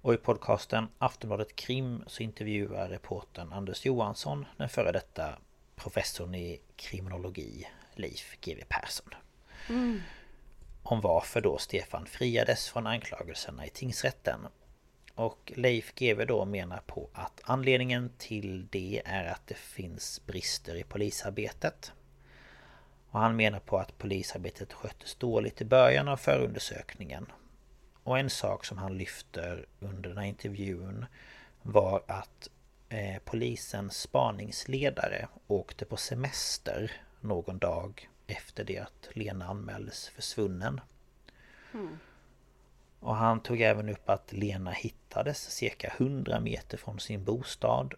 Och 0.01 0.15
i 0.15 0.17
podcasten 0.17 0.89
Aftonbladet 0.99 1.57
Krim 1.57 2.05
så 2.07 2.23
intervjuar 2.23 2.89
reportern 2.89 3.53
Anders 3.53 3.87
Johansson 3.87 4.47
den 4.57 4.69
före 4.69 4.93
detta 4.93 5.39
professorn 5.83 6.35
i 6.35 6.61
kriminologi 6.77 7.67
Leif 7.95 8.37
GW 8.41 8.65
Persson. 8.69 9.15
Mm. 9.69 10.01
om 10.83 11.01
varför 11.01 11.41
då 11.41 11.59
Stefan 11.59 12.07
friades 12.07 12.69
från 12.69 12.87
anklagelserna 12.87 13.67
i 13.67 13.71
tingsrätten. 13.71 14.47
Och 15.15 15.53
Leif 15.57 15.95
GW 15.95 16.25
då 16.25 16.45
menar 16.45 16.81
på 16.87 17.09
att 17.13 17.41
anledningen 17.45 18.13
till 18.19 18.67
det 18.71 19.03
är 19.05 19.25
att 19.25 19.47
det 19.47 19.59
finns 19.59 20.27
brister 20.27 20.75
i 20.75 20.83
polisarbetet. 20.83 21.93
Och 23.11 23.21
han 23.21 23.37
menar 23.37 23.61
på 23.61 23.79
att 23.79 23.99
polisarbetet 23.99 24.73
sköttes 24.73 25.15
dåligt 25.15 25.61
i 25.61 25.65
början 25.65 26.09
av 26.09 26.17
förundersökningen. 26.17 27.27
Och 28.03 28.19
en 28.19 28.31
sak 28.31 28.65
som 28.65 28.79
han 28.79 28.99
lyfter 28.99 29.67
under 29.81 30.09
den 30.09 30.19
här 30.19 30.27
intervjun 30.27 31.07
var 31.63 32.03
att 32.07 32.49
eh, 32.91 33.19
polisens 33.25 33.97
spaningsledare 34.01 35.29
åkte 35.47 35.85
på 35.85 35.97
semester 35.97 36.93
någon 37.21 37.59
dag 37.59 38.09
efter 38.27 38.65
det 38.65 38.79
att 38.79 39.09
Lena 39.13 39.47
anmäldes 39.47 40.09
försvunnen. 40.09 40.81
Mm. 41.75 41.99
Och 43.01 43.17
han 43.17 43.41
tog 43.41 43.61
även 43.61 43.89
upp 43.89 44.11
att 44.11 44.33
Lena 44.33 44.71
hittades 44.71 45.51
cirka 45.51 45.93
100 45.99 46.41
meter 46.41 46.79
från 46.79 47.01
sin 47.01 47.25
bostad. 47.25 47.95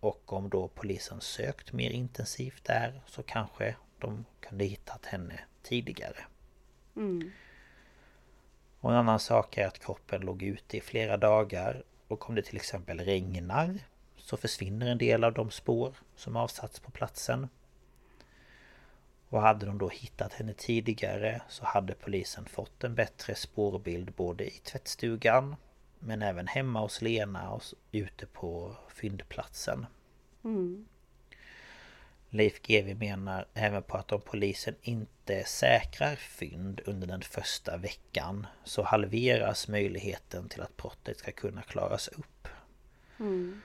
Och 0.00 0.32
om 0.32 0.48
då 0.48 0.68
polisen 0.68 1.20
sökt 1.20 1.72
mer 1.72 1.90
intensivt 1.90 2.64
där 2.64 3.00
så 3.06 3.22
kanske 3.22 3.76
de 3.98 4.24
kunde 4.40 4.64
hittat 4.64 5.06
henne 5.06 5.40
tidigare. 5.62 6.24
Mm. 6.96 7.30
Och 8.80 8.90
en 8.90 8.96
annan 8.96 9.20
sak 9.20 9.58
är 9.58 9.66
att 9.66 9.78
kroppen 9.78 10.20
låg 10.20 10.42
ute 10.42 10.76
i 10.76 10.80
flera 10.80 11.16
dagar 11.16 11.84
och 12.08 12.28
om 12.28 12.34
det 12.34 12.42
till 12.42 12.56
exempel 12.56 13.00
regnar 13.00 13.78
så 14.28 14.36
försvinner 14.36 14.86
en 14.86 14.98
del 14.98 15.24
av 15.24 15.32
de 15.32 15.50
spår 15.50 15.94
som 16.16 16.36
avsatts 16.36 16.80
på 16.80 16.90
platsen. 16.90 17.48
Och 19.28 19.40
hade 19.40 19.66
de 19.66 19.78
då 19.78 19.88
hittat 19.88 20.32
henne 20.32 20.54
tidigare 20.54 21.42
så 21.48 21.64
hade 21.64 21.94
polisen 21.94 22.44
fått 22.44 22.84
en 22.84 22.94
bättre 22.94 23.34
spårbild 23.34 24.12
både 24.12 24.46
i 24.46 24.50
tvättstugan 24.50 25.56
men 25.98 26.22
även 26.22 26.46
hemma 26.46 26.80
hos 26.80 27.02
Lena 27.02 27.50
och 27.50 27.62
ute 27.92 28.26
på 28.26 28.76
fyndplatsen. 28.88 29.86
Mm. 30.44 30.86
Leif 32.30 32.62
GW 32.62 32.94
menar 32.94 33.46
även 33.54 33.82
på 33.82 33.96
att 33.96 34.12
om 34.12 34.20
polisen 34.20 34.74
inte 34.82 35.44
säkrar 35.44 36.16
fynd 36.16 36.80
under 36.86 37.06
den 37.06 37.22
första 37.22 37.76
veckan 37.76 38.46
så 38.64 38.82
halveras 38.82 39.68
möjligheten 39.68 40.48
till 40.48 40.62
att 40.62 40.76
brottet 40.76 41.18
ska 41.18 41.32
kunna 41.32 41.62
klaras 41.62 42.08
upp. 42.08 42.48
Mm. 43.18 43.60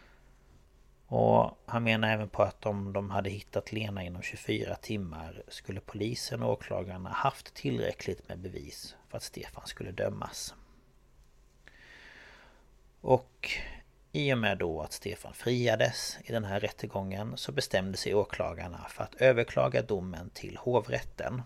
Och 1.16 1.57
han 1.66 1.84
menar 1.84 2.14
även 2.14 2.30
på 2.30 2.43
att 2.43 2.66
om 2.66 2.93
de 2.93 3.09
hade 3.09 3.30
hittat 3.30 3.72
Lena 3.72 4.03
inom 4.03 4.22
24 4.22 4.76
timmar 4.76 5.43
skulle 5.47 5.80
polisen 5.80 6.43
och 6.43 6.51
åklagarna 6.51 7.09
haft 7.09 7.53
tillräckligt 7.53 8.30
med 8.30 8.39
bevis 8.39 8.95
för 9.09 9.18
att 9.18 9.24
Stefan 9.24 9.68
skulle 9.68 9.91
dömas. 9.91 10.55
Och 13.01 13.49
i 14.11 14.34
och 14.34 14.38
med 14.38 14.57
då 14.57 14.82
att 14.82 14.93
Stefan 14.93 15.34
friades 15.34 16.18
i 16.24 16.32
den 16.32 16.43
här 16.43 16.59
rättegången 16.59 17.38
så 17.38 17.51
bestämde 17.51 17.97
sig 17.97 18.16
åklagarna 18.16 18.86
för 18.89 19.03
att 19.03 19.16
överklaga 19.16 19.82
domen 19.82 20.30
till 20.30 20.57
hovrätten. 20.57 21.41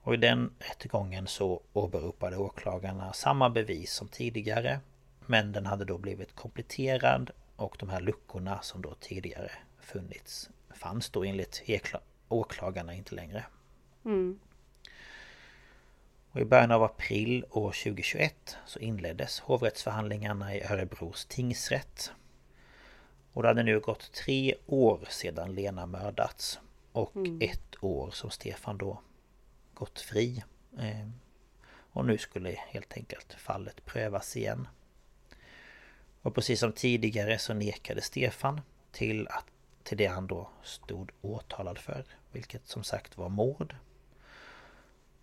Och 0.00 0.14
i 0.14 0.16
den 0.16 0.50
rättegången 0.58 1.26
så 1.26 1.62
åberopade 1.72 2.36
åklagarna 2.36 3.12
samma 3.12 3.50
bevis 3.50 3.92
som 3.92 4.08
tidigare 4.08 4.80
men 5.26 5.52
den 5.52 5.66
hade 5.66 5.84
då 5.84 5.98
blivit 5.98 6.34
kompletterad 6.34 7.30
och 7.58 7.76
de 7.78 7.88
här 7.88 8.00
luckorna 8.00 8.60
som 8.62 8.82
då 8.82 8.94
tidigare 8.94 9.50
funnits 9.80 10.50
fanns 10.74 11.10
då 11.10 11.24
enligt 11.24 11.62
åklagarna 12.28 12.94
inte 12.94 13.14
längre. 13.14 13.44
Mm. 14.04 14.40
Och 16.30 16.40
i 16.40 16.44
början 16.44 16.70
av 16.70 16.82
april 16.82 17.44
år 17.50 17.72
2021 17.72 18.56
så 18.66 18.78
inleddes 18.78 19.40
hovrättsförhandlingarna 19.40 20.54
i 20.54 20.62
Örebros 20.62 21.26
tingsrätt. 21.26 22.12
Och 23.32 23.42
det 23.42 23.48
hade 23.48 23.62
nu 23.62 23.80
gått 23.80 24.12
tre 24.12 24.54
år 24.66 25.06
sedan 25.08 25.54
Lena 25.54 25.86
mördats. 25.86 26.60
Och 26.92 27.16
mm. 27.16 27.38
ett 27.42 27.84
år 27.84 28.10
som 28.10 28.30
Stefan 28.30 28.78
då 28.78 29.00
gått 29.74 30.00
fri. 30.00 30.44
Eh, 30.78 31.08
och 31.92 32.04
nu 32.04 32.18
skulle 32.18 32.50
helt 32.50 32.92
enkelt 32.92 33.32
fallet 33.32 33.84
prövas 33.84 34.36
igen. 34.36 34.68
Och 36.28 36.34
precis 36.34 36.60
som 36.60 36.72
tidigare 36.72 37.38
så 37.38 37.54
nekade 37.54 38.00
Stefan 38.00 38.60
till, 38.92 39.28
att, 39.28 39.44
till 39.82 39.98
det 39.98 40.06
han 40.06 40.26
då 40.26 40.48
stod 40.62 41.10
åtalad 41.20 41.78
för. 41.78 42.04
Vilket 42.32 42.66
som 42.66 42.84
sagt 42.84 43.18
var 43.18 43.28
mord. 43.28 43.76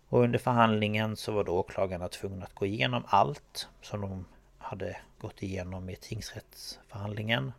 Och 0.08 0.20
under 0.20 0.38
förhandlingen 0.38 1.16
så 1.16 1.32
var 1.32 1.44
då 1.44 1.52
åklagarna 1.52 2.08
tvungna 2.08 2.44
att 2.44 2.54
gå 2.54 2.66
igenom 2.66 3.02
allt 3.06 3.68
som 3.82 4.00
de 4.00 4.24
hade 4.58 4.96
gått 5.18 5.42
igenom 5.42 5.90
i 5.90 5.96
tingsrättsförhandlingen. 5.96 7.52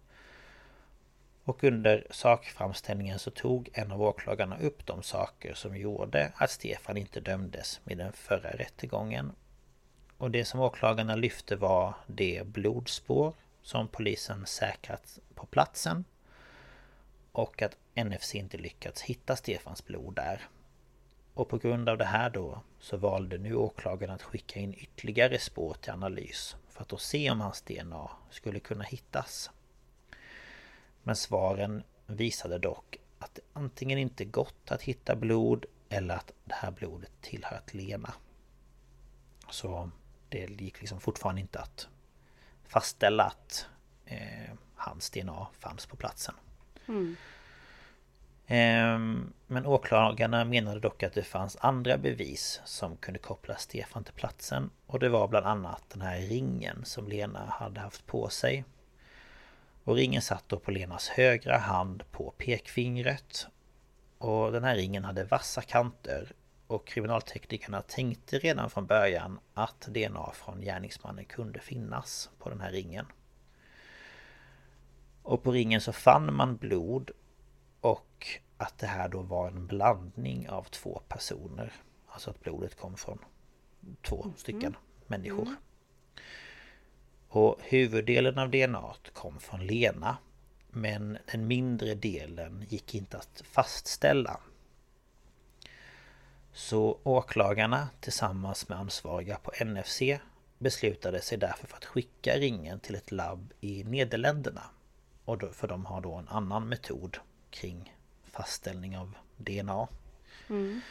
Och 1.43 1.63
under 1.63 2.07
sakframställningen 2.09 3.19
så 3.19 3.31
tog 3.31 3.69
en 3.73 3.91
av 3.91 4.01
åklagarna 4.01 4.57
upp 4.59 4.85
de 4.85 5.03
saker 5.03 5.53
som 5.53 5.77
gjorde 5.77 6.31
att 6.35 6.51
Stefan 6.51 6.97
inte 6.97 7.19
dömdes 7.19 7.79
med 7.83 7.97
den 7.97 8.13
förra 8.13 8.51
rättegången. 8.51 9.31
Och 10.17 10.31
det 10.31 10.45
som 10.45 10.59
åklagarna 10.59 11.15
lyfte 11.15 11.55
var 11.55 11.93
det 12.07 12.47
blodspår 12.47 13.33
som 13.61 13.87
polisen 13.87 14.45
säkrat 14.45 15.19
på 15.35 15.45
platsen. 15.45 16.05
Och 17.31 17.61
att 17.61 17.77
NFC 17.95 18.35
inte 18.35 18.57
lyckats 18.57 19.01
hitta 19.01 19.35
Stefans 19.35 19.85
blod 19.85 20.15
där. 20.15 20.47
Och 21.33 21.49
på 21.49 21.57
grund 21.57 21.89
av 21.89 21.97
det 21.97 22.05
här 22.05 22.29
då 22.29 22.61
så 22.79 22.97
valde 22.97 23.37
nu 23.37 23.55
åklagaren 23.55 24.13
att 24.13 24.23
skicka 24.23 24.59
in 24.59 24.73
ytterligare 24.73 25.39
spår 25.39 25.73
till 25.81 25.91
analys 25.91 26.55
för 26.69 26.81
att 26.81 26.89
då 26.89 26.97
se 26.97 27.31
om 27.31 27.41
hans 27.41 27.61
DNA 27.61 28.09
skulle 28.29 28.59
kunna 28.59 28.83
hittas. 28.83 29.51
Men 31.03 31.15
svaren 31.15 31.83
visade 32.05 32.57
dock 32.57 32.97
att 33.19 33.35
det 33.35 33.41
antingen 33.53 33.99
inte 33.99 34.25
gått 34.25 34.71
att 34.71 34.81
hitta 34.81 35.15
blod 35.15 35.65
eller 35.89 36.15
att 36.15 36.31
det 36.45 36.55
här 36.55 36.71
blodet 36.71 37.11
tillhört 37.21 37.73
Lena. 37.73 38.13
Så 39.49 39.91
det 40.29 40.61
gick 40.61 40.79
liksom 40.79 40.99
fortfarande 40.99 41.41
inte 41.41 41.59
att 41.59 41.87
fastställa 42.67 43.23
att 43.23 43.67
eh, 44.05 44.53
hans 44.75 45.09
DNA 45.09 45.47
fanns 45.59 45.85
på 45.85 45.95
platsen. 45.95 46.35
Mm. 46.87 47.15
Ehm, 48.47 49.33
men 49.47 49.65
åklagarna 49.65 50.45
menade 50.45 50.79
dock 50.79 51.03
att 51.03 51.13
det 51.13 51.23
fanns 51.23 51.57
andra 51.61 51.97
bevis 51.97 52.61
som 52.65 52.97
kunde 52.97 53.19
koppla 53.19 53.55
Stefan 53.55 54.03
till 54.03 54.13
platsen. 54.13 54.69
Och 54.85 54.99
det 54.99 55.09
var 55.09 55.27
bland 55.27 55.45
annat 55.45 55.83
den 55.89 56.01
här 56.01 56.19
ringen 56.19 56.85
som 56.85 57.07
Lena 57.07 57.45
hade 57.45 57.79
haft 57.79 58.05
på 58.05 58.29
sig. 58.29 58.63
Och 59.83 59.95
ringen 59.95 60.21
satt 60.21 60.43
då 60.47 60.59
på 60.59 60.71
Lenas 60.71 61.09
högra 61.09 61.57
hand 61.57 62.03
på 62.11 62.33
pekfingret. 62.37 63.47
Och 64.17 64.51
den 64.51 64.63
här 64.63 64.75
ringen 64.75 65.05
hade 65.05 65.23
vassa 65.23 65.61
kanter. 65.61 66.31
Och 66.67 66.87
kriminalteknikerna 66.87 67.81
tänkte 67.81 68.39
redan 68.39 68.69
från 68.69 68.85
början 68.85 69.39
att 69.53 69.81
DNA 69.81 70.31
från 70.31 70.61
gärningsmannen 70.61 71.25
kunde 71.25 71.59
finnas 71.59 72.29
på 72.37 72.49
den 72.49 72.61
här 72.61 72.71
ringen. 72.71 73.05
Och 75.23 75.43
på 75.43 75.51
ringen 75.51 75.81
så 75.81 75.93
fann 75.93 76.33
man 76.33 76.57
blod 76.57 77.11
och 77.81 78.27
att 78.57 78.77
det 78.77 78.87
här 78.87 79.09
då 79.09 79.21
var 79.21 79.47
en 79.47 79.67
blandning 79.67 80.49
av 80.49 80.63
två 80.63 81.01
personer. 81.07 81.73
Alltså 82.07 82.29
att 82.29 82.41
blodet 82.41 82.75
kom 82.75 82.97
från 82.97 83.19
två 84.01 84.23
mm. 84.23 84.37
stycken 84.37 84.75
människor. 85.07 85.41
Mm. 85.41 85.55
Och 87.29 87.57
huvuddelen 87.61 88.37
av 88.37 88.51
DNA 88.51 88.93
kom 89.13 89.39
från 89.39 89.67
Lena. 89.67 90.17
Men 90.69 91.17
den 91.31 91.47
mindre 91.47 91.95
delen 91.95 92.65
gick 92.69 92.95
inte 92.95 93.17
att 93.17 93.41
fastställa. 93.45 94.39
Så 96.57 96.99
åklagarna 97.03 97.89
tillsammans 97.99 98.69
med 98.69 98.77
ansvariga 98.77 99.37
på 99.37 99.65
NFC 99.65 100.01
beslutade 100.57 101.21
sig 101.21 101.37
därför 101.37 101.67
för 101.67 101.77
att 101.77 101.85
skicka 101.85 102.35
ringen 102.35 102.79
till 102.79 102.95
ett 102.95 103.11
labb 103.11 103.53
i 103.59 103.83
Nederländerna. 103.83 104.63
Och 105.25 105.37
då, 105.37 105.51
för 105.51 105.67
de 105.67 105.85
har 105.85 106.01
då 106.01 106.13
en 106.13 106.27
annan 106.27 106.69
metod 106.69 107.17
kring 107.49 107.95
fastställning 108.23 108.97
av 108.97 109.13
DNA. 109.37 109.87
Mm. 110.49 110.81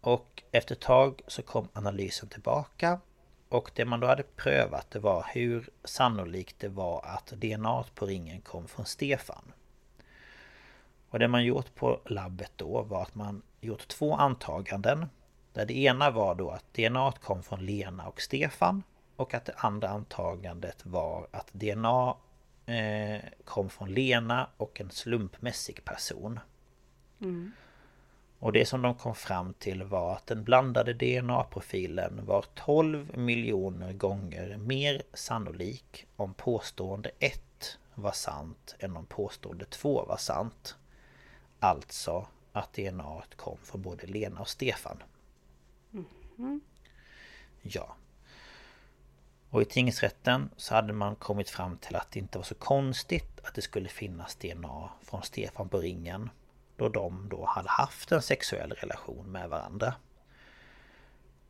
Och 0.00 0.42
efter 0.52 0.74
ett 0.74 0.80
tag 0.80 1.22
så 1.26 1.42
kom 1.42 1.68
analysen 1.72 2.28
tillbaka. 2.28 3.00
Och 3.48 3.70
det 3.74 3.84
man 3.84 4.00
då 4.00 4.06
hade 4.06 4.22
prövat 4.22 4.90
det 4.90 4.98
var 4.98 5.26
hur 5.34 5.70
sannolikt 5.84 6.58
det 6.58 6.68
var 6.68 7.04
att 7.04 7.26
DNA 7.26 7.84
på 7.94 8.06
ringen 8.06 8.40
kom 8.40 8.68
från 8.68 8.86
Stefan. 8.86 9.52
Och 11.10 11.18
det 11.18 11.28
man 11.28 11.44
gjort 11.44 11.74
på 11.74 12.00
labbet 12.06 12.52
då 12.56 12.82
var 12.82 13.02
att 13.02 13.14
man 13.14 13.42
gjort 13.60 13.88
två 13.88 14.14
antaganden. 14.14 15.06
Där 15.52 15.66
det 15.66 15.78
ena 15.78 16.10
var 16.10 16.34
då 16.34 16.50
att 16.50 16.74
DNA 16.74 17.12
kom 17.12 17.42
från 17.42 17.66
Lena 17.66 18.06
och 18.06 18.20
Stefan. 18.20 18.82
Och 19.16 19.34
att 19.34 19.44
det 19.44 19.54
andra 19.56 19.88
antagandet 19.88 20.86
var 20.86 21.26
att 21.30 21.52
DNA 21.52 22.16
eh, 22.66 23.20
kom 23.44 23.70
från 23.70 23.94
Lena 23.94 24.48
och 24.56 24.80
en 24.80 24.90
slumpmässig 24.90 25.84
person. 25.84 26.40
Mm. 27.20 27.52
Och 28.38 28.52
det 28.52 28.66
som 28.66 28.82
de 28.82 28.94
kom 28.94 29.14
fram 29.14 29.54
till 29.54 29.82
var 29.82 30.12
att 30.12 30.26
den 30.26 30.44
blandade 30.44 30.92
DNA-profilen 30.92 32.26
var 32.26 32.44
12 32.54 33.18
miljoner 33.18 33.92
gånger 33.92 34.56
mer 34.56 35.02
sannolik 35.14 36.06
om 36.16 36.34
påstående 36.34 37.10
1 37.18 37.78
var 37.94 38.12
sant 38.12 38.74
än 38.78 38.96
om 38.96 39.06
påstående 39.06 39.64
2 39.64 40.04
var 40.08 40.16
sant. 40.16 40.76
Alltså 41.60 42.26
att 42.52 42.72
DNA 42.72 43.22
kom 43.36 43.58
från 43.62 43.82
både 43.82 44.06
Lena 44.06 44.40
och 44.40 44.48
Stefan. 44.48 45.02
Mm. 46.38 46.60
Ja. 47.62 47.96
Och 49.50 49.62
i 49.62 49.64
tingsrätten 49.64 50.50
så 50.56 50.74
hade 50.74 50.92
man 50.92 51.16
kommit 51.16 51.50
fram 51.50 51.76
till 51.76 51.96
att 51.96 52.10
det 52.10 52.18
inte 52.18 52.38
var 52.38 52.44
så 52.44 52.54
konstigt 52.54 53.40
att 53.42 53.54
det 53.54 53.62
skulle 53.62 53.88
finnas 53.88 54.34
DNA 54.34 54.90
från 55.02 55.22
Stefan 55.22 55.68
på 55.68 55.78
ringen. 55.78 56.30
Då 56.76 56.88
de 56.88 57.28
då 57.28 57.44
hade 57.44 57.68
haft 57.68 58.12
en 58.12 58.22
sexuell 58.22 58.72
relation 58.72 59.32
med 59.32 59.48
varandra. 59.48 59.94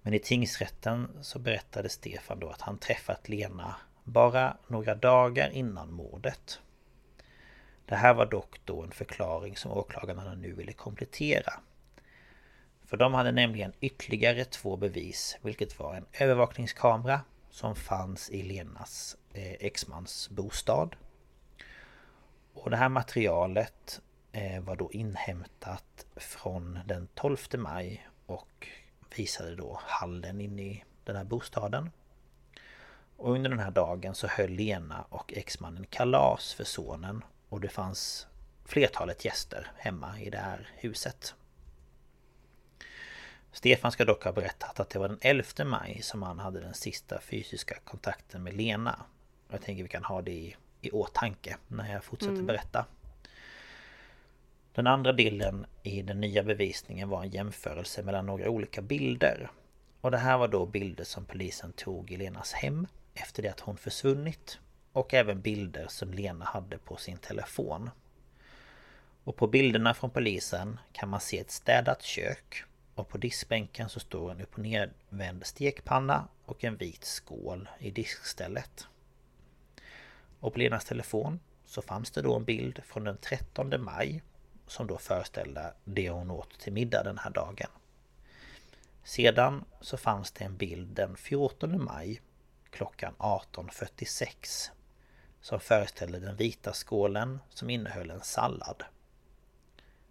Men 0.02 0.14
i 0.14 0.18
tingsrätten 0.18 1.09
så 1.22 1.38
berättade 1.38 1.88
Stefan 1.88 2.40
då 2.40 2.48
att 2.48 2.61
han 2.61 2.78
träffat 2.78 3.28
Lena 3.28 3.74
bara 4.04 4.57
några 4.66 4.94
dagar 4.94 5.50
innan 5.50 5.92
mordet. 5.92 6.61
Det 7.87 7.97
här 7.97 8.14
var 8.14 8.26
dock 8.26 8.61
då 8.64 8.82
en 8.82 8.91
förklaring 8.91 9.57
som 9.57 9.72
åklagarna 9.72 10.34
nu 10.34 10.53
ville 10.53 10.72
komplettera. 10.72 11.53
För 12.84 12.97
de 12.97 13.14
hade 13.14 13.32
nämligen 13.32 13.72
ytterligare 13.80 14.45
två 14.45 14.76
bevis, 14.76 15.39
vilket 15.43 15.78
var 15.78 15.95
en 15.95 16.07
övervakningskamera 16.12 17.20
som 17.51 17.76
fanns 17.76 18.30
i 18.30 18.43
Lenas 18.43 19.16
eh, 19.32 19.53
exmans 19.53 20.30
bostad. 20.30 20.97
Och 22.55 22.70
det 22.70 22.76
här 22.76 22.89
materialet 22.89 24.01
eh, 24.32 24.62
var 24.62 24.76
då 24.76 24.93
inhämtat 24.93 26.07
från 26.16 26.78
den 26.87 27.09
12 27.14 27.37
maj 27.57 28.09
och 28.26 28.68
visade 29.16 29.57
då 29.57 29.80
hallen 29.82 30.41
inne 30.41 30.62
i 30.62 30.84
den 31.05 31.16
här 31.16 31.24
bostaden. 31.24 31.91
Och 33.16 33.32
under 33.32 33.51
den 33.51 33.59
här 33.59 33.70
dagen 33.70 34.14
så 34.14 34.26
höll 34.26 34.51
Lena 34.51 35.05
och 35.09 35.32
exmannen 35.37 35.87
kalas 35.87 36.53
för 36.53 36.64
sonen 36.64 37.22
och 37.49 37.61
det 37.61 37.68
fanns 37.68 38.26
flertalet 38.64 39.24
gäster 39.24 39.72
hemma 39.76 40.20
i 40.20 40.30
det 40.30 40.38
här 40.38 40.68
huset. 40.74 41.34
Stefan 43.53 43.92
ska 43.92 44.05
dock 44.05 44.24
ha 44.24 44.32
berättat 44.32 44.80
att 44.80 44.90
det 44.90 44.99
var 44.99 45.09
den 45.09 45.18
11 45.20 45.64
maj 45.64 46.03
som 46.03 46.22
han 46.22 46.38
hade 46.38 46.61
den 46.61 46.74
sista 46.74 47.20
fysiska 47.20 47.78
kontakten 47.84 48.42
med 48.42 48.55
Lena. 48.55 49.05
Jag 49.51 49.62
tänker 49.62 49.82
vi 49.82 49.88
kan 49.88 50.05
ha 50.05 50.22
det 50.22 50.30
i, 50.32 50.57
i 50.80 50.90
åtanke 50.90 51.57
när 51.68 51.92
jag 51.92 52.05
fortsätter 52.05 52.32
mm. 52.32 52.47
berätta. 52.47 52.86
Den 54.72 54.86
andra 54.86 55.12
bilden 55.12 55.66
i 55.82 56.03
den 56.03 56.20
nya 56.20 56.42
bevisningen 56.42 57.09
var 57.09 57.22
en 57.22 57.30
jämförelse 57.30 58.03
mellan 58.03 58.26
några 58.26 58.51
olika 58.51 58.82
bilder. 58.82 59.51
Och 60.01 60.11
det 60.11 60.18
här 60.18 60.38
var 60.38 60.49
då 60.49 60.66
bilder 60.66 61.05
som 61.05 61.24
polisen 61.24 61.72
tog 61.72 62.11
i 62.11 62.16
Lenas 62.16 62.53
hem 62.53 62.86
efter 63.14 63.42
det 63.42 63.49
att 63.49 63.61
hon 63.61 63.76
försvunnit. 63.76 64.59
Och 64.97 65.14
även 65.14 65.40
bilder 65.40 65.86
som 65.88 66.12
Lena 66.12 66.44
hade 66.44 66.78
på 66.78 66.97
sin 66.97 67.18
telefon. 67.18 67.90
Och 69.24 69.36
på 69.36 69.47
bilderna 69.47 69.94
från 69.94 70.11
polisen 70.11 70.80
kan 70.92 71.09
man 71.09 71.20
se 71.20 71.38
ett 71.38 71.51
städat 71.51 72.03
kök 72.03 72.64
och 72.94 73.09
på 73.09 73.18
diskbänken 73.18 73.88
så 73.88 74.01
står 74.01 74.30
en 74.30 74.40
upp 74.40 74.55
och 74.55 74.59
nervänd 74.59 75.47
stekpanna 75.47 76.28
och 76.44 76.64
en 76.64 76.76
vit 76.76 77.05
skål 77.05 77.68
i 77.78 77.90
diskstället. 77.90 78.86
Och 80.40 80.53
på 80.53 80.59
Lenas 80.59 80.84
telefon 80.84 81.40
så 81.64 81.82
fanns 81.82 82.11
det 82.11 82.22
då 82.22 82.36
en 82.36 82.44
bild 82.44 82.82
från 82.84 83.05
den 83.05 83.16
13 83.16 83.84
maj 83.84 84.22
som 84.66 84.86
då 84.86 84.99
föreställde 84.99 85.74
det 85.84 86.11
hon 86.11 86.30
åt 86.30 86.59
till 86.59 86.72
middag 86.72 87.03
den 87.03 87.18
här 87.18 87.30
dagen. 87.30 87.70
Sedan 89.05 89.64
så 89.80 89.97
fanns 89.97 90.32
det 90.32 90.44
en 90.44 90.57
bild 90.57 90.88
den 90.88 91.16
14 91.16 91.84
maj 91.84 92.20
klockan 92.70 93.14
18.46 93.18 94.70
som 95.47 95.61
föreställde 95.61 96.18
den 96.18 96.36
vita 96.36 96.72
skålen 96.72 97.38
som 97.49 97.70
innehöll 97.70 98.11
en 98.11 98.20
sallad. 98.20 98.84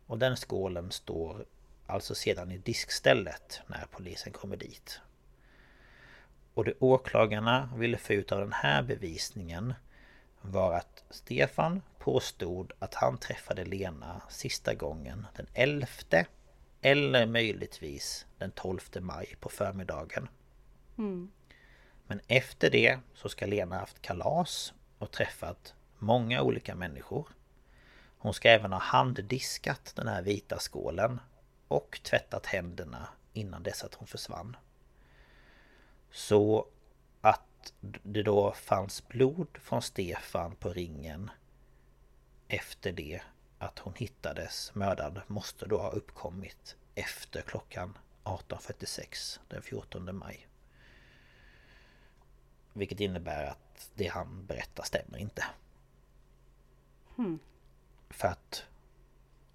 Och 0.07 0.17
den 0.17 0.35
skålen 0.35 0.91
står 0.91 1.45
alltså 1.87 2.15
sedan 2.15 2.51
i 2.51 2.57
diskstället 2.57 3.61
när 3.67 3.85
polisen 3.91 4.33
kommer 4.33 4.57
dit. 4.57 4.99
Och 6.53 6.65
det 6.65 6.73
åklagarna 6.79 7.69
ville 7.75 7.97
få 7.97 8.13
ut 8.13 8.31
av 8.31 8.39
den 8.39 8.53
här 8.53 8.83
bevisningen 8.83 9.73
var 10.41 10.73
att 10.73 11.03
Stefan 11.09 11.81
påstod 11.99 12.73
att 12.79 12.93
han 12.93 13.17
träffade 13.17 13.65
Lena 13.65 14.21
sista 14.29 14.73
gången 14.73 15.27
den 15.35 15.47
11 15.53 15.87
eller 16.81 17.25
möjligtvis 17.25 18.25
den 18.37 18.51
12 18.51 18.79
maj 18.99 19.35
på 19.39 19.49
förmiddagen. 19.49 20.27
Mm. 20.97 21.31
Men 22.07 22.19
efter 22.27 22.69
det 22.69 22.99
så 23.13 23.29
ska 23.29 23.45
Lena 23.45 23.79
haft 23.79 24.01
kalas 24.01 24.73
och 24.99 25.11
träffat 25.11 25.73
många 25.99 26.41
olika 26.41 26.75
människor. 26.75 27.27
Hon 28.17 28.33
ska 28.33 28.49
även 28.49 28.71
ha 28.71 28.79
handdiskat 28.79 29.93
den 29.95 30.07
här 30.07 30.21
vita 30.21 30.59
skålen 30.59 31.19
och 31.67 31.99
tvättat 32.03 32.45
händerna 32.45 33.07
innan 33.33 33.63
dess 33.63 33.83
att 33.83 33.93
hon 33.93 34.07
försvann. 34.07 34.57
Så 36.11 36.67
att 37.21 37.73
det 37.81 38.23
då 38.23 38.51
fanns 38.51 39.07
blod 39.07 39.57
från 39.61 39.81
Stefan 39.81 40.55
på 40.55 40.69
ringen 40.69 41.31
efter 42.47 42.91
det 42.91 43.21
att 43.57 43.79
hon 43.79 43.93
hittades 43.95 44.75
mördad 44.75 45.21
måste 45.27 45.65
då 45.65 45.77
ha 45.77 45.89
uppkommit 45.89 46.75
efter 46.95 47.41
klockan 47.41 47.97
18.46 48.23 49.39
den 49.47 49.61
14 49.61 50.17
maj. 50.17 50.47
Vilket 52.73 52.99
innebär 52.99 53.45
att 53.45 53.64
det 53.95 54.07
han 54.07 54.45
berättar 54.45 54.83
stämmer 54.83 55.17
inte. 55.17 55.45
Hmm. 57.15 57.39
För 58.09 58.27
att 58.27 58.65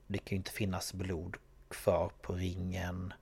det 0.07 0.19
kan 0.19 0.31
ju 0.31 0.37
inte 0.37 0.51
finnas 0.51 0.95
blod 0.95 1.37
kvar 1.69 2.13
på 2.23 2.33
ringen 2.33 3.13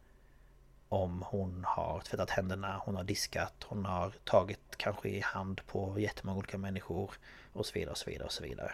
om 0.88 1.24
hon 1.26 1.64
har 1.64 2.00
tvättat 2.00 2.30
händerna, 2.30 2.82
hon 2.84 2.96
har 2.96 3.04
diskat, 3.04 3.54
hon 3.64 3.84
har 3.84 4.10
tagit 4.24 4.76
kanske 4.76 5.08
i 5.08 5.20
hand 5.20 5.66
på 5.66 6.00
jättemånga 6.00 6.38
olika 6.38 6.58
människor 6.58 7.10
och 7.52 7.66
så 7.66 7.72
vidare 7.74 7.90
och 7.90 7.98
så 7.98 8.10
vidare 8.10 8.26
och 8.26 8.32
så 8.32 8.42
vidare. 8.42 8.72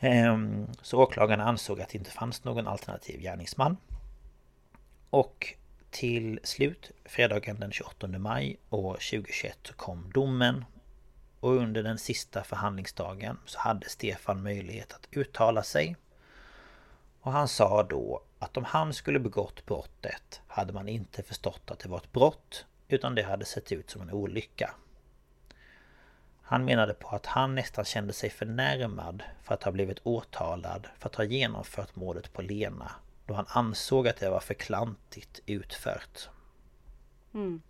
Ehm, 0.00 0.66
så 0.82 1.02
åklagarna 1.02 1.44
ansåg 1.44 1.80
att 1.80 1.88
det 1.88 1.98
inte 1.98 2.10
fanns 2.10 2.44
någon 2.44 2.66
alternativ 2.66 3.20
gärningsman. 3.20 3.76
Och 5.10 5.54
till 5.96 6.40
slut, 6.42 6.90
fredagen 7.04 7.60
den 7.60 7.72
28 7.72 8.08
maj 8.08 8.56
år 8.70 8.92
2021, 8.92 9.58
så 9.62 9.74
kom 9.74 10.10
domen. 10.14 10.64
Och 11.40 11.50
under 11.50 11.82
den 11.82 11.98
sista 11.98 12.44
förhandlingsdagen 12.44 13.38
så 13.44 13.58
hade 13.58 13.88
Stefan 13.88 14.42
möjlighet 14.42 14.92
att 14.92 15.08
uttala 15.10 15.62
sig. 15.62 15.96
Och 17.20 17.32
han 17.32 17.48
sa 17.48 17.82
då 17.82 18.22
att 18.38 18.56
om 18.56 18.64
han 18.64 18.92
skulle 18.92 19.18
begått 19.18 19.66
brottet 19.66 20.40
hade 20.46 20.72
man 20.72 20.88
inte 20.88 21.22
förstått 21.22 21.70
att 21.70 21.78
det 21.78 21.88
var 21.88 21.98
ett 21.98 22.12
brott 22.12 22.66
utan 22.88 23.14
det 23.14 23.22
hade 23.22 23.44
sett 23.44 23.72
ut 23.72 23.90
som 23.90 24.02
en 24.02 24.10
olycka. 24.10 24.70
Han 26.42 26.64
menade 26.64 26.94
på 26.94 27.08
att 27.08 27.26
han 27.26 27.54
nästan 27.54 27.84
kände 27.84 28.12
sig 28.12 28.30
förnärmad 28.30 29.22
för 29.42 29.54
att 29.54 29.62
ha 29.62 29.72
blivit 29.72 30.00
åtalad 30.02 30.86
för 30.98 31.08
att 31.08 31.14
ha 31.14 31.24
genomfört 31.24 31.96
mordet 31.96 32.32
på 32.32 32.42
Lena 32.42 32.92
då 33.26 33.34
han 33.34 33.46
ansåg 33.48 34.08
att 34.08 34.16
det 34.16 34.30
var 34.30 34.40
för 34.40 34.54
klantigt 34.54 35.40
utfört. 35.46 36.28
Mm. 37.34 37.62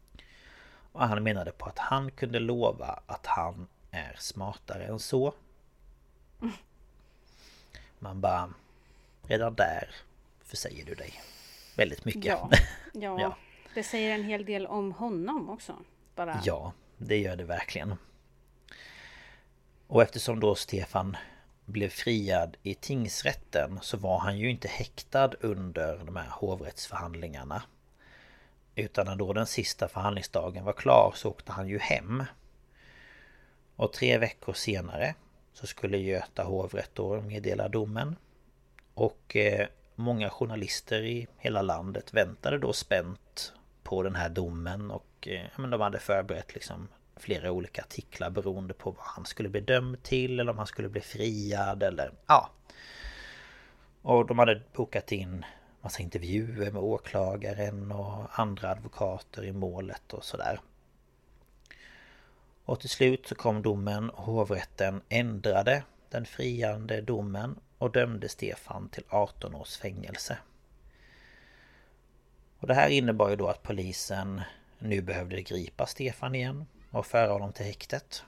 Och 0.92 1.08
han 1.08 1.22
menade 1.22 1.52
på 1.52 1.66
att 1.66 1.78
han 1.78 2.10
kunde 2.10 2.38
lova 2.38 3.00
att 3.06 3.26
han 3.26 3.66
är 3.90 4.16
smartare 4.18 4.84
än 4.84 4.98
så. 4.98 5.34
Man 7.98 8.20
bara... 8.20 8.52
Redan 9.28 9.54
där 9.54 9.90
försäger 10.44 10.84
du 10.84 10.94
dig 10.94 11.22
väldigt 11.76 12.04
mycket. 12.04 12.24
Ja, 12.24 12.50
ja, 12.92 13.20
ja, 13.20 13.36
det 13.74 13.82
säger 13.82 14.14
en 14.14 14.24
hel 14.24 14.44
del 14.44 14.66
om 14.66 14.92
honom 14.92 15.50
också. 15.50 15.76
Bara. 16.14 16.40
Ja, 16.44 16.72
det 16.96 17.18
gör 17.18 17.36
det 17.36 17.44
verkligen. 17.44 17.94
Och 19.86 20.02
eftersom 20.02 20.40
då 20.40 20.54
Stefan 20.54 21.16
blev 21.66 21.88
friad 21.88 22.56
i 22.62 22.74
tingsrätten 22.74 23.78
så 23.82 23.96
var 23.96 24.18
han 24.18 24.38
ju 24.38 24.50
inte 24.50 24.68
häktad 24.68 25.30
under 25.40 25.98
de 25.98 26.16
här 26.16 26.28
hovrättsförhandlingarna. 26.30 27.62
Utan 28.74 29.06
när 29.06 29.16
då 29.16 29.32
den 29.32 29.46
sista 29.46 29.88
förhandlingsdagen 29.88 30.64
var 30.64 30.72
klar 30.72 31.12
så 31.14 31.28
åkte 31.28 31.52
han 31.52 31.68
ju 31.68 31.78
hem. 31.78 32.24
Och 33.76 33.92
tre 33.92 34.18
veckor 34.18 34.52
senare 34.52 35.14
så 35.52 35.66
skulle 35.66 35.98
Göta 35.98 36.42
hovrätt 36.42 36.90
då 36.94 37.20
meddela 37.20 37.68
domen. 37.68 38.16
Och 38.94 39.36
eh, 39.36 39.66
många 39.94 40.30
journalister 40.30 41.02
i 41.02 41.26
hela 41.38 41.62
landet 41.62 42.14
väntade 42.14 42.58
då 42.58 42.72
spänt 42.72 43.52
på 43.82 44.02
den 44.02 44.14
här 44.14 44.28
domen 44.28 44.90
och 44.90 45.28
eh, 45.28 45.46
men 45.56 45.70
de 45.70 45.80
hade 45.80 45.98
förberett 45.98 46.54
liksom 46.54 46.88
flera 47.16 47.52
olika 47.52 47.82
artiklar 47.82 48.30
beroende 48.30 48.74
på 48.74 48.90
vad 48.90 49.04
han 49.04 49.24
skulle 49.24 49.48
bli 49.48 49.60
dömd 49.60 50.02
till 50.02 50.40
eller 50.40 50.52
om 50.52 50.58
han 50.58 50.66
skulle 50.66 50.88
bli 50.88 51.00
friad 51.00 51.82
eller 51.82 52.12
ja. 52.26 52.50
Och 54.02 54.26
de 54.26 54.38
hade 54.38 54.62
bokat 54.72 55.12
in 55.12 55.44
massa 55.80 56.02
intervjuer 56.02 56.70
med 56.70 56.82
åklagaren 56.82 57.92
och 57.92 58.40
andra 58.40 58.70
advokater 58.70 59.44
i 59.44 59.52
målet 59.52 60.12
och 60.12 60.24
sådär. 60.24 60.60
Och 62.64 62.80
till 62.80 62.90
slut 62.90 63.26
så 63.26 63.34
kom 63.34 63.62
domen 63.62 64.10
och 64.10 64.24
hovrätten 64.24 65.02
ändrade 65.08 65.82
den 66.10 66.26
friande 66.26 67.00
domen 67.00 67.58
och 67.78 67.92
dömde 67.92 68.28
Stefan 68.28 68.88
till 68.88 69.04
18 69.08 69.54
års 69.54 69.76
fängelse. 69.76 70.38
Och 72.58 72.66
det 72.66 72.74
här 72.74 72.88
innebar 72.88 73.30
ju 73.30 73.36
då 73.36 73.48
att 73.48 73.62
polisen 73.62 74.40
nu 74.78 75.02
behövde 75.02 75.42
gripa 75.42 75.86
Stefan 75.86 76.34
igen 76.34 76.66
och 76.96 77.06
föra 77.06 77.32
honom 77.32 77.52
till 77.52 77.66
häktet. 77.66 78.24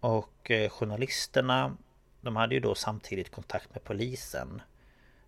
Och 0.00 0.50
eh, 0.50 0.70
journalisterna 0.70 1.76
de 2.20 2.36
hade 2.36 2.54
ju 2.54 2.60
då 2.60 2.74
samtidigt 2.74 3.30
kontakt 3.30 3.74
med 3.74 3.84
polisen 3.84 4.62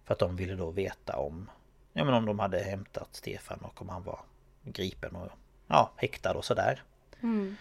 för 0.05 0.15
att 0.15 0.19
de 0.19 0.37
ville 0.37 0.55
då 0.55 0.71
veta 0.71 1.17
om 1.17 1.51
Ja 1.93 2.05
men 2.05 2.15
om 2.15 2.27
de 2.27 2.39
hade 2.39 2.59
hämtat 2.59 3.09
Stefan 3.13 3.59
och 3.59 3.83
om 3.83 3.89
han 3.89 4.03
var 4.03 4.21
gripen 4.63 5.17
och 5.17 5.33
ja, 5.67 5.93
häktad 5.97 6.35
och 6.35 6.45
sådär. 6.45 6.83
Mm. 7.21 7.57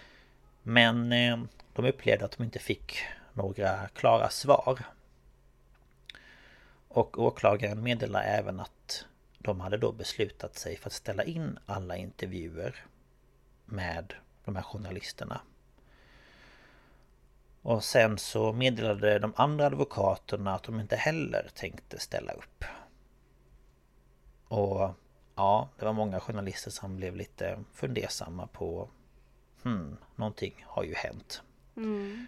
Men 0.64 1.12
eh, 1.12 1.40
de 1.74 1.86
upplevde 1.86 2.26
att 2.26 2.38
de 2.38 2.44
inte 2.44 2.60
fick 2.60 2.98
några 3.34 3.88
klara 3.88 4.30
svar. 4.30 4.80
Och 6.88 7.20
åklagaren 7.20 7.84
meddelade 7.84 8.26
även 8.26 8.60
att 8.60 9.06
de 9.38 9.60
hade 9.60 9.78
då 9.78 9.92
beslutat 9.92 10.56
sig 10.56 10.78
för 10.78 10.90
att 10.90 10.94
ställa 10.94 11.24
in 11.24 11.60
alla 11.66 11.98
intervjuer 11.98 12.86
med 13.66 14.14
de 14.50 14.56
här 14.56 14.64
journalisterna. 14.64 15.42
Och 17.62 17.84
sen 17.84 18.18
så 18.18 18.54
meddelade 18.54 19.20
de 19.20 19.34
andra 19.36 19.66
advokaterna 19.66 20.56
att 20.56 20.64
de 20.64 20.80
inte 20.80 20.96
heller 20.96 21.50
tänkte 21.56 22.00
ställa 22.00 22.32
upp. 22.32 22.66
Och 24.48 24.92
ja, 25.36 25.70
det 25.80 25.86
var 25.86 25.94
många 25.94 26.20
journalister 26.20 26.72
som 26.72 26.96
blev 26.96 27.16
lite 27.16 27.64
fundersamma 27.74 28.48
på 28.48 28.90
Hmm, 29.64 29.98
någonting 30.16 30.66
har 30.68 30.84
ju 30.84 30.94
hänt. 30.96 31.42
Mm. 31.78 32.28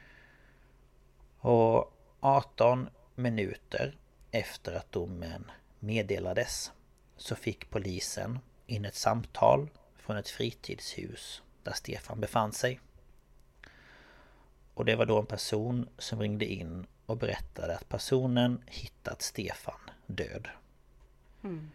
Och 1.39 1.93
18 2.19 2.89
minuter 3.15 3.97
efter 4.31 4.73
att 4.73 4.91
domen 4.91 5.51
meddelades 5.79 6.71
så 7.17 7.35
fick 7.35 7.69
polisen 7.69 8.39
in 8.67 8.85
ett 8.85 8.95
samtal 8.95 9.69
från 9.95 10.17
ett 10.17 10.29
fritidshus 10.29 11.43
där 11.63 11.73
Stefan 11.73 12.19
befann 12.19 12.51
sig. 12.51 12.79
Och 14.73 14.85
det 14.85 14.95
var 14.95 15.05
då 15.05 15.19
en 15.19 15.25
person 15.25 15.89
som 15.97 16.19
ringde 16.19 16.45
in 16.45 16.87
och 17.05 17.17
berättade 17.17 17.75
att 17.75 17.89
personen 17.89 18.63
hittat 18.67 19.21
Stefan 19.21 19.79
död. 20.05 20.47
Mm. 21.43 21.71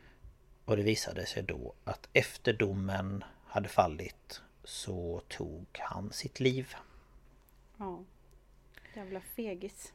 Och 0.65 0.77
det 0.77 0.83
visade 0.83 1.27
sig 1.27 1.43
då 1.43 1.75
att 1.85 2.09
efter 2.13 2.53
domen 2.53 3.25
hade 3.47 3.69
fallit 3.69 4.43
så 4.65 5.23
tog 5.29 5.67
han 5.73 6.13
sitt 6.13 6.41
liv. 6.41 6.75
Ja. 7.77 8.05
Jävla 8.95 9.21
fegis. 9.21 9.93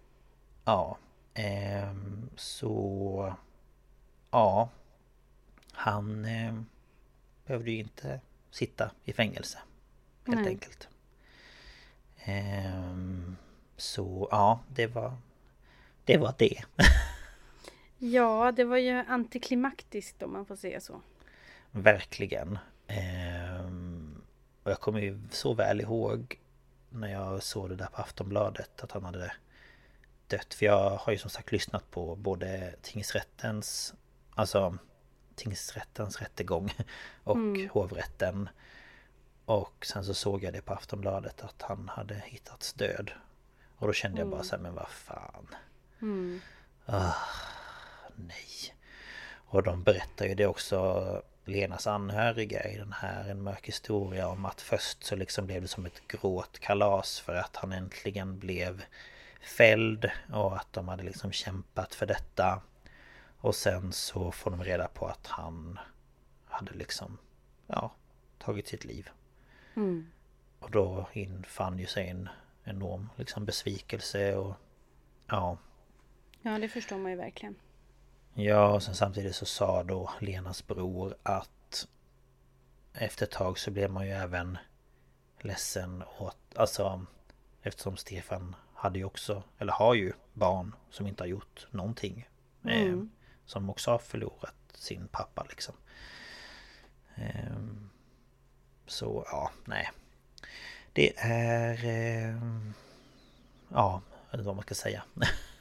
Ja. 0.66 0.98
Eh, 1.34 1.96
så... 2.36 3.36
Ja. 4.32 4.70
Han 5.72 6.26
eh, 6.26 6.62
behövde 7.46 7.72
ju 7.72 7.80
inte 7.80 8.22
sitta 8.52 8.92
i 9.06 9.14
fängelse. 9.14 9.60
Helt 10.28 10.42
Nej. 10.42 10.48
enkelt. 10.48 10.88
Eh, 12.16 13.34
så 13.78 14.28
ja, 14.32 14.60
det 14.68 14.88
var... 14.88 15.18
Det 16.06 16.18
var 16.18 16.36
det. 16.38 16.64
ja, 17.98 18.52
det 18.52 18.64
var 18.64 18.78
ju 18.78 18.92
antiklimaktiskt 18.92 20.24
om 20.24 20.34
man 20.34 20.46
får 20.46 20.56
säga 20.56 20.82
så. 20.82 21.02
Verkligen. 21.72 22.60
Um, 23.60 24.22
och 24.64 24.72
jag 24.72 24.80
kommer 24.80 25.00
ju 25.00 25.20
så 25.32 25.54
väl 25.54 25.82
ihåg 25.82 26.40
när 26.90 27.08
jag 27.08 27.44
såg 27.44 27.70
det 27.70 27.76
där 27.76 27.86
på 27.86 28.02
Aftonbladet 28.02 28.84
att 28.84 28.92
han 28.92 29.04
hade 29.04 29.34
dött. 30.28 30.54
För 30.54 30.66
jag 30.66 30.90
har 30.90 31.12
ju 31.12 31.18
som 31.18 31.30
sagt 31.30 31.52
lyssnat 31.52 31.92
på 31.92 32.16
både 32.16 32.76
tingsrättens, 32.82 33.94
alltså 34.36 34.78
tingsrättens 35.36 36.22
rättegång 36.22 36.72
och 37.24 37.36
mm. 37.36 37.70
hovrätten. 37.70 38.50
Och 39.52 39.86
sen 39.86 40.06
så 40.06 40.14
såg 40.14 40.44
jag 40.44 40.54
det 40.54 40.62
på 40.62 40.74
Aftonbladet 40.74 41.42
att 41.42 41.62
han 41.62 41.90
hade 41.90 42.24
hittats 42.26 42.74
död. 42.74 43.12
Och 43.78 43.88
då 43.88 43.94
kände 43.94 44.20
jag 44.20 44.28
bara 44.28 44.36
mm. 44.36 44.46
så 44.48 44.56
här, 44.56 44.64
men 44.64 44.76
vad 44.76 44.90
fan. 44.90 45.48
Mm. 46.02 46.42
Ah, 46.86 47.14
nej. 48.16 48.76
Och 49.34 49.64
de 49.64 49.84
berättar 49.84 50.26
ju 50.26 50.36
det 50.36 50.46
också 50.48 51.22
Lenas 51.46 51.88
anhöriga 51.88 52.70
i 52.70 52.78
den 52.78 52.94
här 52.94 53.30
En 53.30 53.44
mörk 53.44 53.68
historia 53.68 54.28
om 54.28 54.46
att 54.46 54.62
först 54.62 55.04
så 55.04 55.16
liksom 55.16 55.46
blev 55.46 55.62
det 55.62 55.68
som 55.68 55.86
ett 55.86 56.08
gråtkalas 56.08 57.20
för 57.20 57.36
att 57.36 57.56
han 57.56 57.72
äntligen 57.72 58.40
blev 58.40 58.84
fälld 59.42 60.12
och 60.34 60.56
att 60.56 60.74
de 60.74 60.88
hade 60.88 61.04
liksom 61.04 61.32
kämpat 61.32 61.96
för 61.96 62.06
detta. 62.06 62.62
Och 63.38 63.56
sen 63.56 63.94
så 63.94 64.32
får 64.32 64.52
de 64.52 64.64
reda 64.64 64.88
på 64.88 65.08
att 65.08 65.28
han 65.28 65.80
hade 66.46 66.74
liksom, 66.74 67.18
ja, 67.68 67.92
tagit 68.38 68.68
sitt 68.68 68.86
liv. 68.86 69.10
Mm. 69.76 70.12
Och 70.60 70.72
då 70.72 71.08
infann 71.14 71.80
ju 71.80 71.86
sig 71.86 72.10
en 72.10 72.30
enorm 72.64 73.10
liksom 73.16 73.46
besvikelse 73.46 74.36
och 74.36 74.56
ja. 75.28 75.58
Ja, 76.42 76.60
det 76.60 76.70
förstår 76.70 76.98
man 76.98 77.12
ju 77.12 77.18
verkligen. 77.18 77.56
Ja, 78.34 78.74
och 78.74 78.84
sen 78.84 78.96
samtidigt 78.96 79.36
så 79.36 79.46
sa 79.46 79.84
då 79.84 80.10
Lenas 80.20 80.68
bror 80.68 81.16
att 81.24 81.88
efter 82.94 83.26
ett 83.26 83.32
tag 83.32 83.60
så 83.60 83.72
blev 83.72 83.92
man 83.92 84.06
ju 84.06 84.12
även 84.12 84.58
ledsen 85.40 86.04
åt, 86.20 86.38
alltså 86.56 87.06
eftersom 87.62 87.98
Stefan 87.98 88.56
hade 88.74 89.00
ju 89.00 89.06
också, 89.06 89.44
eller 89.58 89.74
har 89.74 89.94
ju 89.94 90.14
barn 90.34 90.76
som 90.90 91.08
inte 91.08 91.24
har 91.24 91.28
gjort 91.28 91.68
någonting. 91.72 92.30
Eh, 92.66 92.82
mm. 92.82 93.00
Eh, 93.00 93.06
som 93.46 93.70
också 93.70 93.92
har 93.92 93.98
förlorat 93.98 94.56
sin 94.74 95.08
pappa 95.08 95.46
liksom. 95.50 95.76
Eh, 97.16 97.56
så 98.92 99.26
ja, 99.32 99.52
nej. 99.66 99.90
Det 100.94 101.18
är... 101.18 101.86
Eh, 101.86 102.36
ja, 103.70 104.02
inte 104.34 104.44
vad 104.44 104.56
man 104.56 104.64
ska 104.64 104.76
säga. 104.76 105.04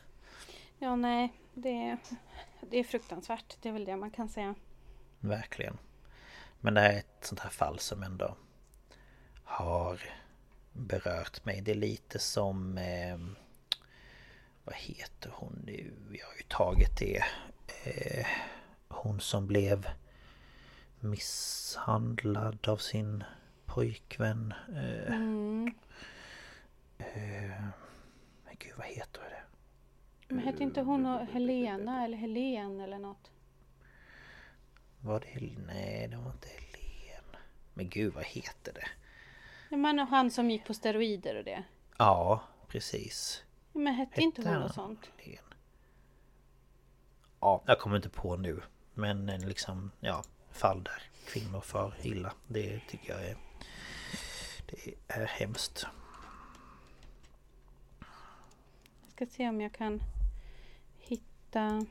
ja, 0.79 0.97
nej. 0.97 1.33
Det 1.55 1.97
det 2.61 2.79
är 2.79 2.85
fruktansvärt. 2.85 3.57
Det 3.63 3.69
är 3.69 3.73
väl 3.73 3.85
det 3.85 3.97
man 3.97 4.11
kan 4.11 4.29
säga. 4.29 4.55
Verkligen. 5.21 5.79
Men 6.61 6.75
det 6.75 6.81
här 6.81 6.93
är 6.93 6.99
ett 6.99 7.25
sånt 7.25 7.41
här 7.41 7.51
fall 7.51 7.79
som 7.79 8.03
ändå 8.03 8.37
har 9.45 10.01
berört 10.73 11.45
mig. 11.45 11.61
Det 11.61 11.71
är 11.71 11.75
lite 11.75 12.19
som... 12.19 12.79
Eh, 12.79 13.19
vad 14.65 14.75
heter 14.75 15.31
hon 15.35 15.63
nu? 15.67 15.95
Jag 16.13 16.27
har 16.27 16.35
ju 16.35 16.43
tagit 16.49 16.99
det. 16.99 17.23
Eh, 17.85 18.27
hon 18.89 19.21
som 19.21 19.47
blev 19.47 19.89
misshandlad 21.01 22.69
av 22.69 22.77
sin 22.77 23.25
pojkvän. 23.67 24.55
Eh, 24.69 25.15
mm. 25.15 25.75
eh, 26.99 27.65
men 28.45 28.55
gud, 28.59 28.73
vad 28.77 28.87
heter 28.87 29.21
det? 29.21 29.43
Men 30.35 30.45
hette 30.45 30.63
inte 30.63 30.81
hon 30.81 31.07
Helena 31.07 32.05
eller 32.05 32.17
Helen 32.17 32.81
eller 32.81 32.99
något? 32.99 33.31
Var 35.01 35.21
det 35.21 35.27
Nej, 35.67 36.09
det 36.09 36.17
var 36.17 36.31
inte 36.31 36.49
Helen. 36.49 37.37
Men 37.75 37.89
gud, 37.89 38.15
vad 38.15 38.25
heter 38.25 38.73
det? 38.73 38.89
Men 39.77 39.99
han 39.99 40.31
som 40.31 40.51
gick 40.51 40.67
på 40.67 40.75
steroider 40.75 41.37
och 41.39 41.45
det? 41.45 41.65
Ja, 41.99 42.43
precis. 42.69 43.45
Men 43.73 43.95
hette, 43.95 44.11
hette 44.11 44.23
inte 44.23 44.49
hon 44.49 44.61
något 44.61 44.75
sånt? 44.75 45.11
Helen? 45.17 45.45
Ja, 47.41 47.63
jag 47.67 47.79
kommer 47.79 47.97
inte 47.97 48.09
på 48.09 48.37
nu. 48.37 48.61
Men 48.95 49.27
liksom, 49.27 49.91
ja, 50.01 50.23
fall 50.61 50.83
där 50.83 51.03
kvinnor 51.27 51.61
far 51.61 51.95
illa. 52.03 52.33
Det 52.49 52.81
tycker 52.89 53.13
jag 53.13 53.25
är... 53.25 53.37
Det 54.67 54.95
är 55.09 55.27
hemskt. 55.27 55.87
Jag 59.03 59.13
ska 59.13 59.27
se 59.27 59.49
om 59.49 59.61
jag 59.61 59.73
kan 59.73 60.03
hitta 60.99 61.87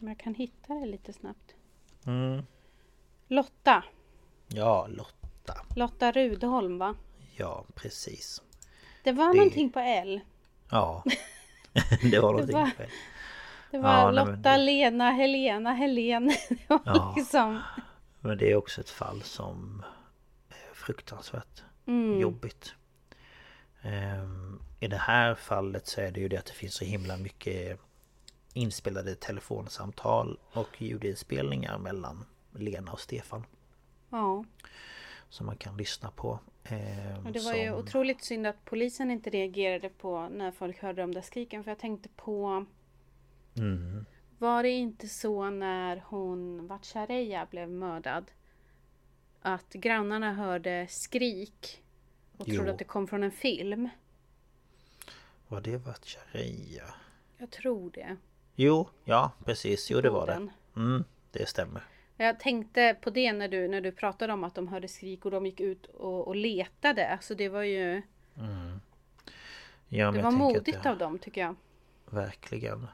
Om 0.00 0.08
jag 0.08 0.18
kan 0.18 0.34
hitta 0.34 0.74
det 0.74 0.86
lite 0.86 1.12
snabbt. 1.12 1.54
Mm. 2.06 2.42
Lotta. 3.28 3.84
Ja, 4.48 4.86
Lotta. 4.86 5.66
Lotta 5.76 6.12
Rudholm 6.12 6.78
va? 6.78 6.96
Ja, 7.36 7.64
precis. 7.74 8.42
Det 9.02 9.12
var 9.12 9.28
det... 9.28 9.36
någonting 9.36 9.70
på 9.70 9.80
L. 9.80 10.20
Ja. 10.70 11.04
det 12.10 12.20
var 12.20 12.32
någonting 12.32 12.56
det 12.56 12.62
var... 12.62 12.70
Det 13.70 13.78
var 13.78 13.98
ja, 13.98 14.10
Lotta, 14.10 14.56
nej. 14.56 14.64
Lena, 14.64 15.10
Helena, 15.10 15.72
Helen. 15.72 16.32
ja. 16.84 17.14
liksom... 17.16 17.62
Men 18.20 18.38
det 18.38 18.50
är 18.50 18.56
också 18.56 18.80
ett 18.80 18.90
fall 18.90 19.22
som 19.22 19.84
är 20.48 20.74
fruktansvärt 20.74 21.62
mm. 21.86 22.20
jobbigt. 22.20 22.74
Ehm, 23.82 24.60
I 24.80 24.88
det 24.88 24.96
här 24.96 25.34
fallet 25.34 25.86
så 25.86 26.00
är 26.00 26.10
det 26.10 26.20
ju 26.20 26.28
det 26.28 26.36
att 26.36 26.46
det 26.46 26.52
finns 26.52 26.74
så 26.74 26.84
himla 26.84 27.16
mycket 27.16 27.80
inspelade 28.52 29.14
telefonsamtal 29.14 30.38
och 30.52 30.82
ljudinspelningar 30.82 31.78
mellan 31.78 32.24
Lena 32.52 32.92
och 32.92 33.00
Stefan. 33.00 33.44
Ja. 34.10 34.44
Som 35.28 35.46
man 35.46 35.56
kan 35.56 35.76
lyssna 35.76 36.10
på. 36.10 36.40
Och 37.24 37.32
det 37.32 37.38
var 37.38 37.52
som... 37.52 37.60
ju 37.60 37.74
otroligt 37.74 38.24
synd 38.24 38.46
att 38.46 38.64
polisen 38.64 39.10
inte 39.10 39.30
reagerade 39.30 39.88
på 39.88 40.28
när 40.28 40.50
folk 40.50 40.82
hörde 40.82 41.00
de 41.00 41.14
där 41.14 41.22
skriken. 41.22 41.64
För 41.64 41.70
jag 41.70 41.78
tänkte 41.78 42.08
på... 42.08 42.66
Mm. 43.56 44.06
Var 44.38 44.62
det 44.62 44.70
inte 44.70 45.08
så 45.08 45.50
när 45.50 46.02
hon, 46.06 46.66
Vatchareeya, 46.66 47.46
blev 47.50 47.68
mördad? 47.68 48.30
Att 49.42 49.72
grannarna 49.72 50.34
hörde 50.34 50.86
skrik 50.90 51.82
och 52.36 52.48
Jo. 52.48 52.54
trodde 52.54 52.70
att 52.70 52.78
det 52.78 52.84
kom 52.84 53.06
från 53.06 53.22
en 53.22 53.30
film. 53.30 53.88
Var 55.48 55.60
det 55.60 55.76
Vatchareeya? 55.76 56.94
Jag 57.38 57.50
tror 57.50 57.90
det. 57.90 58.16
Jo, 58.54 58.88
ja 59.04 59.32
precis. 59.44 59.90
Jo 59.90 60.00
det 60.00 60.10
var 60.10 60.26
det. 60.26 60.48
Mm, 60.76 61.04
det 61.30 61.48
stämmer. 61.48 61.82
Jag 62.16 62.40
tänkte 62.40 62.96
på 63.00 63.10
det 63.10 63.32
när 63.32 63.48
du, 63.48 63.68
när 63.68 63.80
du 63.80 63.92
pratade 63.92 64.32
om 64.32 64.44
att 64.44 64.54
de 64.54 64.68
hörde 64.68 64.88
skrik 64.88 65.24
och 65.24 65.30
de 65.30 65.46
gick 65.46 65.60
ut 65.60 65.86
och, 65.86 66.28
och 66.28 66.36
letade. 66.36 67.08
Alltså 67.08 67.34
det 67.34 67.48
var 67.48 67.62
ju... 67.62 68.02
Ja, 69.88 70.10
men 70.10 70.14
Det 70.14 70.22
var 70.22 70.30
modigt 70.30 70.82
det- 70.82 70.90
av 70.90 70.98
dem 70.98 71.18
tycker 71.18 71.40
jag. 71.40 71.54
Verkligen. 72.10 72.86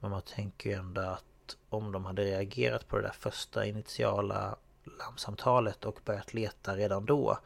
Men 0.00 0.10
man 0.10 0.22
tänker 0.22 0.70
ju 0.70 0.76
ändå 0.76 1.00
att 1.00 1.56
om 1.68 1.92
de 1.92 2.04
hade 2.04 2.22
reagerat 2.24 2.88
på 2.88 2.96
det 2.96 3.02
där 3.02 3.10
första 3.12 3.66
initiala 3.66 4.56
larmsamtalet 4.98 5.84
och 5.84 6.00
börjat 6.04 6.34
leta 6.34 6.76
redan 6.76 7.04
då 7.06 7.38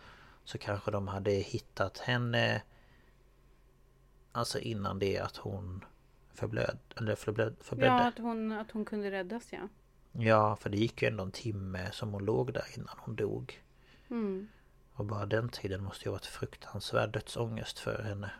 så 0.44 0.58
kanske 0.58 0.90
de 0.90 1.08
hade 1.08 1.30
hittat 1.30 1.98
henne 1.98 2.62
Alltså 4.32 4.58
innan 4.58 4.98
det 4.98 5.18
att 5.18 5.36
hon 5.36 5.84
förblöd, 6.34 6.78
eller 6.96 7.14
förblöd, 7.14 7.54
Ja, 7.58 7.64
förblödde. 7.64 7.94
att 8.04 8.18
hon, 8.18 8.52
att 8.52 8.70
hon 8.70 8.84
kunde 8.84 9.10
räddas 9.10 9.52
ja. 9.52 9.68
Ja, 10.18 10.56
för 10.56 10.70
det 10.70 10.76
gick 10.76 11.02
ju 11.02 11.08
ändå 11.08 11.24
en 11.24 11.30
timme 11.32 11.90
som 11.92 12.12
hon 12.12 12.24
låg 12.24 12.52
där 12.52 12.64
innan 12.76 12.96
hon 12.98 13.16
dog. 13.16 13.62
Mm. 14.10 14.48
Och 14.92 15.04
bara 15.04 15.26
den 15.26 15.48
tiden 15.48 15.84
måste 15.84 16.04
ju 16.04 16.08
ha 16.10 16.12
varit 16.12 16.26
fruktansvärd 16.26 17.12
dödsångest 17.12 17.78
för 17.78 18.02
henne. 18.02 18.30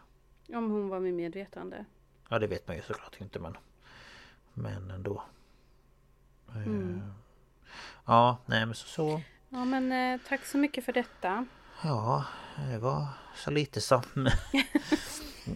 Om 0.48 0.70
hon 0.70 0.88
var 0.88 1.00
med 1.00 1.14
medvetande. 1.14 1.84
Ja, 2.28 2.38
det 2.38 2.46
vet 2.46 2.68
man 2.68 2.76
ju 2.76 2.82
såklart 2.82 3.20
inte 3.20 3.38
men... 3.38 3.56
Men 4.54 4.90
ändå. 4.90 5.22
Eh, 6.48 6.56
Mm. 6.56 7.02
Ja, 8.06 8.38
nej 8.46 8.66
men 8.66 8.74
så, 8.74 8.86
så... 8.86 9.20
Ja 9.48 9.64
men 9.64 9.92
eh, 9.92 10.20
tack 10.28 10.44
så 10.44 10.58
mycket 10.58 10.84
för 10.84 10.92
detta. 10.92 11.46
Ja, 11.82 12.24
det 12.70 12.78
var 12.78 13.06
så 13.36 13.50
lite 13.50 13.80
som... 13.80 14.02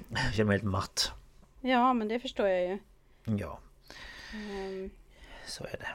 jag 0.08 0.34
känner 0.34 0.44
mig 0.44 0.54
helt 0.58 0.64
matt. 0.64 1.12
Ja 1.60 1.92
men 1.92 2.08
det 2.08 2.20
förstår 2.20 2.48
jag 2.48 2.68
ju. 2.68 2.78
Ja, 3.24 3.58
Ehm, 4.34 4.90
så 5.46 5.64
är 5.64 5.76
det. 5.78 5.88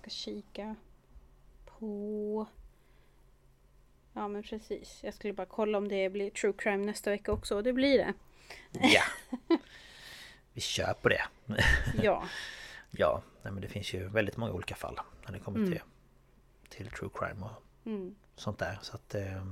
Ska 0.00 0.10
kika 0.10 0.74
på... 1.66 2.46
Ja 4.12 4.28
men 4.28 4.42
precis. 4.42 5.00
Jag 5.04 5.14
skulle 5.14 5.32
bara 5.32 5.46
kolla 5.46 5.78
om 5.78 5.88
det 5.88 6.08
blir 6.10 6.30
true 6.30 6.52
crime 6.58 6.86
nästa 6.86 7.10
vecka 7.10 7.32
också. 7.32 7.56
Och 7.56 7.62
det 7.62 7.72
blir 7.72 7.98
det. 7.98 8.14
Ja. 8.72 9.02
Vi 10.52 10.60
kör 10.60 10.94
på 11.02 11.08
det. 11.08 11.22
Ja. 12.02 12.24
Ja, 12.90 13.22
nej 13.42 13.52
men 13.52 13.60
det 13.62 13.68
finns 13.68 13.94
ju 13.94 14.08
väldigt 14.08 14.36
många 14.36 14.52
olika 14.52 14.74
fall 14.74 15.00
när 15.26 15.32
det 15.32 15.38
kommer 15.38 15.58
Mm. 15.58 15.70
till, 15.72 15.80
till 16.68 16.90
true 16.90 17.10
crime 17.14 17.44
och 17.44 17.62
Mm. 17.86 18.14
sånt 18.36 18.58
där. 18.58 18.78
Så 18.82 18.94
att 18.94 19.14
eh, 19.14 19.44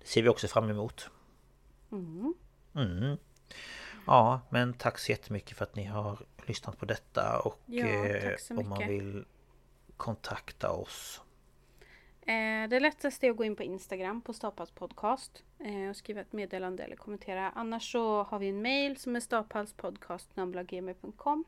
det 0.00 0.06
ser 0.06 0.22
vi 0.22 0.28
också 0.28 0.48
fram 0.48 0.70
emot. 0.70 1.10
Mm. 1.92 2.34
Mm. 2.74 3.16
Ja, 4.06 4.40
men 4.50 4.74
tack 4.74 4.98
så 4.98 5.12
jättemycket 5.12 5.56
för 5.58 5.64
att 5.64 5.76
ni 5.76 5.84
har 5.84 6.18
lyssnat 6.46 6.78
på 6.78 6.84
detta 6.86 7.40
och 7.44 7.60
Ja, 7.66 7.86
eh, 7.86 8.30
tack 8.30 8.40
så 8.40 8.56
om 8.56 8.68
man 8.68 8.78
mycket. 8.78 8.90
vill 8.94 9.24
kontakta 10.02 10.70
oss 10.72 11.22
Eh, 12.26 12.68
det 12.68 12.80
lättaste 12.80 13.26
är 13.26 13.30
att 13.30 13.36
gå 13.36 13.44
in 13.44 13.56
på 13.56 13.62
Instagram 13.62 14.20
på 14.22 14.32
Stapals 14.32 14.70
podcast 14.70 15.42
eh, 15.58 15.88
och 15.90 15.96
skriva 15.96 16.20
ett 16.20 16.32
meddelande 16.32 16.82
eller 16.82 16.96
kommentera. 16.96 17.50
Annars 17.50 17.92
så 17.92 18.22
har 18.22 18.38
vi 18.38 18.48
en 18.48 18.62
mail 18.62 18.96
som 18.96 19.16
är 19.16 19.20
staphalspodcast.gmail.com 19.20 21.44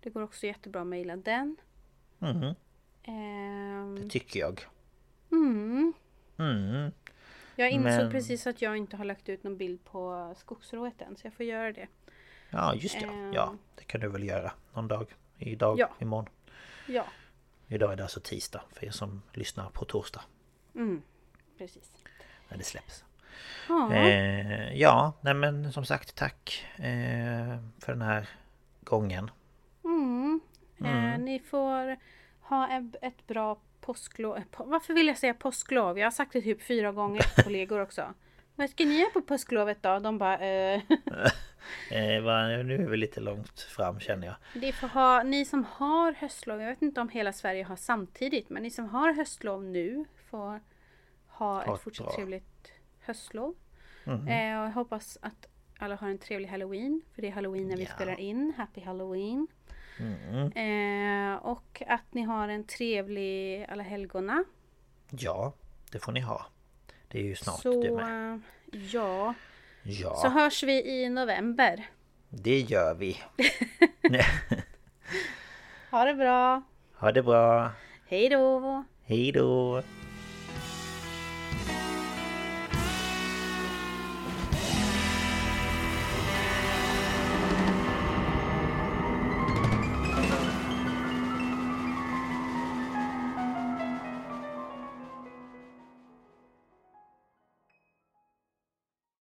Det 0.00 0.10
går 0.10 0.22
också 0.22 0.46
jättebra 0.46 0.80
att 0.80 0.86
mejla 0.86 1.16
den. 1.16 1.56
Ehm, 3.02 3.98
Det 4.02 4.08
tycker 4.08 4.40
jag. 4.40 4.60
mm. 5.32 5.92
Mm. 6.38 6.92
Jag 7.56 7.70
insåg 7.70 7.84
Men- 7.92 8.10
precis 8.10 8.46
att 8.46 8.62
jag 8.62 8.76
inte 8.76 8.96
har 8.96 9.04
lagt 9.04 9.28
ut 9.28 9.42
någon 9.44 9.56
bild 9.56 9.84
på 9.84 10.34
skogsrået 10.38 11.02
än 11.02 11.16
så 11.16 11.26
jag 11.26 11.34
får 11.34 11.46
göra 11.46 11.72
det. 11.72 11.86
Ja, 12.50 12.74
just 12.74 13.00
det. 13.00 13.06
Ehm. 13.06 13.32
Ja, 13.32 13.54
det 13.74 13.84
kan 13.84 14.00
du 14.00 14.08
väl 14.08 14.24
göra 14.24 14.52
någon 14.74 14.88
dag. 14.88 15.06
Idag, 15.38 15.78
Ja. 15.78 15.88
imorgon. 16.00 16.28
Ja, 16.86 17.04
Idag 17.74 17.92
är 17.92 17.96
det 17.96 18.02
alltså 18.02 18.20
tisdag 18.20 18.62
för 18.72 18.86
er 18.86 18.90
som 18.90 19.22
lyssnar 19.32 19.70
på 19.70 19.84
torsdag. 19.84 20.20
mm. 20.74 21.02
precis. 21.58 21.92
När 22.48 22.58
det 22.58 22.64
släpps. 22.64 23.04
Ja, 23.68 23.92
Eh, 23.94 24.74
ja, 24.74 25.12
nej 25.20 25.34
men 25.34 25.72
som 25.72 25.84
sagt 25.84 26.14
tack 26.14 26.64
eh, 26.76 27.56
för 27.78 27.86
den 27.92 28.02
här 28.02 28.28
gången. 28.80 29.30
mm. 29.84 30.40
Eh, 30.80 30.86
Mm. 31.04 31.24
ni 31.24 31.38
får 31.40 31.96
ha 32.40 32.68
ett, 32.78 32.96
ett 33.02 33.26
bra 33.26 33.58
påsklov. 33.80 34.36
eh, 34.36 34.42
Varför 34.56 34.94
vill 34.94 35.06
jag 35.06 35.18
säga 35.18 35.34
påsklov? 35.34 35.98
Jag 35.98 36.06
har 36.06 36.10
sagt 36.10 36.32
det 36.32 36.42
typ 36.42 36.62
fyra 36.62 36.92
gånger 36.92 37.20
till 37.22 37.44
kollegor 37.44 37.80
också. 37.80 38.14
Vad 38.56 38.70
ska 38.70 38.84
ni 38.84 38.98
göra 39.00 39.10
på 39.10 39.22
påsklovet 39.22 39.82
då? 39.82 39.98
De 39.98 40.18
bara 40.18 40.38
eh, 41.90 42.22
va, 42.22 42.46
nu 42.46 42.74
är 42.74 42.88
vi 42.90 42.96
lite 42.96 43.20
långt 43.20 43.60
fram 43.60 44.00
känner 44.00 44.26
jag. 44.26 44.36
Det 44.62 44.72
får 44.72 44.88
ha, 44.88 45.22
ni 45.22 45.44
som 45.44 45.64
har 45.64 46.12
höstlov, 46.12 46.60
jag 46.60 46.68
vet 46.68 46.82
inte 46.82 47.00
om 47.00 47.08
hela 47.08 47.32
Sverige 47.32 47.64
har 47.64 47.76
samtidigt, 47.76 48.50
men 48.50 48.62
ni 48.62 48.70
som 48.70 48.88
har 48.88 49.12
höstlov 49.12 49.64
nu 49.64 50.04
får 50.30 50.60
ha 51.26 51.74
ett 51.74 51.80
fortsatt 51.82 52.06
bra. 52.06 52.14
trevligt 52.16 52.72
höstlov. 53.00 53.54
Mhm. 54.04 54.28
Eh, 54.28 54.60
och 54.60 54.66
jag 54.66 54.70
hoppas 54.72 55.18
att 55.22 55.46
alla 55.78 55.94
har 55.96 56.08
en 56.08 56.18
trevlig 56.18 56.48
halloween, 56.48 57.02
för 57.14 57.22
det 57.22 57.28
är 57.28 57.32
halloween 57.32 57.68
när 57.68 57.76
vi 57.76 57.82
Ja. 57.84 57.90
spelar 57.94 58.20
in. 58.20 58.52
Happy 58.56 58.80
halloween! 58.80 59.46
Mm. 59.98 60.52
Eh, 61.32 61.36
och 61.36 61.82
att 61.86 62.14
ni 62.14 62.22
har 62.22 62.48
en 62.48 62.64
trevlig 62.64 63.64
alla 63.68 63.82
helgona. 63.82 64.44
Ja, 65.10 65.52
det 65.92 65.98
får 65.98 66.12
ni 66.12 66.20
ha. 66.20 66.46
Det 67.08 67.18
är 67.18 67.22
ju 67.22 67.36
snart 67.36 67.60
Så, 67.60 67.82
det 67.82 67.90
med. 67.92 68.40
ja. 68.70 69.34
Ja, 69.82 70.14
Så 70.14 70.28
hörs 70.28 70.62
vi 70.62 70.82
i 71.02 71.08
november. 71.08 71.86
det 72.30 72.60
gör 72.60 72.94
vi. 72.94 73.16
Ha 75.90 76.04
det 76.04 76.14
bra! 76.14 76.62
Ha 76.96 77.12
det 77.12 77.22
bra. 77.22 77.70
Hej 78.06 78.28
då! 78.28 78.84
Hej 79.04 79.32
då. 79.32 79.82